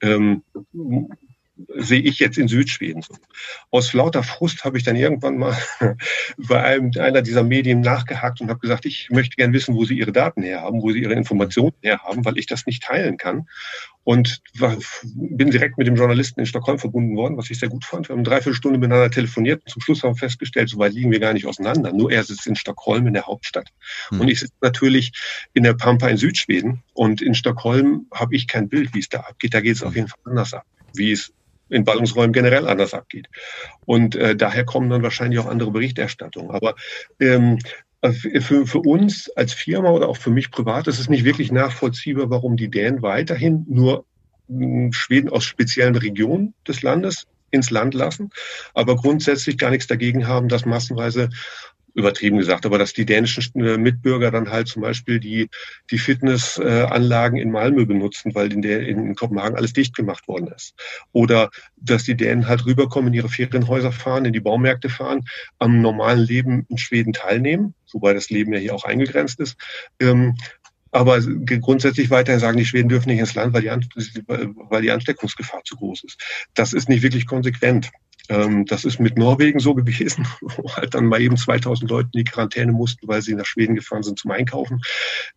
Ähm, 0.00 0.42
sehe 1.76 2.00
ich 2.00 2.18
jetzt 2.18 2.36
in 2.36 2.48
Südschweden 2.48 3.02
so. 3.02 3.14
Aus 3.70 3.92
lauter 3.92 4.22
Frust 4.22 4.64
habe 4.64 4.76
ich 4.76 4.84
dann 4.84 4.96
irgendwann 4.96 5.38
mal 5.38 5.56
bei 6.36 6.62
einem, 6.62 6.90
einer 6.98 7.22
dieser 7.22 7.44
Medien 7.44 7.80
nachgehakt 7.80 8.40
und 8.40 8.50
habe 8.50 8.60
gesagt, 8.60 8.86
ich 8.86 9.08
möchte 9.10 9.36
gern 9.36 9.52
wissen, 9.52 9.74
wo 9.74 9.84
Sie 9.84 9.96
Ihre 9.96 10.12
Daten 10.12 10.42
herhaben, 10.42 10.82
wo 10.82 10.90
Sie 10.90 11.00
Ihre 11.00 11.14
Informationen 11.14 11.74
herhaben, 11.82 12.24
weil 12.24 12.38
ich 12.38 12.46
das 12.46 12.66
nicht 12.66 12.82
teilen 12.82 13.16
kann. 13.16 13.48
Und 14.02 14.42
war, 14.58 14.76
bin 15.14 15.50
direkt 15.50 15.78
mit 15.78 15.86
dem 15.86 15.96
Journalisten 15.96 16.40
in 16.40 16.46
Stockholm 16.46 16.78
verbunden 16.78 17.16
worden, 17.16 17.38
was 17.38 17.48
ich 17.48 17.58
sehr 17.58 17.70
gut 17.70 17.86
fand. 17.86 18.08
Wir 18.08 18.12
haben 18.12 18.20
eine 18.20 18.28
Dreiviertelstunde 18.28 18.78
miteinander 18.78 19.10
telefoniert 19.10 19.62
und 19.62 19.70
zum 19.70 19.80
Schluss 19.80 20.02
haben 20.02 20.14
wir 20.14 20.18
festgestellt, 20.18 20.68
so 20.68 20.78
weit 20.78 20.92
liegen 20.92 21.10
wir 21.10 21.20
gar 21.20 21.32
nicht 21.32 21.46
auseinander. 21.46 21.90
Nur 21.90 22.12
er 22.12 22.22
sitzt 22.22 22.46
in 22.46 22.54
Stockholm 22.54 23.06
in 23.06 23.14
der 23.14 23.26
Hauptstadt. 23.26 23.70
Hm. 24.10 24.20
Und 24.20 24.28
ich 24.28 24.40
sitze 24.40 24.52
natürlich 24.60 25.12
in 25.54 25.62
der 25.62 25.72
Pampa 25.72 26.08
in 26.08 26.18
Südschweden. 26.18 26.82
Und 26.92 27.22
in 27.22 27.34
Stockholm 27.34 28.06
habe 28.12 28.34
ich 28.34 28.46
kein 28.46 28.68
Bild, 28.68 28.92
wie 28.92 28.98
es 28.98 29.08
da 29.08 29.20
abgeht. 29.20 29.54
Da 29.54 29.62
geht 29.62 29.76
es 29.76 29.82
auf 29.82 29.94
jeden 29.94 30.08
Fall 30.08 30.20
anders 30.24 30.52
ab, 30.52 30.66
wie 30.94 31.12
es 31.12 31.32
in 31.68 31.84
Ballungsräumen 31.84 32.32
generell 32.32 32.68
anders 32.68 32.94
abgeht. 32.94 33.28
Und 33.86 34.16
äh, 34.16 34.36
daher 34.36 34.64
kommen 34.64 34.90
dann 34.90 35.02
wahrscheinlich 35.02 35.38
auch 35.38 35.46
andere 35.46 35.70
Berichterstattungen. 35.70 36.50
Aber 36.50 36.74
ähm, 37.20 37.58
für, 38.12 38.66
für 38.66 38.80
uns 38.80 39.30
als 39.30 39.52
Firma 39.54 39.90
oder 39.90 40.08
auch 40.08 40.18
für 40.18 40.30
mich 40.30 40.50
privat 40.50 40.86
ist 40.88 40.98
es 40.98 41.08
nicht 41.08 41.24
wirklich 41.24 41.50
nachvollziehbar, 41.50 42.30
warum 42.30 42.56
die 42.56 42.70
Dänen 42.70 43.02
weiterhin 43.02 43.64
nur 43.68 44.04
hm, 44.48 44.92
Schweden 44.92 45.30
aus 45.30 45.44
speziellen 45.44 45.96
Regionen 45.96 46.54
des 46.68 46.82
Landes 46.82 47.26
ins 47.50 47.70
Land 47.70 47.94
lassen, 47.94 48.30
aber 48.74 48.96
grundsätzlich 48.96 49.56
gar 49.58 49.70
nichts 49.70 49.86
dagegen 49.86 50.26
haben, 50.26 50.48
dass 50.48 50.66
massenweise 50.66 51.30
übertrieben 51.94 52.38
gesagt, 52.38 52.66
aber 52.66 52.78
dass 52.78 52.92
die 52.92 53.06
dänischen 53.06 53.42
äh, 53.60 53.78
Mitbürger 53.78 54.30
dann 54.30 54.50
halt 54.50 54.68
zum 54.68 54.82
Beispiel 54.82 55.20
die, 55.20 55.48
die 55.90 55.98
Fitnessanlagen 55.98 57.38
in 57.38 57.50
Malmö 57.50 57.86
benutzen, 57.86 58.34
weil 58.34 58.52
in, 58.52 58.62
der, 58.62 58.80
in 58.80 59.14
Kopenhagen 59.14 59.56
alles 59.56 59.72
dicht 59.72 59.94
gemacht 59.94 60.26
worden 60.28 60.48
ist. 60.48 60.74
Oder 61.12 61.50
dass 61.76 62.04
die 62.04 62.16
Dänen 62.16 62.48
halt 62.48 62.66
rüberkommen, 62.66 63.08
in 63.08 63.14
ihre 63.14 63.28
Ferienhäuser 63.28 63.92
fahren, 63.92 64.24
in 64.24 64.32
die 64.32 64.40
Baumärkte 64.40 64.88
fahren, 64.88 65.20
am 65.58 65.80
normalen 65.80 66.20
Leben 66.20 66.66
in 66.68 66.78
Schweden 66.78 67.12
teilnehmen, 67.12 67.74
wobei 67.92 68.12
das 68.12 68.28
Leben 68.28 68.52
ja 68.52 68.58
hier 68.58 68.74
auch 68.74 68.84
eingegrenzt 68.84 69.40
ist. 69.40 69.56
Ähm, 70.00 70.34
aber 70.94 71.20
grundsätzlich 71.20 72.10
weiterhin 72.10 72.38
sagen, 72.38 72.56
die 72.56 72.64
Schweden 72.64 72.88
dürfen 72.88 73.08
nicht 73.08 73.18
ins 73.18 73.34
Land, 73.34 73.52
weil 73.52 73.62
die, 73.62 74.24
weil 74.28 74.82
die 74.82 74.92
Ansteckungsgefahr 74.92 75.62
zu 75.64 75.74
groß 75.74 76.04
ist. 76.04 76.22
Das 76.54 76.72
ist 76.72 76.88
nicht 76.88 77.02
wirklich 77.02 77.26
konsequent. 77.26 77.90
Ähm, 78.28 78.64
das 78.64 78.84
ist 78.84 79.00
mit 79.00 79.18
Norwegen 79.18 79.58
so 79.58 79.74
gewesen, 79.74 80.26
wo 80.40 80.74
halt 80.74 80.94
dann 80.94 81.06
mal 81.06 81.20
eben 81.20 81.36
2000 81.36 81.90
Leute 81.90 82.08
in 82.14 82.18
die 82.20 82.24
Quarantäne 82.24 82.72
mussten, 82.72 83.06
weil 83.06 83.22
sie 83.22 83.34
nach 83.34 83.46
Schweden 83.46 83.74
gefahren 83.74 84.02
sind 84.02 84.18
zum 84.18 84.30
Einkaufen. 84.30 84.80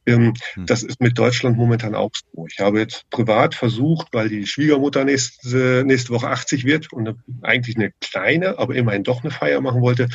Ähm, 0.06 0.34
hm. 0.54 0.66
Das 0.66 0.84
ist 0.84 1.02
mit 1.02 1.18
Deutschland 1.18 1.58
momentan 1.58 1.96
auch 1.96 2.12
so. 2.14 2.46
Ich 2.48 2.60
habe 2.60 2.80
jetzt 2.80 3.10
privat 3.10 3.56
versucht, 3.56 4.08
weil 4.14 4.30
die 4.30 4.48
Schwiegermutter 4.48 5.04
nächste, 5.04 5.84
nächste 5.86 6.14
Woche 6.14 6.30
80 6.30 6.66
wird 6.66 6.94
und 6.94 7.16
eigentlich 7.42 7.76
eine 7.76 7.92
kleine, 8.00 8.58
aber 8.58 8.76
immerhin 8.76 9.04
doch 9.04 9.24
eine 9.24 9.32
Feier 9.32 9.60
machen 9.62 9.82
wollte, 9.82 10.08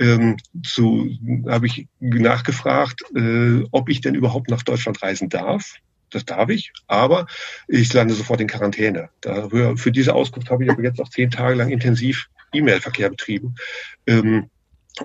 ähm, 0.00 0.36
zu, 0.64 1.10
habe 1.46 1.66
ich 1.66 1.86
nachgefragt, 2.00 3.02
äh, 3.14 3.64
ob 3.70 3.88
ich 3.88 4.00
denn 4.00 4.14
überhaupt 4.14 4.50
nach 4.50 4.62
Deutschland 4.62 5.02
reisen 5.02 5.28
darf 5.28 5.76
das 6.10 6.24
darf 6.24 6.50
ich, 6.50 6.72
aber 6.86 7.26
ich 7.68 7.92
lande 7.92 8.14
sofort 8.14 8.40
in 8.40 8.48
Quarantäne. 8.48 9.10
Dafür, 9.20 9.76
für 9.76 9.92
diese 9.92 10.14
Auskunft 10.14 10.50
habe 10.50 10.64
ich 10.64 10.70
aber 10.70 10.82
jetzt 10.82 11.00
auch 11.00 11.08
zehn 11.08 11.30
Tage 11.30 11.54
lang 11.54 11.70
intensiv 11.70 12.28
E-Mail-Verkehr 12.52 13.10
betrieben. 13.10 13.54
Ähm, 14.06 14.50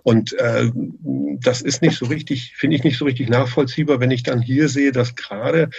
Und 0.03 0.33
äh, 0.39 0.71
das 1.41 1.61
ist 1.61 1.81
nicht 1.81 1.97
so 1.97 2.07
richtig, 2.07 2.53
finde 2.55 2.75
ich 2.75 2.83
nicht 2.83 2.97
so 2.97 3.05
richtig 3.05 3.29
nachvollziehbar, 3.29 3.99
wenn 3.99 4.11
ich 4.11 4.23
dann 4.23 4.41
hier 4.41 4.67
sehe, 4.67 4.91
dass 4.91 5.15
gerade 5.15 5.69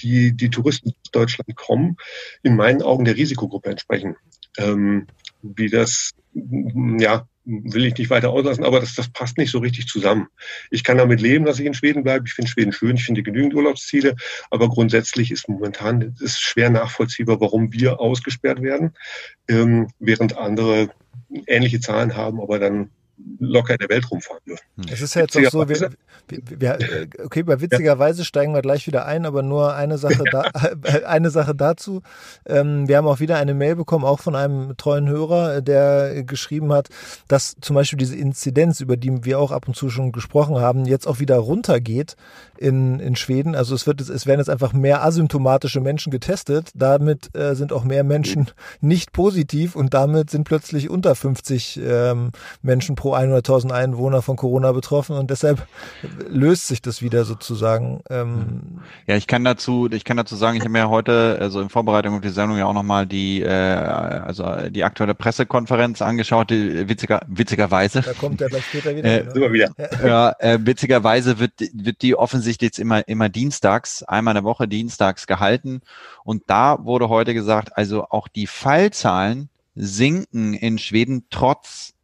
die, 0.00 0.32
die 0.36 0.50
Touristen 0.50 0.90
aus 0.90 1.10
Deutschland 1.12 1.54
kommen, 1.54 1.96
in 2.42 2.56
meinen 2.56 2.82
Augen 2.82 3.04
der 3.04 3.16
Risikogruppe 3.16 3.70
entsprechen. 3.70 4.16
Ähm, 4.58 5.06
wie 5.42 5.70
das, 5.70 6.10
ja, 6.34 7.26
will 7.44 7.86
ich 7.86 7.96
nicht 7.96 8.10
weiter 8.10 8.30
auslassen, 8.30 8.64
aber 8.64 8.80
das, 8.80 8.94
das 8.94 9.08
passt 9.08 9.38
nicht 9.38 9.50
so 9.50 9.58
richtig 9.58 9.86
zusammen. 9.86 10.28
Ich 10.70 10.84
kann 10.84 10.98
damit 10.98 11.20
leben, 11.20 11.44
dass 11.44 11.58
ich 11.58 11.66
in 11.66 11.74
Schweden 11.74 12.04
bleibe. 12.04 12.26
Ich 12.26 12.34
finde 12.34 12.50
Schweden 12.50 12.72
schön, 12.72 12.96
ich 12.96 13.04
finde 13.04 13.22
genügend 13.22 13.54
Urlaubsziele, 13.54 14.14
aber 14.50 14.68
grundsätzlich 14.68 15.30
ist 15.30 15.48
momentan 15.48 16.14
ist 16.20 16.40
schwer 16.40 16.70
nachvollziehbar, 16.70 17.40
warum 17.40 17.72
wir 17.72 18.00
ausgesperrt 18.00 18.62
werden, 18.62 18.92
ähm, 19.48 19.88
während 19.98 20.36
andere 20.36 20.90
ähnliche 21.46 21.80
Zahlen 21.80 22.16
haben, 22.16 22.40
aber 22.40 22.58
dann 22.58 22.90
locker 23.38 23.74
in 23.74 23.78
der 23.78 23.88
Welt 23.88 24.10
rumfahren 24.10 24.40
dürfen. 24.46 24.64
Es 24.90 25.00
ist 25.00 25.14
ja 25.14 25.22
jetzt 25.22 25.36
auch 25.36 25.50
so, 25.50 25.68
wir, 25.68 25.90
wir, 26.28 26.40
wir, 26.58 26.80
äh, 26.80 27.06
okay, 27.24 27.42
bei 27.42 27.60
witzigerweise 27.60 28.24
steigen 28.24 28.54
wir 28.54 28.62
gleich 28.62 28.86
wieder 28.86 29.06
ein, 29.06 29.26
aber 29.26 29.42
nur 29.42 29.74
eine 29.74 29.98
Sache, 29.98 30.24
da, 30.30 30.42
eine 31.06 31.30
Sache 31.30 31.54
dazu. 31.54 32.02
Ähm, 32.46 32.88
wir 32.88 32.96
haben 32.96 33.06
auch 33.06 33.20
wieder 33.20 33.36
eine 33.36 33.54
Mail 33.54 33.76
bekommen, 33.76 34.04
auch 34.04 34.20
von 34.20 34.34
einem 34.34 34.76
treuen 34.76 35.08
Hörer, 35.08 35.60
der 35.60 36.24
geschrieben 36.24 36.72
hat, 36.72 36.88
dass 37.28 37.56
zum 37.60 37.74
Beispiel 37.74 37.98
diese 37.98 38.16
Inzidenz, 38.16 38.80
über 38.80 38.96
die 38.96 39.24
wir 39.24 39.38
auch 39.38 39.52
ab 39.52 39.68
und 39.68 39.74
zu 39.74 39.90
schon 39.90 40.12
gesprochen 40.12 40.58
haben, 40.58 40.84
jetzt 40.86 41.06
auch 41.06 41.20
wieder 41.20 41.36
runtergeht 41.36 42.16
in, 42.62 43.00
in 43.00 43.16
Schweden. 43.16 43.54
Also 43.56 43.74
es 43.74 43.86
wird, 43.86 44.00
es 44.00 44.26
werden 44.26 44.38
jetzt 44.38 44.48
einfach 44.48 44.72
mehr 44.72 45.04
asymptomatische 45.04 45.80
Menschen 45.80 46.10
getestet. 46.10 46.70
Damit 46.74 47.34
äh, 47.36 47.54
sind 47.54 47.72
auch 47.72 47.82
mehr 47.82 48.04
Menschen 48.04 48.50
nicht 48.80 49.12
positiv 49.12 49.74
und 49.74 49.92
damit 49.94 50.30
sind 50.30 50.44
plötzlich 50.44 50.88
unter 50.88 51.14
50 51.14 51.80
ähm, 51.84 52.30
Menschen 52.62 52.94
pro 52.94 53.14
100.000 53.14 53.72
Einwohner 53.72 54.22
von 54.22 54.36
Corona 54.36 54.70
betroffen 54.72 55.16
und 55.16 55.30
deshalb 55.30 55.66
löst 56.28 56.68
sich 56.68 56.80
das 56.80 57.02
wieder 57.02 57.24
sozusagen. 57.24 58.00
Ähm 58.08 58.80
ja, 59.08 59.16
ich 59.16 59.26
kann 59.26 59.42
dazu, 59.42 59.88
ich 59.90 60.04
kann 60.04 60.16
dazu 60.16 60.36
sagen, 60.36 60.56
ich 60.56 60.62
habe 60.62 60.70
mir 60.70 60.88
heute, 60.88 61.38
also 61.40 61.60
in 61.60 61.68
Vorbereitung 61.68 62.14
auf 62.14 62.20
die 62.20 62.28
Sendung 62.28 62.58
ja 62.58 62.66
auch 62.66 62.74
nochmal 62.74 63.06
die, 63.06 63.42
äh, 63.42 63.48
also 63.48 64.44
die 64.70 64.84
aktuelle 64.84 65.14
Pressekonferenz 65.14 66.00
angeschaut, 66.00 66.50
die, 66.50 66.88
witziger, 66.88 67.22
witzigerweise. 67.26 68.02
Da 68.02 68.12
kommt 68.12 68.40
er 68.40 68.48
gleich 68.48 68.64
später 68.66 68.94
wieder. 68.94 69.08
Äh, 69.08 69.38
ne? 69.38 69.52
wieder. 69.52 69.70
Ja, 70.04 70.34
äh, 70.38 70.58
witzigerweise 70.62 71.40
wird, 71.40 71.54
wird 71.72 72.02
die 72.02 72.14
offensichtlich 72.14 72.51
jetzt 72.60 72.78
immer, 72.78 73.06
immer 73.08 73.28
dienstags, 73.28 74.02
einmal 74.02 74.32
in 74.32 74.42
der 74.42 74.44
Woche 74.44 74.68
dienstags 74.68 75.26
gehalten 75.26 75.80
und 76.24 76.42
da 76.48 76.84
wurde 76.84 77.08
heute 77.08 77.32
gesagt, 77.32 77.76
also 77.76 78.06
auch 78.10 78.28
die 78.28 78.46
Fallzahlen 78.46 79.48
sinken 79.74 80.54
in 80.54 80.78
Schweden 80.78 81.26
trotz 81.30 81.94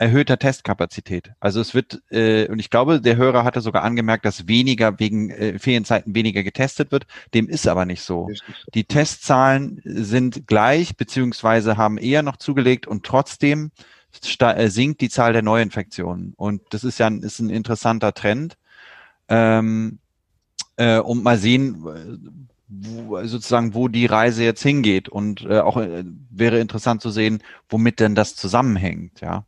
erhöhter 0.00 0.38
Testkapazität. 0.38 1.32
Also 1.40 1.60
es 1.60 1.74
wird, 1.74 2.00
äh, 2.10 2.48
und 2.48 2.58
ich 2.58 2.70
glaube, 2.70 3.02
der 3.02 3.16
Hörer 3.16 3.44
hatte 3.44 3.60
sogar 3.60 3.84
angemerkt, 3.84 4.24
dass 4.24 4.48
weniger 4.48 4.98
wegen 4.98 5.28
äh, 5.28 5.58
Ferienzeiten 5.58 6.14
weniger 6.14 6.42
getestet 6.42 6.90
wird. 6.90 7.06
Dem 7.34 7.50
ist 7.50 7.68
aber 7.68 7.84
nicht 7.84 8.00
so. 8.00 8.30
Die 8.72 8.84
Testzahlen 8.84 9.82
sind 9.84 10.46
gleich, 10.46 10.96
beziehungsweise 10.96 11.76
haben 11.76 11.98
eher 11.98 12.22
noch 12.22 12.38
zugelegt 12.38 12.86
und 12.86 13.04
trotzdem 13.04 13.72
äh, 14.40 14.68
sinkt 14.68 15.02
die 15.02 15.10
Zahl 15.10 15.34
der 15.34 15.42
Neuinfektionen. 15.42 16.32
Und 16.34 16.62
das 16.70 16.82
ist 16.82 16.98
ja 16.98 17.06
ein, 17.06 17.22
ist 17.22 17.38
ein 17.38 17.50
interessanter 17.50 18.14
Trend. 18.14 18.56
Ähm, 19.30 19.98
äh, 20.76 20.98
und 20.98 21.22
mal 21.22 21.38
sehen, 21.38 21.84
wo, 22.68 23.24
sozusagen, 23.24 23.74
wo 23.74 23.88
die 23.88 24.06
Reise 24.06 24.44
jetzt 24.44 24.62
hingeht. 24.62 25.08
Und 25.08 25.42
äh, 25.42 25.60
auch 25.60 25.76
äh, 25.76 26.04
wäre 26.30 26.58
interessant 26.58 27.02
zu 27.02 27.10
sehen, 27.10 27.42
womit 27.68 28.00
denn 28.00 28.14
das 28.14 28.36
zusammenhängt, 28.36 29.20
ja. 29.20 29.44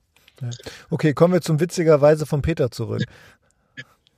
Okay, 0.90 1.14
kommen 1.14 1.34
wir 1.34 1.40
zum 1.40 1.60
witzigerweise 1.60 2.26
von 2.26 2.42
Peter 2.42 2.70
zurück. 2.70 3.04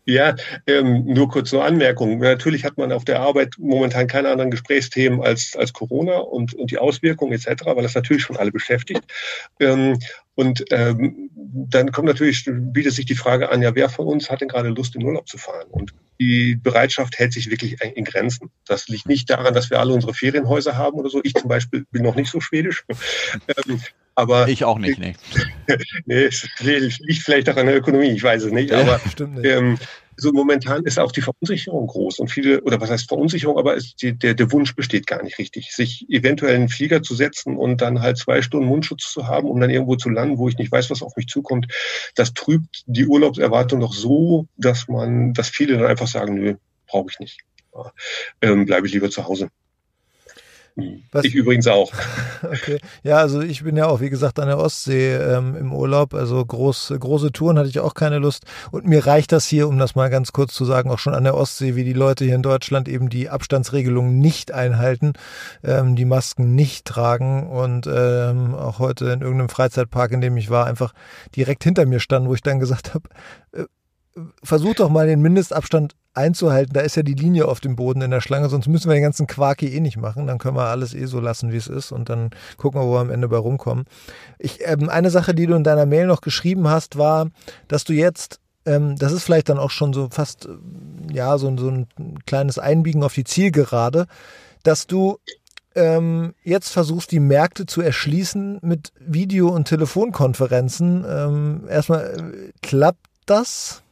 Ja, 0.07 0.37
ähm, 0.67 1.05
nur 1.07 1.29
kurz 1.29 1.49
zur 1.49 1.65
Anmerkung. 1.65 2.19
Natürlich 2.19 2.65
hat 2.65 2.77
man 2.77 2.93
auf 2.93 3.07
der 3.07 3.21
Arbeit 3.21 3.55
momentan 3.59 4.07
keine 4.07 4.29
anderen 4.29 4.51
Gesprächsthemen 4.51 5.23
als, 5.23 5.57
als 5.57 5.73
Corona 5.73 6.19
und, 6.19 6.53
und 6.55 6.71
die 6.71 6.79
Auswirkungen 6.79 7.33
etc., 7.33 7.65
weil 7.65 7.83
das 7.83 7.95
natürlich 7.95 8.23
schon 8.23 8.37
alle 8.37 8.53
beschäftigt. 8.53 9.03
Ähm, 9.61 9.99
und 10.35 10.65
ähm, 10.71 11.31
dann 11.35 11.93
kommt 11.93 12.09
natürlich, 12.09 12.45
bietet 12.47 12.93
sich 12.93 13.07
die 13.07 13.15
Frage 13.15 13.51
an, 13.51 13.63
ja, 13.63 13.75
wer 13.75 13.89
von 13.89 14.07
uns 14.07 14.29
hat 14.29 14.43
denn 14.43 14.49
gerade 14.49 14.69
Lust, 14.69 14.95
in 14.95 15.05
Urlaub 15.05 15.27
zu 15.29 15.39
fahren? 15.39 15.69
Und 15.71 15.95
die 16.21 16.57
Bereitschaft 16.57 17.19
hält 17.19 17.33
sich 17.33 17.51
wirklich 17.51 17.81
in 17.81 18.05
Grenzen. 18.05 18.51
Das 18.67 18.89
liegt 18.89 19.07
nicht 19.07 19.31
daran, 19.31 19.55
dass 19.55 19.71
wir 19.71 19.81
alle 19.81 19.95
unsere 19.95 20.13
Ferienhäuser 20.13 20.77
haben 20.77 20.99
oder 20.99 21.09
so. 21.09 21.21
Ich 21.23 21.35
zum 21.35 21.49
Beispiel 21.49 21.87
bin 21.91 22.03
noch 22.03 22.17
nicht 22.17 22.31
so 22.31 22.41
schwedisch. 22.41 22.85
Ähm, 23.69 23.81
aber 24.15 24.49
ich 24.49 24.65
auch 24.65 24.79
nicht, 24.79 24.99
nee. 24.99 25.15
nee, 26.07 26.25
es 26.25 26.49
liegt 26.61 27.23
vielleicht 27.23 27.49
auch 27.51 27.57
an 27.57 27.67
der 27.67 27.77
Ökonomie, 27.77 28.11
ich 28.11 28.23
weiß 28.23 28.45
es 28.45 28.53
nicht. 28.53 28.73
aber 28.73 29.01
stimmt 29.11 29.37
nicht. 29.37 29.47
Ähm, 29.47 29.79
so 30.17 30.33
momentan 30.33 30.85
ist 30.85 30.99
auch 30.99 31.13
die 31.13 31.23
Verunsicherung 31.23 31.87
groß 31.87 32.19
und 32.21 32.29
viele, 32.29 32.63
oder 32.63 32.81
was 32.81 32.91
heißt 32.91 33.09
Verunsicherung, 33.09 33.59
aber 33.59 33.77
es, 33.77 33.97
die, 33.97 34.17
der, 34.17 34.35
der 34.35 34.53
Wunsch 34.53 34.75
besteht 34.77 35.07
gar 35.07 35.23
nicht 35.23 35.39
richtig, 35.39 35.73
sich 35.73 36.07
eventuell 36.09 36.55
in 36.55 36.61
einen 36.63 36.69
Flieger 36.69 37.03
zu 37.03 37.15
setzen 37.15 37.57
und 37.57 37.81
dann 37.81 38.01
halt 38.01 38.19
zwei 38.19 38.43
Stunden 38.43 38.69
Mundschutz 38.69 39.13
zu 39.13 39.27
haben, 39.27 39.49
um 39.49 39.61
dann 39.61 39.71
irgendwo 39.71 39.97
zu 39.97 40.09
landen, 40.09 40.39
wo 40.39 40.49
ich 40.49 40.59
nicht 40.59 40.71
weiß, 40.71 40.91
was 40.91 41.03
auf 41.03 41.17
mich 41.17 41.27
zukommt. 41.27 41.67
Das 42.15 42.33
trübt 42.33 42.85
die 42.87 43.07
Urlaubserwartung 43.07 43.81
doch 43.81 43.93
so, 43.93 44.47
dass 44.57 44.89
man, 44.89 45.35
dass 45.35 45.49
viele 45.49 45.79
dann 45.79 45.87
einfach 45.87 46.09
sagen, 46.09 46.35
nö, 46.35 46.55
brauche 46.87 47.09
ich 47.11 47.19
nicht. 47.19 47.41
Ähm, 48.41 48.67
bleibe 48.67 48.87
ich 48.87 48.93
lieber 48.93 49.11
zu 49.11 49.27
Hause. 49.27 49.51
Was? 51.13 51.25
Ich 51.25 51.35
übrigens 51.35 51.67
auch. 51.67 51.93
Okay. 52.45 52.79
Ja, 53.03 53.17
also 53.17 53.41
ich 53.41 53.65
bin 53.65 53.75
ja 53.75 53.87
auch, 53.87 54.03
wie 54.03 54.11
gesagt, 54.11 54.39
an 54.39 54.49
der 54.49 54.59
Ostsee 54.59 55.15
ähm, 55.15 55.57
im 55.57 55.73
Urlaub. 55.73 56.13
Also 56.13 56.45
groß, 56.45 56.93
große 57.01 57.33
Touren 57.33 57.59
hatte 57.59 57.71
ich 57.71 57.81
auch 57.81 57.95
keine 57.95 58.19
Lust. 58.19 58.45
Und 58.71 58.87
mir 58.87 59.07
reicht 59.07 59.33
das 59.33 59.47
hier, 59.47 59.67
um 59.67 59.79
das 59.79 59.95
mal 59.95 60.11
ganz 60.11 60.33
kurz 60.33 60.53
zu 60.53 60.67
sagen, 60.67 60.91
auch 60.91 60.99
schon 60.99 61.15
an 61.15 61.25
der 61.25 61.37
Ostsee, 61.37 61.75
wie 61.75 61.85
die 61.85 61.95
Leute 61.95 62.27
hier 62.27 62.35
in 62.35 62.43
Deutschland 62.43 62.87
eben 62.87 63.09
die 63.09 63.31
Abstandsregelungen 63.31 64.19
nicht 64.19 64.53
einhalten, 64.53 65.15
ähm, 65.63 65.97
die 65.97 66.05
Masken 66.05 66.55
nicht 66.55 66.85
tragen 66.85 67.49
und 67.49 67.87
ähm, 67.87 68.55
auch 68.55 68.79
heute 68.79 69.07
in 69.07 69.23
irgendeinem 69.23 69.49
Freizeitpark, 69.49 70.13
in 70.13 70.21
dem 70.21 70.37
ich 70.37 70.51
war, 70.51 70.67
einfach 70.67 70.93
direkt 71.35 71.65
hinter 71.65 71.87
mir 71.87 71.99
standen, 71.99 72.29
wo 72.29 72.35
ich 72.35 72.43
dann 72.43 72.61
gesagt 72.61 72.93
habe, 72.93 73.09
äh, 73.53 73.65
versuch 74.43 74.75
doch 74.75 74.89
mal 74.89 75.07
den 75.07 75.21
Mindestabstand 75.21 75.95
einzuhalten. 76.15 76.73
Da 76.73 76.81
ist 76.81 76.97
ja 76.97 77.03
die 77.03 77.15
Linie 77.15 77.47
auf 77.47 77.61
dem 77.61 77.77
Boden 77.77 78.01
in 78.03 78.11
der 78.11 78.21
Schlange, 78.21 78.49
sonst 78.49 78.69
müssen 78.69 78.89
wir 78.89 78.95
den 78.95 79.03
ganzen 79.03 79.27
Quark 79.27 79.61
hier 79.61 79.73
eh 79.73 79.81
nicht 79.81 79.97
machen. 79.97 80.27
Dann 80.27 80.39
können 80.39 80.57
wir 80.57 80.67
alles 80.67 80.95
eh 80.95 81.07
so 81.07 81.21
lassen, 81.21 81.53
wie 81.53 81.57
es 81.57 81.67
ist 81.67 81.93
und 81.93 82.09
dann 82.09 82.31
gucken 82.57 82.81
wir, 82.81 82.87
wo 82.87 82.93
wir 82.95 83.01
am 83.01 83.11
Ende 83.11 83.29
bei 83.29 83.37
rumkommen. 83.37 83.85
Ich, 84.39 84.61
ähm, 84.65 84.89
eine 84.89 85.11
Sache, 85.11 85.35
die 85.35 85.47
du 85.47 85.55
in 85.55 85.65
deiner 85.65 85.87
Mail 85.87 86.07
noch 86.07 86.21
geschrieben 86.21 86.69
hast, 86.69 86.97
war, 86.97 87.31
dass 87.69 87.85
du 87.85 87.93
jetzt 87.93 88.41
ähm, 88.67 88.97
das 88.97 89.13
ist 89.13 89.25
vielleicht 89.25 89.49
dann 89.49 89.59
auch 89.59 89.71
schon 89.71 89.93
so 89.93 90.09
fast, 90.11 90.49
ja, 91.13 91.37
so, 91.39 91.55
so 91.57 91.69
ein 91.69 91.87
kleines 92.27 92.59
Einbiegen 92.59 93.03
auf 93.03 93.15
die 93.15 93.25
Zielgerade, 93.25 94.07
dass 94.63 94.87
du 94.87 95.19
ähm, 95.75 96.35
jetzt 96.43 96.71
versuchst, 96.71 97.11
die 97.13 97.21
Märkte 97.21 97.67
zu 97.67 97.81
erschließen 97.81 98.61
mit 98.63 98.93
Video- 99.01 99.51
und 99.51 99.67
Telefonkonferenzen. 99.67 101.05
Ähm, 101.07 101.65
erstmal, 101.69 102.05
äh, 102.05 102.53
klappt 102.63 103.07
das? 103.27 103.84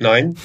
Nein. 0.00 0.36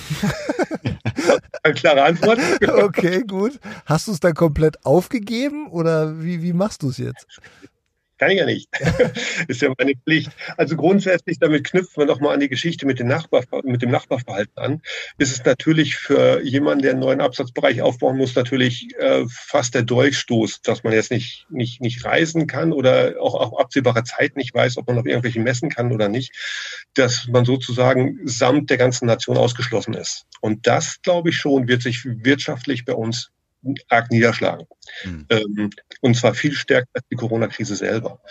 Eine 1.64 1.74
klare 1.74 2.04
Antwort. 2.04 2.40
okay, 2.68 3.24
gut. 3.24 3.60
Hast 3.86 4.08
du 4.08 4.12
es 4.12 4.20
dann 4.20 4.34
komplett 4.34 4.86
aufgegeben 4.86 5.68
oder 5.68 6.22
wie, 6.22 6.42
wie 6.42 6.54
machst 6.54 6.84
du 6.84 6.90
es 6.90 6.98
jetzt? 6.98 7.28
Kann 8.20 8.32
ich 8.32 8.38
ja 8.38 8.46
nicht. 8.46 8.70
ist 9.48 9.62
ja 9.62 9.72
meine 9.78 9.94
Pflicht. 9.96 10.30
Also 10.58 10.76
grundsätzlich, 10.76 11.40
damit 11.40 11.64
knüpft 11.64 11.96
man 11.96 12.08
doch 12.08 12.20
mal 12.20 12.34
an 12.34 12.42
die 12.42 12.50
Geschichte 12.50 12.86
mit 12.86 13.00
dem, 13.00 13.08
Nachbar, 13.08 13.46
mit 13.64 13.82
dem 13.82 13.92
Nachbarverhalten 13.92 14.58
an. 14.58 14.82
Ist 15.18 15.32
es 15.32 15.46
natürlich 15.46 15.96
für 15.96 16.42
jemanden, 16.44 16.84
der 16.84 16.92
einen 16.92 17.00
neuen 17.00 17.22
Absatzbereich 17.22 17.82
aufbauen 17.82 18.18
muss, 18.18 18.36
natürlich 18.36 18.90
äh, 19.00 19.24
fast 19.30 19.74
der 19.74 19.84
Dolchstoß, 19.84 20.62
dass 20.62 20.84
man 20.84 20.92
jetzt 20.92 21.12
nicht, 21.12 21.48
nicht, 21.50 21.80
nicht 21.80 22.04
reisen 22.04 22.46
kann 22.46 22.74
oder 22.74 23.16
auch 23.22 23.36
auf 23.36 23.58
absehbare 23.58 24.04
Zeit 24.04 24.36
nicht 24.36 24.54
weiß, 24.54 24.78
ob 24.78 24.88
man 24.88 25.00
auf 25.00 25.06
irgendwelche 25.06 25.40
messen 25.40 25.70
kann 25.70 25.94
oder 25.94 26.10
nicht, 26.10 26.36
dass 26.96 27.28
man 27.30 27.46
sozusagen 27.46 28.20
samt 28.26 28.70
der 28.70 28.78
ganzen 28.78 29.06
Nation 29.06 29.38
ausgeschlossen 29.38 29.94
ist. 29.94 30.26
Und 30.42 30.68
das, 30.68 31.02
glaube 31.02 31.30
ich 31.30 31.38
schon, 31.38 31.70
wird 31.70 31.82
sich 31.82 32.04
wirtschaftlich 32.04 32.84
bei 32.84 32.94
uns 32.94 33.32
arg 33.90 34.12
niederschlagen. 34.12 34.66
Mhm. 35.04 35.26
Ähm, 35.30 35.70
und 36.02 36.16
zwar 36.16 36.34
viel 36.34 36.54
stärker 36.54 36.90
als 36.94 37.06
die 37.12 37.16
Corona-Krise 37.16 37.76
selber. 37.76 38.22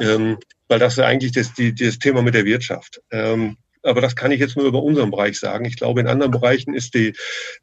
Ähm, 0.00 0.38
weil 0.68 0.78
das 0.78 0.94
ist 0.94 1.00
eigentlich 1.00 1.32
das, 1.32 1.54
die, 1.54 1.74
das 1.74 1.98
Thema 1.98 2.22
mit 2.22 2.34
der 2.34 2.44
Wirtschaft. 2.44 3.00
Ähm, 3.10 3.56
aber 3.82 4.00
das 4.00 4.16
kann 4.16 4.30
ich 4.30 4.40
jetzt 4.40 4.56
nur 4.56 4.66
über 4.66 4.82
unseren 4.82 5.10
Bereich 5.10 5.38
sagen. 5.38 5.64
Ich 5.64 5.76
glaube, 5.76 6.00
in 6.00 6.06
anderen 6.06 6.32
Bereichen 6.32 6.74
ist 6.74 6.94
die, 6.94 7.14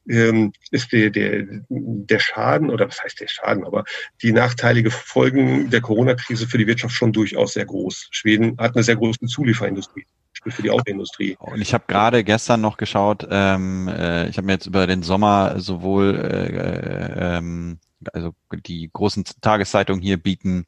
ähm, 0.10 0.54
ist 0.72 0.92
die, 0.92 1.12
der, 1.12 1.46
der 1.70 2.20
Schaden, 2.20 2.70
oder 2.70 2.88
was 2.88 3.02
heißt 3.04 3.20
der 3.20 3.28
Schaden, 3.28 3.64
aber 3.64 3.86
die 4.22 4.32
nachteilige 4.32 4.92
Folgen 4.92 5.70
der 5.70 5.82
Corona-Krise 5.82 6.48
für 6.48 6.58
die 6.58 6.68
Wirtschaft 6.68 6.96
schon 6.96 7.14
durchaus 7.14 7.54
sehr 7.54 7.66
groß. 7.66 8.10
Schweden 8.12 8.58
hat 8.58 8.76
eine 8.76 8.84
sehr 8.84 8.96
große 8.96 9.26
Zulieferindustrie. 9.26 10.06
Für 10.48 10.62
die 10.62 10.72
Autoindustrie. 10.72 11.36
Und 11.40 11.60
ich 11.60 11.74
habe 11.74 11.84
gerade 11.88 12.24
gestern 12.24 12.62
noch 12.62 12.78
geschaut, 12.78 13.28
ähm, 13.30 13.90
äh, 13.90 14.30
ich 14.30 14.38
habe 14.38 14.46
mir 14.46 14.54
jetzt 14.54 14.68
über 14.68 14.88
den 14.88 15.04
Sommer 15.04 15.60
sowohl 15.60 16.16
äh, 16.16 17.38
ähm, 17.38 17.80
also 18.14 18.34
die 18.66 18.90
großen 18.92 19.26
Tageszeitungen 19.42 20.02
hier 20.02 20.18
bieten 20.18 20.66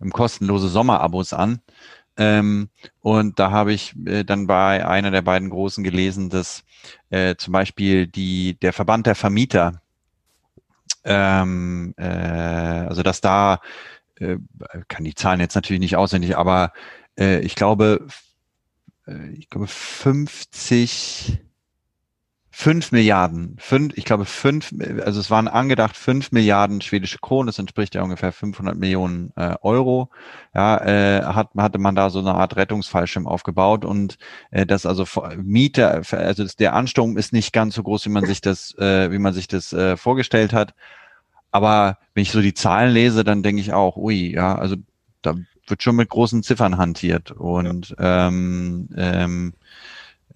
ähm, 0.00 0.10
kostenlose 0.10 0.68
Sommerabos 0.68 1.32
an. 1.32 1.60
Ähm, 2.22 2.68
und 3.00 3.38
da 3.40 3.50
habe 3.50 3.72
ich 3.72 3.94
äh, 4.06 4.22
dann 4.22 4.46
bei 4.46 4.86
einer 4.86 5.10
der 5.10 5.22
beiden 5.22 5.50
Großen 5.50 5.82
gelesen, 5.82 6.30
dass 6.30 6.62
äh, 7.10 7.34
zum 7.34 7.52
Beispiel 7.52 8.06
die, 8.06 8.54
der 8.60 8.72
Verband 8.72 9.06
der 9.06 9.16
Vermieter, 9.16 9.82
ähm, 11.04 11.94
äh, 11.96 12.04
also 12.04 13.02
dass 13.02 13.20
da, 13.20 13.60
äh, 14.20 14.36
kann 14.86 15.04
die 15.04 15.16
Zahlen 15.16 15.40
jetzt 15.40 15.56
natürlich 15.56 15.80
nicht 15.80 15.96
auswendig, 15.96 16.36
aber 16.36 16.72
äh, 17.18 17.40
ich 17.40 17.56
glaube, 17.56 18.06
äh, 19.08 19.30
ich 19.32 19.50
glaube 19.50 19.66
50 19.66 21.40
5 22.54 22.92
Milliarden, 22.92 23.56
fünf, 23.58 23.94
ich 23.96 24.04
glaube 24.04 24.26
fünf, 24.26 24.74
also 25.04 25.18
es 25.20 25.30
waren 25.30 25.48
angedacht 25.48 25.96
fünf 25.96 26.32
Milliarden 26.32 26.82
schwedische 26.82 27.16
Kronen, 27.18 27.46
das 27.46 27.58
entspricht 27.58 27.94
ja 27.94 28.02
ungefähr 28.02 28.30
500 28.30 28.76
Millionen 28.76 29.32
äh, 29.36 29.54
Euro. 29.62 30.10
Ja, 30.54 30.76
äh, 30.84 31.22
hat, 31.24 31.48
hatte 31.56 31.78
man 31.78 31.94
da 31.94 32.10
so 32.10 32.18
eine 32.18 32.34
Art 32.34 32.56
Rettungsfallschirm 32.56 33.26
aufgebaut 33.26 33.86
und 33.86 34.18
äh, 34.50 34.66
das 34.66 34.84
also 34.84 35.06
Mieter, 35.38 36.02
also 36.10 36.42
das, 36.42 36.54
der 36.56 36.74
Ansturm 36.74 37.16
ist 37.16 37.32
nicht 37.32 37.54
ganz 37.54 37.74
so 37.74 37.82
groß, 37.82 38.04
wie 38.04 38.10
man 38.10 38.26
sich 38.26 38.42
das, 38.42 38.76
äh, 38.76 39.10
wie 39.10 39.18
man 39.18 39.32
sich 39.32 39.48
das 39.48 39.72
äh, 39.72 39.96
vorgestellt 39.96 40.52
hat. 40.52 40.74
Aber 41.52 41.96
wenn 42.12 42.22
ich 42.22 42.32
so 42.32 42.42
die 42.42 42.54
Zahlen 42.54 42.92
lese, 42.92 43.24
dann 43.24 43.42
denke 43.42 43.62
ich 43.62 43.72
auch, 43.72 43.96
ui, 43.96 44.34
ja, 44.34 44.56
also 44.56 44.76
da 45.22 45.36
wird 45.66 45.82
schon 45.82 45.96
mit 45.96 46.10
großen 46.10 46.42
Ziffern 46.42 46.76
hantiert 46.76 47.30
und 47.30 47.94
ja. 47.98 48.28
ähm, 48.28 48.90
ähm, 48.94 49.54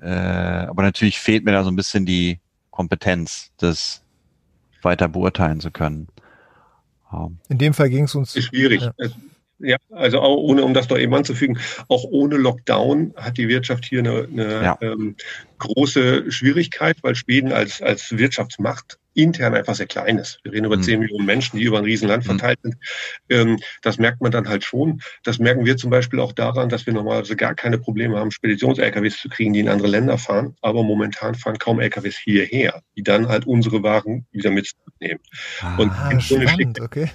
äh, 0.01 0.09
aber 0.09 0.83
natürlich 0.83 1.19
fehlt 1.19 1.45
mir 1.45 1.53
da 1.53 1.65
so 1.65 1.71
ein 1.71 1.77
bisschen 1.77 2.07
die 2.07 2.39
Kompetenz, 2.71 3.51
das 3.57 4.03
weiter 4.83 5.09
beurteilen 5.09 5.61
zu 5.61 5.71
können. 5.71 6.09
In 7.49 7.59
dem 7.59 7.73
Fall 7.73 7.89
ging 7.89 8.05
es 8.05 8.15
uns. 8.15 8.37
Ist 8.37 8.47
schwierig. 8.47 8.83
Ja. 8.83 8.93
Ja, 9.59 9.79
also 9.91 10.21
auch 10.21 10.37
ohne, 10.37 10.63
um 10.65 10.75
das 10.75 10.91
noch 10.91 10.99
eben 10.99 11.15
anzufügen, 11.15 11.59
auch 11.89 12.05
ohne 12.05 12.37
Lockdown 12.37 13.15
hat 13.17 13.39
die 13.39 13.49
Wirtschaft 13.49 13.87
hier 13.87 14.01
eine, 14.01 14.29
eine 14.31 14.63
ja. 14.63 14.79
ähm, 14.83 15.17
große 15.59 16.31
Schwierigkeit, 16.31 16.99
weil 17.01 17.15
Schweden 17.15 17.53
als, 17.53 17.81
als 17.81 18.19
Wirtschaftsmacht 18.19 18.99
intern 19.17 19.55
einfach 19.55 19.75
sehr 19.75 19.87
klein 19.87 20.19
ist. 20.19 20.41
Wir 20.45 20.53
reden 20.53 20.67
über 20.67 20.77
mhm. 20.77 20.83
10 20.83 21.01
Millionen 21.01 21.27
Menschen, 21.27 21.59
die 21.59 21.65
über 21.65 21.79
ein 21.79 21.85
Riesenland 21.85 22.25
mhm. 22.25 22.29
verteilt 22.29 22.59
sind. 22.63 22.77
Ähm, 23.31 23.59
das 23.83 23.99
merkt 23.99 24.21
man 24.21 24.31
dann 24.31 24.49
halt 24.49 24.65
schon. 24.65 25.01
Das 25.25 25.39
merken 25.39 25.65
wir 25.65 25.77
zum 25.77 25.91
Beispiel 25.91 26.21
auch 26.21 26.33
daran, 26.33 26.69
dass 26.69 26.87
wir 26.87 26.93
normalerweise 26.93 27.37
gar 27.37 27.55
keine 27.55 27.79
Probleme 27.79 28.19
haben, 28.19 28.31
Speditions-LKWs 28.31 29.19
zu 29.19 29.29
kriegen, 29.29 29.53
die 29.53 29.61
in 29.61 29.69
andere 29.69 29.89
Länder 29.89 30.19
fahren. 30.19 30.55
Aber 30.61 30.83
momentan 30.83 31.35
fahren 31.35 31.59
kaum 31.59 31.81
LKWs 31.81 32.19
hierher, 32.19 32.83
die 32.97 33.03
dann 33.03 33.29
halt 33.29 33.47
unsere 33.47 33.83
Waren 33.83 34.27
wieder 34.33 34.51
mitnehmen. 34.51 35.21
Ah, 35.61 35.77
Und 35.77 35.93
spannend, 36.23 36.81
okay. 36.81 37.11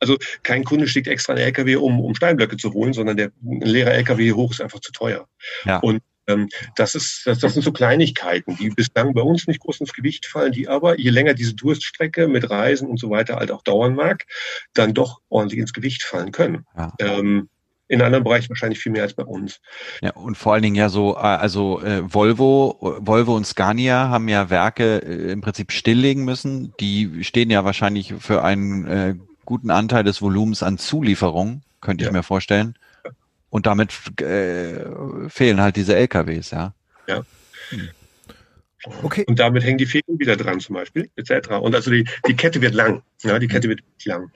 Also 0.00 0.16
kein 0.42 0.64
Kunde 0.64 0.86
schickt 0.86 1.08
extra 1.08 1.32
einen 1.32 1.42
LKW, 1.42 1.76
um, 1.76 2.00
um 2.00 2.14
Steinblöcke 2.14 2.56
zu 2.56 2.72
holen, 2.72 2.92
sondern 2.92 3.16
der 3.16 3.32
ein 3.42 3.60
leerer 3.62 3.92
LKW 3.92 4.22
hier 4.22 4.36
hoch 4.36 4.52
ist 4.52 4.60
einfach 4.60 4.80
zu 4.80 4.92
teuer. 4.92 5.26
Ja. 5.64 5.78
Und 5.78 6.02
das, 6.76 6.94
ist, 6.94 7.26
das, 7.26 7.38
das 7.38 7.54
sind 7.54 7.62
so 7.62 7.72
Kleinigkeiten, 7.72 8.56
die 8.56 8.70
bislang 8.70 9.14
bei 9.14 9.22
uns 9.22 9.46
nicht 9.46 9.60
groß 9.60 9.80
ins 9.80 9.92
Gewicht 9.92 10.26
fallen, 10.26 10.52
die 10.52 10.68
aber, 10.68 10.98
je 10.98 11.10
länger 11.10 11.34
diese 11.34 11.54
Durststrecke 11.54 12.28
mit 12.28 12.50
Reisen 12.50 12.88
und 12.88 12.98
so 12.98 13.10
weiter 13.10 13.36
halt 13.36 13.50
auch 13.50 13.62
dauern 13.62 13.94
mag, 13.94 14.24
dann 14.74 14.94
doch 14.94 15.20
ordentlich 15.28 15.60
ins 15.60 15.72
Gewicht 15.72 16.02
fallen 16.02 16.32
können. 16.32 16.64
Ja. 16.76 16.92
Ähm, 16.98 17.48
in 17.88 18.02
anderen 18.02 18.22
Bereichen 18.22 18.50
wahrscheinlich 18.50 18.78
viel 18.78 18.92
mehr 18.92 19.02
als 19.02 19.14
bei 19.14 19.24
uns. 19.24 19.60
Ja, 20.02 20.12
und 20.12 20.36
vor 20.36 20.52
allen 20.52 20.62
Dingen 20.62 20.74
ja 20.74 20.90
so, 20.90 21.14
äh, 21.16 21.20
also 21.20 21.80
äh, 21.80 22.02
Volvo, 22.04 22.76
Volvo 23.00 23.34
und 23.34 23.46
Scania 23.46 24.10
haben 24.10 24.28
ja 24.28 24.50
Werke 24.50 24.98
äh, 24.98 25.32
im 25.32 25.40
Prinzip 25.40 25.72
stilllegen 25.72 26.24
müssen. 26.24 26.74
Die 26.80 27.24
stehen 27.24 27.50
ja 27.50 27.64
wahrscheinlich 27.64 28.14
für 28.18 28.44
einen 28.44 28.86
äh, 28.86 29.14
guten 29.46 29.70
Anteil 29.70 30.04
des 30.04 30.20
Volumens 30.20 30.62
an 30.62 30.76
Zulieferung, 30.76 31.62
könnte 31.80 32.04
ich 32.04 32.12
mir 32.12 32.22
vorstellen. 32.22 32.74
Und 33.50 33.66
damit 33.66 33.92
äh, 34.20 34.84
fehlen 35.28 35.60
halt 35.60 35.76
diese 35.76 35.96
LKWs, 35.96 36.50
ja. 36.50 36.74
Ja. 37.06 37.24
Hm. 37.70 37.88
Okay. 39.02 39.24
Und 39.26 39.38
damit 39.38 39.64
hängen 39.64 39.78
die 39.78 39.86
Fäden 39.86 40.18
wieder 40.18 40.36
dran 40.36 40.60
zum 40.60 40.74
Beispiel, 40.74 41.10
etc. 41.16 41.48
Und 41.60 41.74
also 41.74 41.90
die, 41.90 42.06
die 42.26 42.36
Kette 42.36 42.60
wird 42.60 42.74
lang. 42.74 43.02
Ja, 43.22 43.38
die 43.38 43.48
Kette 43.48 43.68
wird 43.68 43.80
lang. 44.04 44.30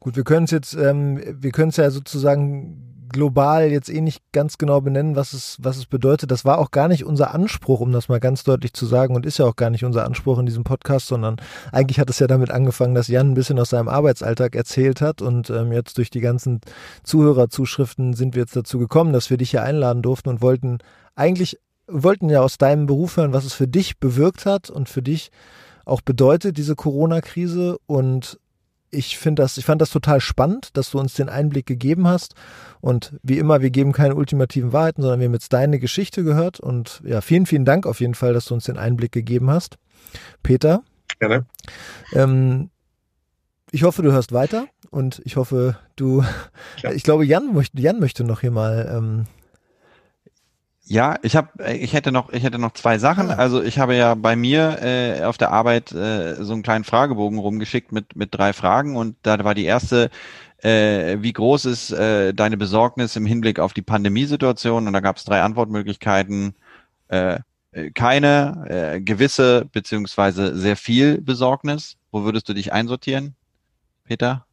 Gut, 0.00 0.16
wir 0.16 0.24
können 0.24 0.44
es 0.44 0.50
jetzt, 0.50 0.74
ähm, 0.74 1.20
wir 1.40 1.50
können 1.50 1.70
es 1.70 1.76
ja 1.76 1.90
sozusagen 1.90 2.88
global 3.08 3.70
jetzt 3.70 3.88
eh 3.88 4.00
nicht 4.00 4.22
ganz 4.32 4.58
genau 4.58 4.80
benennen, 4.80 5.16
was 5.16 5.32
es, 5.32 5.56
was 5.60 5.76
es 5.76 5.86
bedeutet. 5.86 6.30
Das 6.30 6.44
war 6.44 6.58
auch 6.58 6.70
gar 6.70 6.88
nicht 6.88 7.04
unser 7.04 7.34
Anspruch, 7.34 7.80
um 7.80 7.92
das 7.92 8.08
mal 8.08 8.20
ganz 8.20 8.44
deutlich 8.44 8.72
zu 8.74 8.86
sagen 8.86 9.16
und 9.16 9.26
ist 9.26 9.38
ja 9.38 9.46
auch 9.46 9.56
gar 9.56 9.70
nicht 9.70 9.84
unser 9.84 10.04
Anspruch 10.04 10.38
in 10.38 10.46
diesem 10.46 10.64
Podcast, 10.64 11.06
sondern 11.06 11.36
eigentlich 11.72 11.98
hat 11.98 12.10
es 12.10 12.18
ja 12.18 12.26
damit 12.26 12.50
angefangen, 12.50 12.94
dass 12.94 13.08
Jan 13.08 13.30
ein 13.30 13.34
bisschen 13.34 13.58
aus 13.58 13.70
seinem 13.70 13.88
Arbeitsalltag 13.88 14.54
erzählt 14.54 15.00
hat 15.00 15.22
und 15.22 15.50
ähm, 15.50 15.72
jetzt 15.72 15.98
durch 15.98 16.10
die 16.10 16.20
ganzen 16.20 16.60
Zuhörerzuschriften 17.02 18.14
sind 18.14 18.34
wir 18.34 18.42
jetzt 18.42 18.56
dazu 18.56 18.78
gekommen, 18.78 19.12
dass 19.12 19.30
wir 19.30 19.36
dich 19.36 19.50
hier 19.50 19.62
einladen 19.62 20.02
durften 20.02 20.28
und 20.28 20.42
wollten 20.42 20.78
eigentlich, 21.14 21.58
wollten 21.86 22.28
ja 22.28 22.42
aus 22.42 22.58
deinem 22.58 22.86
Beruf 22.86 23.16
hören, 23.16 23.32
was 23.32 23.44
es 23.44 23.54
für 23.54 23.68
dich 23.68 23.98
bewirkt 23.98 24.46
hat 24.46 24.70
und 24.70 24.88
für 24.88 25.02
dich 25.02 25.30
auch 25.84 26.02
bedeutet, 26.02 26.58
diese 26.58 26.76
Corona-Krise 26.76 27.78
und 27.86 28.38
ich 28.90 29.18
finde 29.18 29.42
das, 29.42 29.58
ich 29.58 29.64
fand 29.64 29.80
das 29.80 29.90
total 29.90 30.20
spannend, 30.20 30.76
dass 30.76 30.90
du 30.90 30.98
uns 30.98 31.14
den 31.14 31.28
Einblick 31.28 31.66
gegeben 31.66 32.06
hast. 32.06 32.34
Und 32.80 33.14
wie 33.22 33.38
immer, 33.38 33.60
wir 33.60 33.70
geben 33.70 33.92
keine 33.92 34.14
ultimativen 34.14 34.72
Wahrheiten, 34.72 35.02
sondern 35.02 35.20
wir 35.20 35.26
haben 35.26 35.34
jetzt 35.34 35.52
deine 35.52 35.78
Geschichte 35.78 36.24
gehört. 36.24 36.60
Und 36.60 37.02
ja, 37.04 37.20
vielen, 37.20 37.46
vielen 37.46 37.64
Dank 37.64 37.86
auf 37.86 38.00
jeden 38.00 38.14
Fall, 38.14 38.32
dass 38.32 38.46
du 38.46 38.54
uns 38.54 38.64
den 38.64 38.78
Einblick 38.78 39.12
gegeben 39.12 39.50
hast. 39.50 39.76
Peter. 40.42 40.82
Gerne. 41.18 41.46
Ähm, 42.14 42.70
ich 43.70 43.82
hoffe, 43.82 44.02
du 44.02 44.12
hörst 44.12 44.32
weiter 44.32 44.66
und 44.90 45.20
ich 45.24 45.36
hoffe, 45.36 45.76
du, 45.96 46.24
ja. 46.82 46.92
ich 46.92 47.02
glaube, 47.02 47.26
Jan, 47.26 47.52
möchte, 47.52 47.80
Jan 47.80 48.00
möchte 48.00 48.24
noch 48.24 48.40
hier 48.40 48.50
mal 48.50 48.90
ähm, 48.90 49.26
ja, 50.88 51.16
ich 51.22 51.36
habe, 51.36 51.48
äh, 51.64 51.76
ich 51.76 51.92
hätte 51.92 52.12
noch, 52.12 52.30
ich 52.30 52.42
hätte 52.42 52.58
noch 52.58 52.72
zwei 52.72 52.98
Sachen. 52.98 53.30
Ah. 53.30 53.34
Also 53.34 53.62
ich 53.62 53.78
habe 53.78 53.94
ja 53.94 54.14
bei 54.14 54.36
mir 54.36 54.78
äh, 54.82 55.24
auf 55.24 55.38
der 55.38 55.50
Arbeit 55.50 55.92
äh, 55.92 56.42
so 56.42 56.52
einen 56.52 56.62
kleinen 56.62 56.84
Fragebogen 56.84 57.38
rumgeschickt 57.38 57.92
mit 57.92 58.16
mit 58.16 58.34
drei 58.34 58.52
Fragen 58.52 58.96
und 58.96 59.16
da 59.22 59.42
war 59.44 59.54
die 59.54 59.64
erste, 59.64 60.10
äh, 60.58 61.18
wie 61.20 61.32
groß 61.32 61.66
ist 61.66 61.90
äh, 61.92 62.32
deine 62.34 62.56
Besorgnis 62.56 63.16
im 63.16 63.26
Hinblick 63.26 63.60
auf 63.60 63.74
die 63.74 63.82
Pandemiesituation? 63.82 64.86
Und 64.86 64.92
da 64.92 65.00
gab 65.00 65.16
es 65.16 65.24
drei 65.24 65.42
Antwortmöglichkeiten. 65.42 66.54
Äh, 67.08 67.40
äh, 67.72 67.90
keine, 67.90 68.64
äh, 68.68 69.00
gewisse 69.00 69.66
beziehungsweise 69.72 70.56
sehr 70.56 70.76
viel 70.76 71.20
Besorgnis. 71.20 71.96
Wo 72.10 72.24
würdest 72.24 72.48
du 72.48 72.54
dich 72.54 72.72
einsortieren, 72.72 73.34
Peter? 74.04 74.46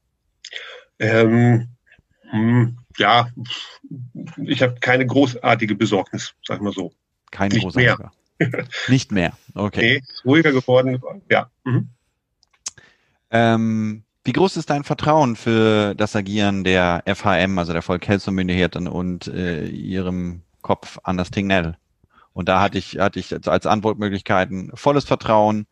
Ähm, 1.00 1.70
hm, 2.30 2.78
ja, 2.98 3.30
ich 4.38 4.62
habe 4.62 4.76
keine 4.80 5.06
großartige 5.06 5.76
Besorgnis, 5.76 6.34
sag 6.44 6.62
mal 6.62 6.74
so. 6.74 6.94
Keine 7.32 7.54
Nicht 7.54 7.64
großartige. 7.64 8.10
Mehr. 8.40 8.66
Nicht 8.88 9.12
mehr, 9.12 9.34
okay. 9.54 10.02
Nee, 10.02 10.30
ruhiger 10.30 10.52
geworden, 10.52 11.02
ja. 11.30 11.50
Mhm. 11.64 11.90
Ähm, 13.32 14.04
wie 14.24 14.34
groß 14.34 14.58
ist 14.58 14.70
dein 14.70 14.84
Vertrauen 14.84 15.36
für 15.36 15.94
das 15.96 16.16
Agieren 16.16 16.64
der 16.64 17.04
FHM, 17.06 17.58
also 17.60 17.74
der 17.74 17.82
Volkshelfermyndigheten 17.82 18.88
und 18.88 19.28
äh, 19.28 19.66
ihrem 19.68 20.42
Kopf 20.62 21.00
Anders 21.04 21.32
Tingnell? 21.32 21.78
Und 22.34 22.50
da 22.50 22.60
hatte 22.60 22.78
ich, 22.78 23.00
hatte 23.00 23.20
ich 23.20 23.34
als 23.48 23.66
Antwortmöglichkeiten 23.66 24.72
volles 24.74 25.06
Vertrauen, 25.06 25.68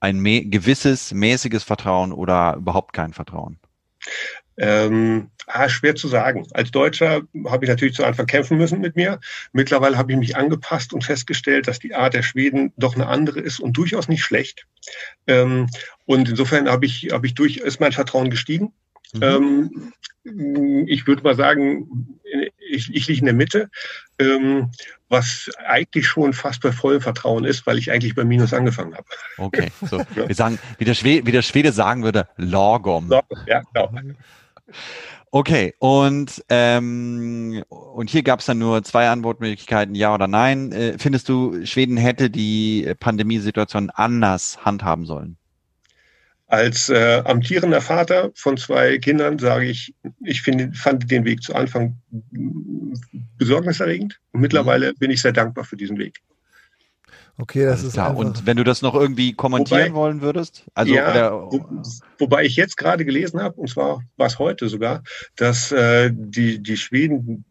ein 0.00 0.22
gewisses, 0.50 1.14
mäßiges 1.14 1.64
Vertrauen 1.64 2.12
oder 2.12 2.56
überhaupt 2.56 2.92
kein 2.92 3.14
Vertrauen. 3.14 3.58
Ähm, 4.56 5.30
ah, 5.46 5.68
schwer 5.68 5.96
zu 5.96 6.08
sagen. 6.08 6.46
Als 6.52 6.70
Deutscher 6.70 7.22
habe 7.46 7.64
ich 7.64 7.68
natürlich 7.68 7.94
zu 7.94 8.04
Anfang 8.04 8.26
kämpfen 8.26 8.56
müssen 8.56 8.80
mit 8.80 8.94
mir. 8.94 9.20
Mittlerweile 9.52 9.98
habe 9.98 10.12
ich 10.12 10.18
mich 10.18 10.36
angepasst 10.36 10.92
und 10.92 11.04
festgestellt, 11.04 11.66
dass 11.66 11.80
die 11.80 11.94
Art 11.94 12.14
der 12.14 12.22
Schweden 12.22 12.72
doch 12.76 12.94
eine 12.94 13.08
andere 13.08 13.40
ist 13.40 13.58
und 13.58 13.76
durchaus 13.76 14.08
nicht 14.08 14.22
schlecht. 14.22 14.66
Ähm, 15.26 15.68
und 16.06 16.28
insofern 16.28 16.68
habe 16.68 16.86
ich, 16.86 17.08
habe 17.10 17.26
ich 17.26 17.34
durch, 17.34 17.56
ist 17.56 17.80
mein 17.80 17.92
Vertrauen 17.92 18.30
gestiegen. 18.30 18.72
Mhm. 19.12 19.92
Ähm, 20.24 20.86
ich 20.86 21.06
würde 21.06 21.22
mal 21.22 21.36
sagen, 21.36 22.18
ich, 22.58 22.94
ich 22.94 23.06
liege 23.08 23.20
in 23.20 23.26
der 23.26 23.34
Mitte, 23.34 23.70
ähm, 24.18 24.70
was 25.14 25.48
eigentlich 25.66 26.06
schon 26.06 26.32
fast 26.32 26.60
bei 26.60 26.72
vollem 26.72 27.00
Vertrauen 27.00 27.44
ist, 27.44 27.66
weil 27.66 27.78
ich 27.78 27.92
eigentlich 27.92 28.14
bei 28.14 28.24
Minus 28.24 28.52
angefangen 28.52 28.94
habe. 28.94 29.06
Okay, 29.38 29.68
so. 29.88 29.98
wir 30.14 30.34
sagen, 30.34 30.58
wie 30.78 30.84
der, 30.84 30.94
Schwede, 30.94 31.26
wie 31.26 31.32
der 31.32 31.42
Schwede 31.42 31.72
sagen 31.72 32.02
würde, 32.02 32.26
Lagom. 32.36 33.10
Ja, 33.46 33.62
genau. 33.72 33.90
Okay, 35.30 35.74
und, 35.78 36.44
ähm, 36.48 37.64
und 37.68 38.10
hier 38.10 38.22
gab 38.22 38.40
es 38.40 38.46
dann 38.46 38.58
nur 38.58 38.82
zwei 38.84 39.08
Antwortmöglichkeiten, 39.08 39.94
ja 39.94 40.14
oder 40.14 40.28
nein. 40.28 40.72
Äh, 40.72 40.98
findest 40.98 41.28
du, 41.28 41.64
Schweden 41.64 41.96
hätte 41.96 42.30
die 42.30 42.92
Pandemiesituation 42.98 43.90
anders 43.90 44.64
handhaben 44.64 45.06
sollen? 45.06 45.36
Als 46.54 46.88
äh, 46.88 47.20
amtierender 47.24 47.80
Vater 47.80 48.30
von 48.36 48.56
zwei 48.56 48.98
Kindern 48.98 49.40
sage 49.40 49.64
ich, 49.66 49.92
ich 50.22 50.40
find, 50.40 50.76
fand 50.76 51.10
den 51.10 51.24
Weg 51.24 51.42
zu 51.42 51.52
Anfang 51.52 51.96
besorgniserregend 53.38 54.20
und 54.30 54.40
mittlerweile 54.40 54.92
mhm. 54.92 54.98
bin 54.98 55.10
ich 55.10 55.20
sehr 55.20 55.32
dankbar 55.32 55.64
für 55.64 55.76
diesen 55.76 55.98
Weg. 55.98 56.20
Okay, 57.38 57.64
das 57.64 57.82
ist 57.82 57.94
klar. 57.94 58.16
Und 58.16 58.46
wenn 58.46 58.56
du 58.56 58.62
das 58.62 58.82
noch 58.82 58.94
irgendwie 58.94 59.32
kommentieren 59.32 59.88
wobei, 59.88 59.94
wollen 59.94 60.20
würdest? 60.20 60.64
Also, 60.74 60.94
ja, 60.94 61.10
oder, 61.10 61.50
wo, 61.50 61.82
wobei 62.20 62.44
ich 62.44 62.54
jetzt 62.54 62.76
gerade 62.76 63.04
gelesen 63.04 63.40
habe, 63.42 63.56
und 63.56 63.68
zwar 63.68 64.04
war 64.16 64.26
es 64.28 64.38
heute 64.38 64.68
sogar, 64.68 65.02
dass 65.34 65.72
äh, 65.72 66.12
die, 66.14 66.62
die 66.62 66.76
Schweden 66.76 67.44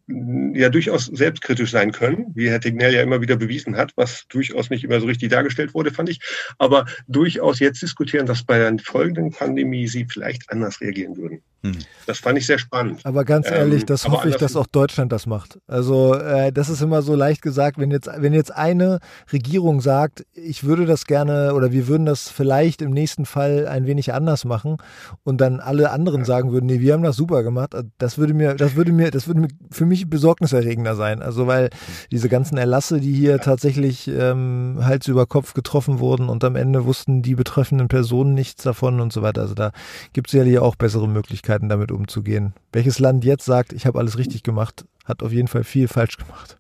ja 0.54 0.70
durchaus 0.70 1.06
selbstkritisch 1.06 1.72
sein 1.72 1.92
können, 1.92 2.32
wie 2.36 2.50
Herr 2.50 2.60
Tegnell 2.60 2.94
ja 2.94 3.02
immer 3.02 3.22
wieder 3.22 3.36
bewiesen 3.36 3.76
hat, 3.76 3.92
was 3.96 4.26
durchaus 4.30 4.70
nicht 4.70 4.84
immer 4.84 5.00
so 5.00 5.08
richtig 5.08 5.30
dargestellt 5.30 5.74
wurde, 5.74 5.92
fand 5.92 6.10
ich. 6.10 6.20
Aber 6.58 6.86
durchaus 7.08 7.60
jetzt 7.60 7.82
diskutieren, 7.82 8.26
dass 8.26 8.44
bei 8.44 8.58
der 8.58 8.78
folgenden 8.80 9.32
Pandemie 9.32 9.88
sie 9.88 10.06
vielleicht 10.06 10.50
anders 10.50 10.82
reagieren 10.82 11.18
würden. 11.18 11.42
Hm. 11.64 11.78
Das 12.06 12.20
fand 12.20 12.38
ich 12.38 12.46
sehr 12.46 12.60
spannend. 12.60 13.00
Aber 13.06 13.24
ganz 13.24 13.50
ehrlich, 13.50 13.82
ähm, 13.82 13.88
das 13.88 14.08
hoffe 14.08 14.28
ich, 14.28 14.36
dass 14.36 14.58
auch 14.58 14.68
Deutschland 14.68 15.14
das 15.14 15.26
macht. 15.26 15.60
Also 15.66 16.14
äh, 16.14 16.52
das 16.52 16.70
ist 16.70 16.82
immer 16.82 17.02
so 17.02 17.16
leicht 17.16 17.42
gesagt, 17.42 17.78
wenn 17.78 17.90
jetzt, 17.90 18.10
wenn 18.18 18.34
jetzt 18.34 18.54
eine 18.54 19.00
Regierung 19.32 19.80
sagt, 19.80 20.26
ich 20.34 20.66
würde 20.66 20.86
das 20.86 21.06
gerne 21.06 21.54
oder 21.54 21.72
wir 21.72 21.88
würden 21.88 22.06
das 22.06 22.30
vielleicht 22.30 22.82
im 22.82 22.92
nächsten 22.92 23.26
Fall 23.26 23.66
ein 23.66 23.86
wenig 23.86 24.14
anders 24.14 24.44
machen 24.44 24.78
und 25.24 25.40
dann 25.40 25.62
alle 25.62 25.92
anderen 25.92 26.22
ja. 26.22 26.26
sagen 26.26 26.52
würden, 26.52 26.66
nee, 26.66 26.82
wir 26.82 26.94
haben 26.94 27.04
das 27.04 27.16
super 27.16 27.44
gemacht, 27.44 27.74
das 27.98 28.18
würde 28.18 28.34
mir, 28.34 28.56
das 28.56 28.76
würde 28.76 28.92
mir, 28.92 29.10
das 29.10 29.28
würde 29.28 29.40
mir 29.40 29.48
für 29.72 29.86
mich 29.86 30.03
besorgniserregender 30.06 30.96
sein. 30.96 31.22
Also 31.22 31.48
weil 31.48 31.70
diese 32.12 32.30
ganzen 32.30 32.58
Erlasse, 32.58 33.00
die 33.00 33.14
hier 33.14 33.40
tatsächlich 33.40 34.08
ähm, 34.08 34.80
Hals 34.82 35.08
über 35.08 35.26
Kopf 35.26 35.54
getroffen 35.54 36.00
wurden 36.00 36.30
und 36.30 36.44
am 36.44 36.56
Ende 36.56 36.86
wussten 36.86 37.22
die 37.22 37.36
betreffenden 37.36 37.88
Personen 37.88 38.34
nichts 38.34 38.64
davon 38.64 39.00
und 39.00 39.14
so 39.14 39.22
weiter. 39.22 39.42
Also 39.42 39.54
da 39.54 39.72
gibt 40.14 40.28
es 40.28 40.32
sicherlich 40.32 40.60
auch 40.60 40.76
bessere 40.76 41.08
Möglichkeiten, 41.08 41.70
damit 41.70 41.92
umzugehen. 41.92 42.54
Welches 42.72 43.00
Land 43.00 43.26
jetzt 43.26 43.46
sagt, 43.46 43.74
ich 43.74 43.86
habe 43.86 44.00
alles 44.00 44.18
richtig 44.18 44.44
gemacht, 44.44 44.86
hat 45.06 45.24
auf 45.24 45.32
jeden 45.32 45.48
Fall 45.48 45.64
viel 45.64 45.88
falsch 45.88 46.18
gemacht. 46.18 46.58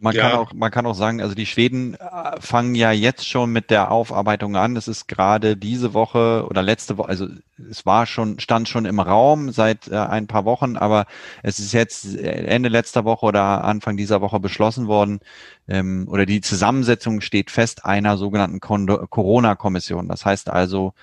Man 0.00 0.14
ja. 0.14 0.22
kann 0.22 0.38
auch, 0.38 0.52
man 0.52 0.70
kann 0.70 0.86
auch 0.86 0.94
sagen, 0.94 1.20
also 1.20 1.34
die 1.34 1.46
Schweden 1.46 1.94
äh, 1.94 2.40
fangen 2.40 2.74
ja 2.74 2.92
jetzt 2.92 3.26
schon 3.26 3.52
mit 3.52 3.70
der 3.70 3.90
Aufarbeitung 3.90 4.56
an. 4.56 4.76
Es 4.76 4.86
ist 4.86 5.08
gerade 5.08 5.56
diese 5.56 5.94
Woche 5.94 6.46
oder 6.48 6.62
letzte 6.62 6.98
Woche, 6.98 7.08
also 7.08 7.26
es 7.70 7.84
war 7.84 8.06
schon, 8.06 8.38
stand 8.38 8.68
schon 8.68 8.84
im 8.84 9.00
Raum 9.00 9.50
seit 9.50 9.88
äh, 9.88 9.96
ein 9.96 10.26
paar 10.26 10.44
Wochen, 10.44 10.76
aber 10.76 11.06
es 11.42 11.58
ist 11.58 11.72
jetzt 11.72 12.16
Ende 12.16 12.68
letzter 12.68 13.04
Woche 13.04 13.26
oder 13.26 13.64
Anfang 13.64 13.96
dieser 13.96 14.20
Woche 14.20 14.40
beschlossen 14.40 14.86
worden, 14.86 15.20
ähm, 15.68 16.06
oder 16.08 16.26
die 16.26 16.40
Zusammensetzung 16.40 17.20
steht 17.20 17.50
fest 17.50 17.84
einer 17.84 18.16
sogenannten 18.16 18.60
Corona-Kommission. 18.60 20.08
Das 20.08 20.24
heißt 20.24 20.50
also, 20.50 20.94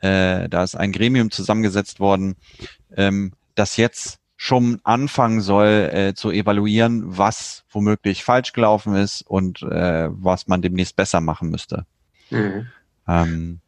äh, 0.00 0.48
da 0.48 0.62
ist 0.62 0.76
ein 0.76 0.92
Gremium 0.92 1.30
zusammengesetzt 1.30 2.00
worden, 2.00 2.36
ähm, 2.96 3.32
das 3.54 3.76
jetzt 3.76 4.19
schon 4.42 4.80
anfangen 4.84 5.42
soll 5.42 5.90
äh, 5.92 6.14
zu 6.14 6.30
evaluieren, 6.30 7.02
was 7.18 7.64
womöglich 7.68 8.24
falsch 8.24 8.54
gelaufen 8.54 8.94
ist 8.94 9.20
und 9.20 9.60
äh, 9.60 10.08
was 10.08 10.46
man 10.46 10.62
demnächst 10.62 10.96
besser 10.96 11.20
machen 11.20 11.50
müsste. 11.50 11.84
Mhm. 12.30 12.66
Ähm, 13.06 13.60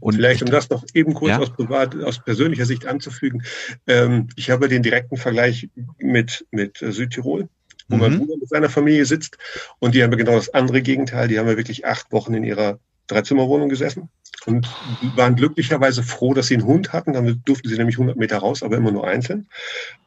und 0.00 0.14
Vielleicht, 0.14 0.40
um 0.42 0.50
das 0.50 0.70
noch 0.70 0.82
eben 0.94 1.12
kurz 1.12 1.32
ja? 1.32 1.38
aus, 1.40 1.50
privat, 1.50 1.94
aus 2.02 2.24
persönlicher 2.24 2.64
Sicht 2.64 2.86
anzufügen. 2.86 3.42
Ähm, 3.86 4.28
ich 4.34 4.48
habe 4.48 4.68
den 4.68 4.82
direkten 4.82 5.18
Vergleich 5.18 5.68
mit, 5.98 6.46
mit 6.52 6.78
Südtirol, 6.78 7.50
wo 7.88 7.96
mhm. 7.96 8.00
mein 8.00 8.18
Bruder 8.18 8.38
mit 8.38 8.48
seiner 8.48 8.70
Familie 8.70 9.04
sitzt. 9.04 9.36
Und 9.78 9.94
die 9.94 10.02
haben 10.02 10.16
genau 10.16 10.36
das 10.36 10.54
andere 10.54 10.80
Gegenteil. 10.80 11.28
Die 11.28 11.38
haben 11.38 11.48
ja 11.48 11.58
wirklich 11.58 11.84
acht 11.84 12.12
Wochen 12.12 12.32
in 12.32 12.44
ihrer 12.44 12.78
Dreizimmerwohnung 13.08 13.68
gesessen 13.68 14.08
und 14.46 14.68
waren 15.16 15.36
glücklicherweise 15.36 16.02
froh, 16.02 16.32
dass 16.32 16.46
sie 16.46 16.54
einen 16.54 16.66
Hund 16.66 16.92
hatten. 16.92 17.12
Damit 17.12 17.40
durften 17.46 17.68
sie 17.68 17.76
nämlich 17.76 17.96
100 17.96 18.16
Meter 18.16 18.38
raus, 18.38 18.62
aber 18.62 18.76
immer 18.76 18.92
nur 18.92 19.06
einzeln. 19.06 19.48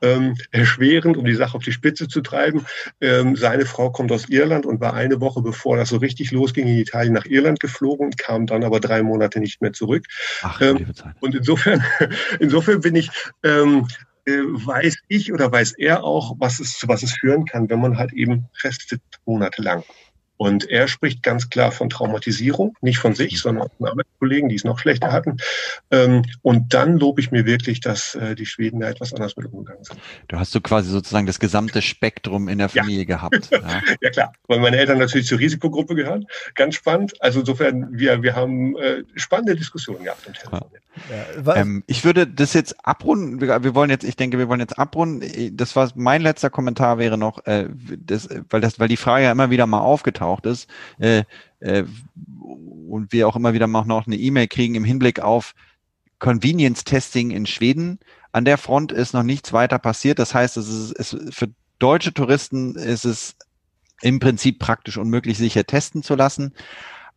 Ähm, 0.01 0.35
erschwerend, 0.51 1.17
um 1.17 1.25
die 1.25 1.35
Sache 1.35 1.57
auf 1.57 1.63
die 1.63 1.71
Spitze 1.71 2.07
zu 2.07 2.21
treiben. 2.21 2.65
Ähm, 3.01 3.35
seine 3.35 3.65
Frau 3.65 3.91
kommt 3.91 4.11
aus 4.11 4.29
Irland 4.29 4.65
und 4.65 4.79
war 4.79 4.93
eine 4.93 5.19
Woche 5.21 5.41
bevor 5.41 5.77
das 5.77 5.89
so 5.89 5.97
richtig 5.97 6.31
losging 6.31 6.67
in 6.67 6.77
Italien 6.77 7.13
nach 7.13 7.25
Irland 7.25 7.59
geflogen, 7.59 8.11
kam 8.11 8.47
dann 8.47 8.63
aber 8.63 8.79
drei 8.79 9.03
Monate 9.03 9.39
nicht 9.39 9.61
mehr 9.61 9.73
zurück. 9.73 10.05
Ach, 10.41 10.61
ähm, 10.61 10.87
und 11.19 11.35
insofern, 11.35 11.83
insofern 12.39 12.81
bin 12.81 12.95
ich 12.95 13.11
ähm, 13.43 13.87
äh, 14.25 14.31
weiß 14.31 14.97
ich 15.07 15.33
oder 15.33 15.51
weiß 15.51 15.73
er 15.73 16.03
auch, 16.03 16.35
was 16.39 16.59
es, 16.59 16.77
zu 16.77 16.87
was 16.87 17.03
es 17.03 17.13
führen 17.13 17.45
kann, 17.45 17.69
wenn 17.69 17.81
man 17.81 17.97
halt 17.97 18.13
eben 18.13 18.47
festet 18.53 19.01
monatelang. 19.25 19.83
Und 20.41 20.67
er 20.71 20.87
spricht 20.87 21.21
ganz 21.21 21.51
klar 21.51 21.71
von 21.71 21.91
Traumatisierung, 21.91 22.75
nicht 22.81 22.97
von 22.97 23.13
sich, 23.13 23.39
sondern 23.39 23.69
von 23.77 23.89
Arbeitskollegen, 23.89 24.49
die 24.49 24.55
es 24.55 24.63
noch 24.63 24.79
schlechter 24.79 25.11
hatten. 25.11 25.37
Ähm, 25.91 26.23
und 26.41 26.73
dann 26.73 26.97
lobe 26.97 27.21
ich 27.21 27.29
mir 27.29 27.45
wirklich, 27.45 27.79
dass 27.79 28.15
äh, 28.15 28.33
die 28.33 28.47
Schweden 28.47 28.79
da 28.79 28.89
etwas 28.89 29.13
anders 29.13 29.37
mit 29.37 29.53
umgegangen 29.53 29.83
sind. 29.83 29.99
Du 30.29 30.39
hast 30.39 30.51
so 30.51 30.59
quasi 30.59 30.89
sozusagen 30.89 31.27
das 31.27 31.39
gesamte 31.39 31.83
Spektrum 31.83 32.47
in 32.47 32.57
der 32.57 32.69
Familie 32.69 33.01
ja. 33.01 33.17
gehabt. 33.17 33.51
Ja. 33.61 33.81
ja. 34.01 34.09
klar, 34.09 34.33
weil 34.47 34.59
meine 34.59 34.77
Eltern 34.77 34.97
natürlich 34.97 35.27
zur 35.27 35.37
Risikogruppe 35.37 35.93
gehören. 35.93 36.25
Ganz 36.55 36.75
spannend. 36.75 37.13
Also 37.21 37.41
insofern, 37.41 37.87
wir, 37.91 38.23
wir 38.23 38.35
haben 38.35 38.75
äh, 38.77 39.03
spannende 39.15 39.55
Diskussionen 39.55 40.05
gehabt 40.05 40.25
im 40.25 40.33
Telefon. 40.33 40.61
Ja. 41.45 41.55
Ähm, 41.55 41.83
ich 41.87 42.03
würde 42.03 42.27
das 42.27 42.53
jetzt 42.53 42.85
abrunden. 42.85 43.41
Wir 43.41 43.75
wollen 43.75 43.89
jetzt, 43.89 44.03
ich 44.03 44.15
denke, 44.15 44.37
wir 44.37 44.49
wollen 44.49 44.59
jetzt 44.59 44.77
abrunden. 44.77 45.55
Das 45.55 45.75
war 45.75 45.89
mein 45.95 46.21
letzter 46.21 46.49
Kommentar 46.49 46.97
wäre 46.97 47.17
noch, 47.17 47.45
äh, 47.45 47.67
das, 47.97 48.27
weil 48.49 48.61
das, 48.61 48.79
weil 48.79 48.87
die 48.87 48.97
Frage 48.97 49.25
ja 49.25 49.31
immer 49.31 49.49
wieder 49.49 49.67
mal 49.67 49.79
aufgetaucht 49.79 50.30
ist 50.39 50.69
äh, 50.99 51.23
äh, 51.59 51.83
und 52.87 53.11
wir 53.11 53.27
auch 53.27 53.35
immer 53.35 53.53
wieder 53.53 53.67
mal 53.67 53.85
noch 53.85 54.07
eine 54.07 54.15
E-Mail 54.15 54.47
kriegen 54.47 54.75
im 54.75 54.83
Hinblick 54.83 55.19
auf 55.19 55.53
Convenience 56.19 56.83
Testing 56.83 57.31
in 57.31 57.45
Schweden. 57.45 57.99
An 58.31 58.45
der 58.45 58.57
Front 58.57 58.91
ist 58.91 59.13
noch 59.13 59.23
nichts 59.23 59.53
weiter 59.53 59.79
passiert. 59.79 60.19
Das 60.19 60.33
heißt, 60.33 60.57
es 60.57 60.69
ist, 60.69 60.91
es, 60.91 61.35
für 61.35 61.49
deutsche 61.79 62.13
Touristen 62.13 62.75
ist 62.75 63.05
es 63.05 63.35
im 64.01 64.19
Prinzip 64.19 64.59
praktisch 64.59 64.97
unmöglich, 64.97 65.37
sicher 65.37 65.65
testen 65.65 66.03
zu 66.03 66.15
lassen. 66.15 66.53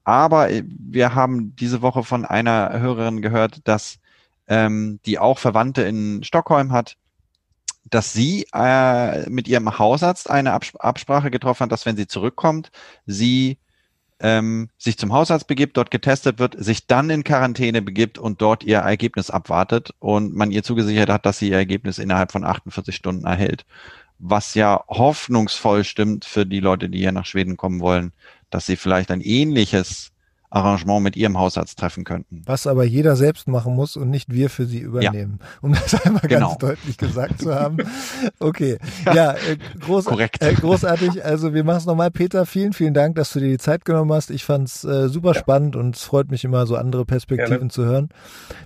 Aber 0.05 0.51
äh, 0.51 0.65
wir 0.67 1.15
haben 1.15 1.55
diese 1.57 1.83
Woche 1.83 2.03
von 2.03 2.25
einer 2.25 2.79
Hörerin 2.79 3.23
gehört, 3.23 3.61
dass 3.65 3.99
ähm, 4.47 5.01
die 5.07 5.19
auch 5.19 5.39
Verwandte 5.39 5.83
in 5.83 6.23
Stockholm 6.23 6.73
hat, 6.73 6.97
dass 7.85 8.13
sie 8.13 8.47
äh, 8.55 9.29
mit 9.29 9.49
ihrem 9.49 9.79
Hausarzt 9.79 10.31
eine 10.31 10.53
Abs 10.53 10.75
Absprache 10.77 11.31
getroffen 11.31 11.65
hat, 11.65 11.73
dass 11.73 11.87
wenn 11.87 11.97
sie 11.97 12.07
zurückkommt, 12.07 12.71
sie 13.07 13.59
ähm, 14.21 14.71
sich 14.79 14.97
zum 14.97 15.13
Hausarzt 15.13 15.47
begibt, 15.47 15.77
dort 15.77 15.91
getestet 15.91 16.39
wird, 16.39 16.57
sich 16.59 16.87
dann 16.87 17.11
in 17.11 17.25
Quarantäne 17.25 17.83
begibt 17.83 18.19
und 18.19 18.41
dort 18.41 18.65
ihr 18.65 18.79
Ergebnis 18.79 19.31
abwartet 19.31 19.91
und 19.99 20.35
man 20.35 20.51
ihr 20.51 20.63
zugesichert 20.63 21.11
hat, 21.11 21.27
dass 21.27 21.39
sie 21.39 21.51
ihr 21.51 21.57
Ergebnis 21.57 21.99
innerhalb 21.99 22.33
von 22.33 22.45
48 22.45 22.95
Stunden 22.95 23.27
erhält. 23.27 23.67
Was 24.19 24.55
ja 24.55 24.83
hoffnungsvoll 24.89 25.85
stimmt 25.85 26.25
für 26.25 26.47
die 26.47 26.61
Leute, 26.61 26.89
die 26.89 26.99
hier 26.99 27.13
nach 27.13 27.27
Schweden 27.27 27.57
kommen 27.57 27.81
wollen, 27.81 28.13
dass 28.51 28.67
sie 28.67 28.77
vielleicht 28.77 29.11
ein 29.11 29.21
ähnliches 29.21 30.14
Arrangement 30.55 31.03
mit 31.03 31.17
ihrem 31.17 31.39
Hausarzt 31.39 31.79
treffen 31.79 32.05
könnten. 32.05 32.43
Was 32.47 32.67
aber 32.67 32.85
jeder 32.85 33.17
selbst 33.17 33.49
machen 33.49 33.75
muss 33.75 33.97
und 33.97 34.11
nicht 34.11 34.33
wir 34.33 34.51
für 34.51 34.67
sie 34.67 34.79
übernehmen. 34.79 35.39
Ja. 35.41 35.47
Um 35.63 35.73
das 35.73 35.95
einmal 36.05 36.23
genau. 36.23 36.49
ganz 36.49 36.59
deutlich 36.59 36.97
gesagt 36.97 37.43
zu 37.43 37.55
haben. 37.55 37.79
Okay. 38.39 38.79
Ja, 39.07 39.33
äh, 39.33 39.57
groß, 39.81 40.07
Korrekt. 40.07 40.43
Äh, 40.43 40.55
großartig. 40.55 41.25
Also 41.25 41.55
wir 41.55 41.65
machen 41.65 41.79
es 41.79 41.87
nochmal. 41.87 42.11
Peter, 42.11 42.47
vielen, 42.47 42.73
vielen 42.73 42.95
Dank, 42.95 43.17
dass 43.17 43.33
du 43.33 43.41
dir 43.41 43.49
die 43.49 43.59
Zeit 43.59 43.85
genommen 43.85 44.13
hast. 44.13 44.31
Ich 44.31 44.45
fand 44.45 44.69
es 44.69 44.85
äh, 44.85 45.09
super 45.09 45.33
ja. 45.33 45.41
spannend 45.41 45.77
und 45.77 45.97
es 45.97 46.03
freut 46.03 46.31
mich 46.31 46.45
immer, 46.45 46.67
so 46.67 46.77
andere 46.77 47.05
Perspektiven 47.05 47.57
gerne. 47.57 47.71
zu 47.71 47.85
hören. 47.85 48.09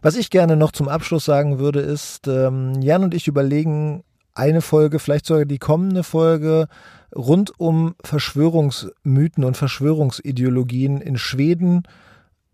Was 0.03 0.16
ich 0.16 0.30
gerne 0.30 0.57
noch 0.57 0.72
zum 0.72 0.89
Abschluss 0.89 1.24
sagen 1.24 1.59
würde, 1.59 1.80
ist, 1.80 2.26
ähm, 2.28 2.80
Jan 2.80 3.05
und 3.05 3.14
ich 3.14 3.28
überlegen 3.28 4.03
eine 4.34 4.61
Folge, 4.61 4.99
vielleicht 4.99 5.26
sogar 5.26 5.45
die 5.45 5.59
kommende 5.59 6.05
Folge, 6.05 6.68
rund 7.14 7.52
um 7.59 7.94
Verschwörungsmythen 8.02 9.44
und 9.44 9.56
Verschwörungsideologien 9.56 11.00
in 11.00 11.18
Schweden 11.18 11.82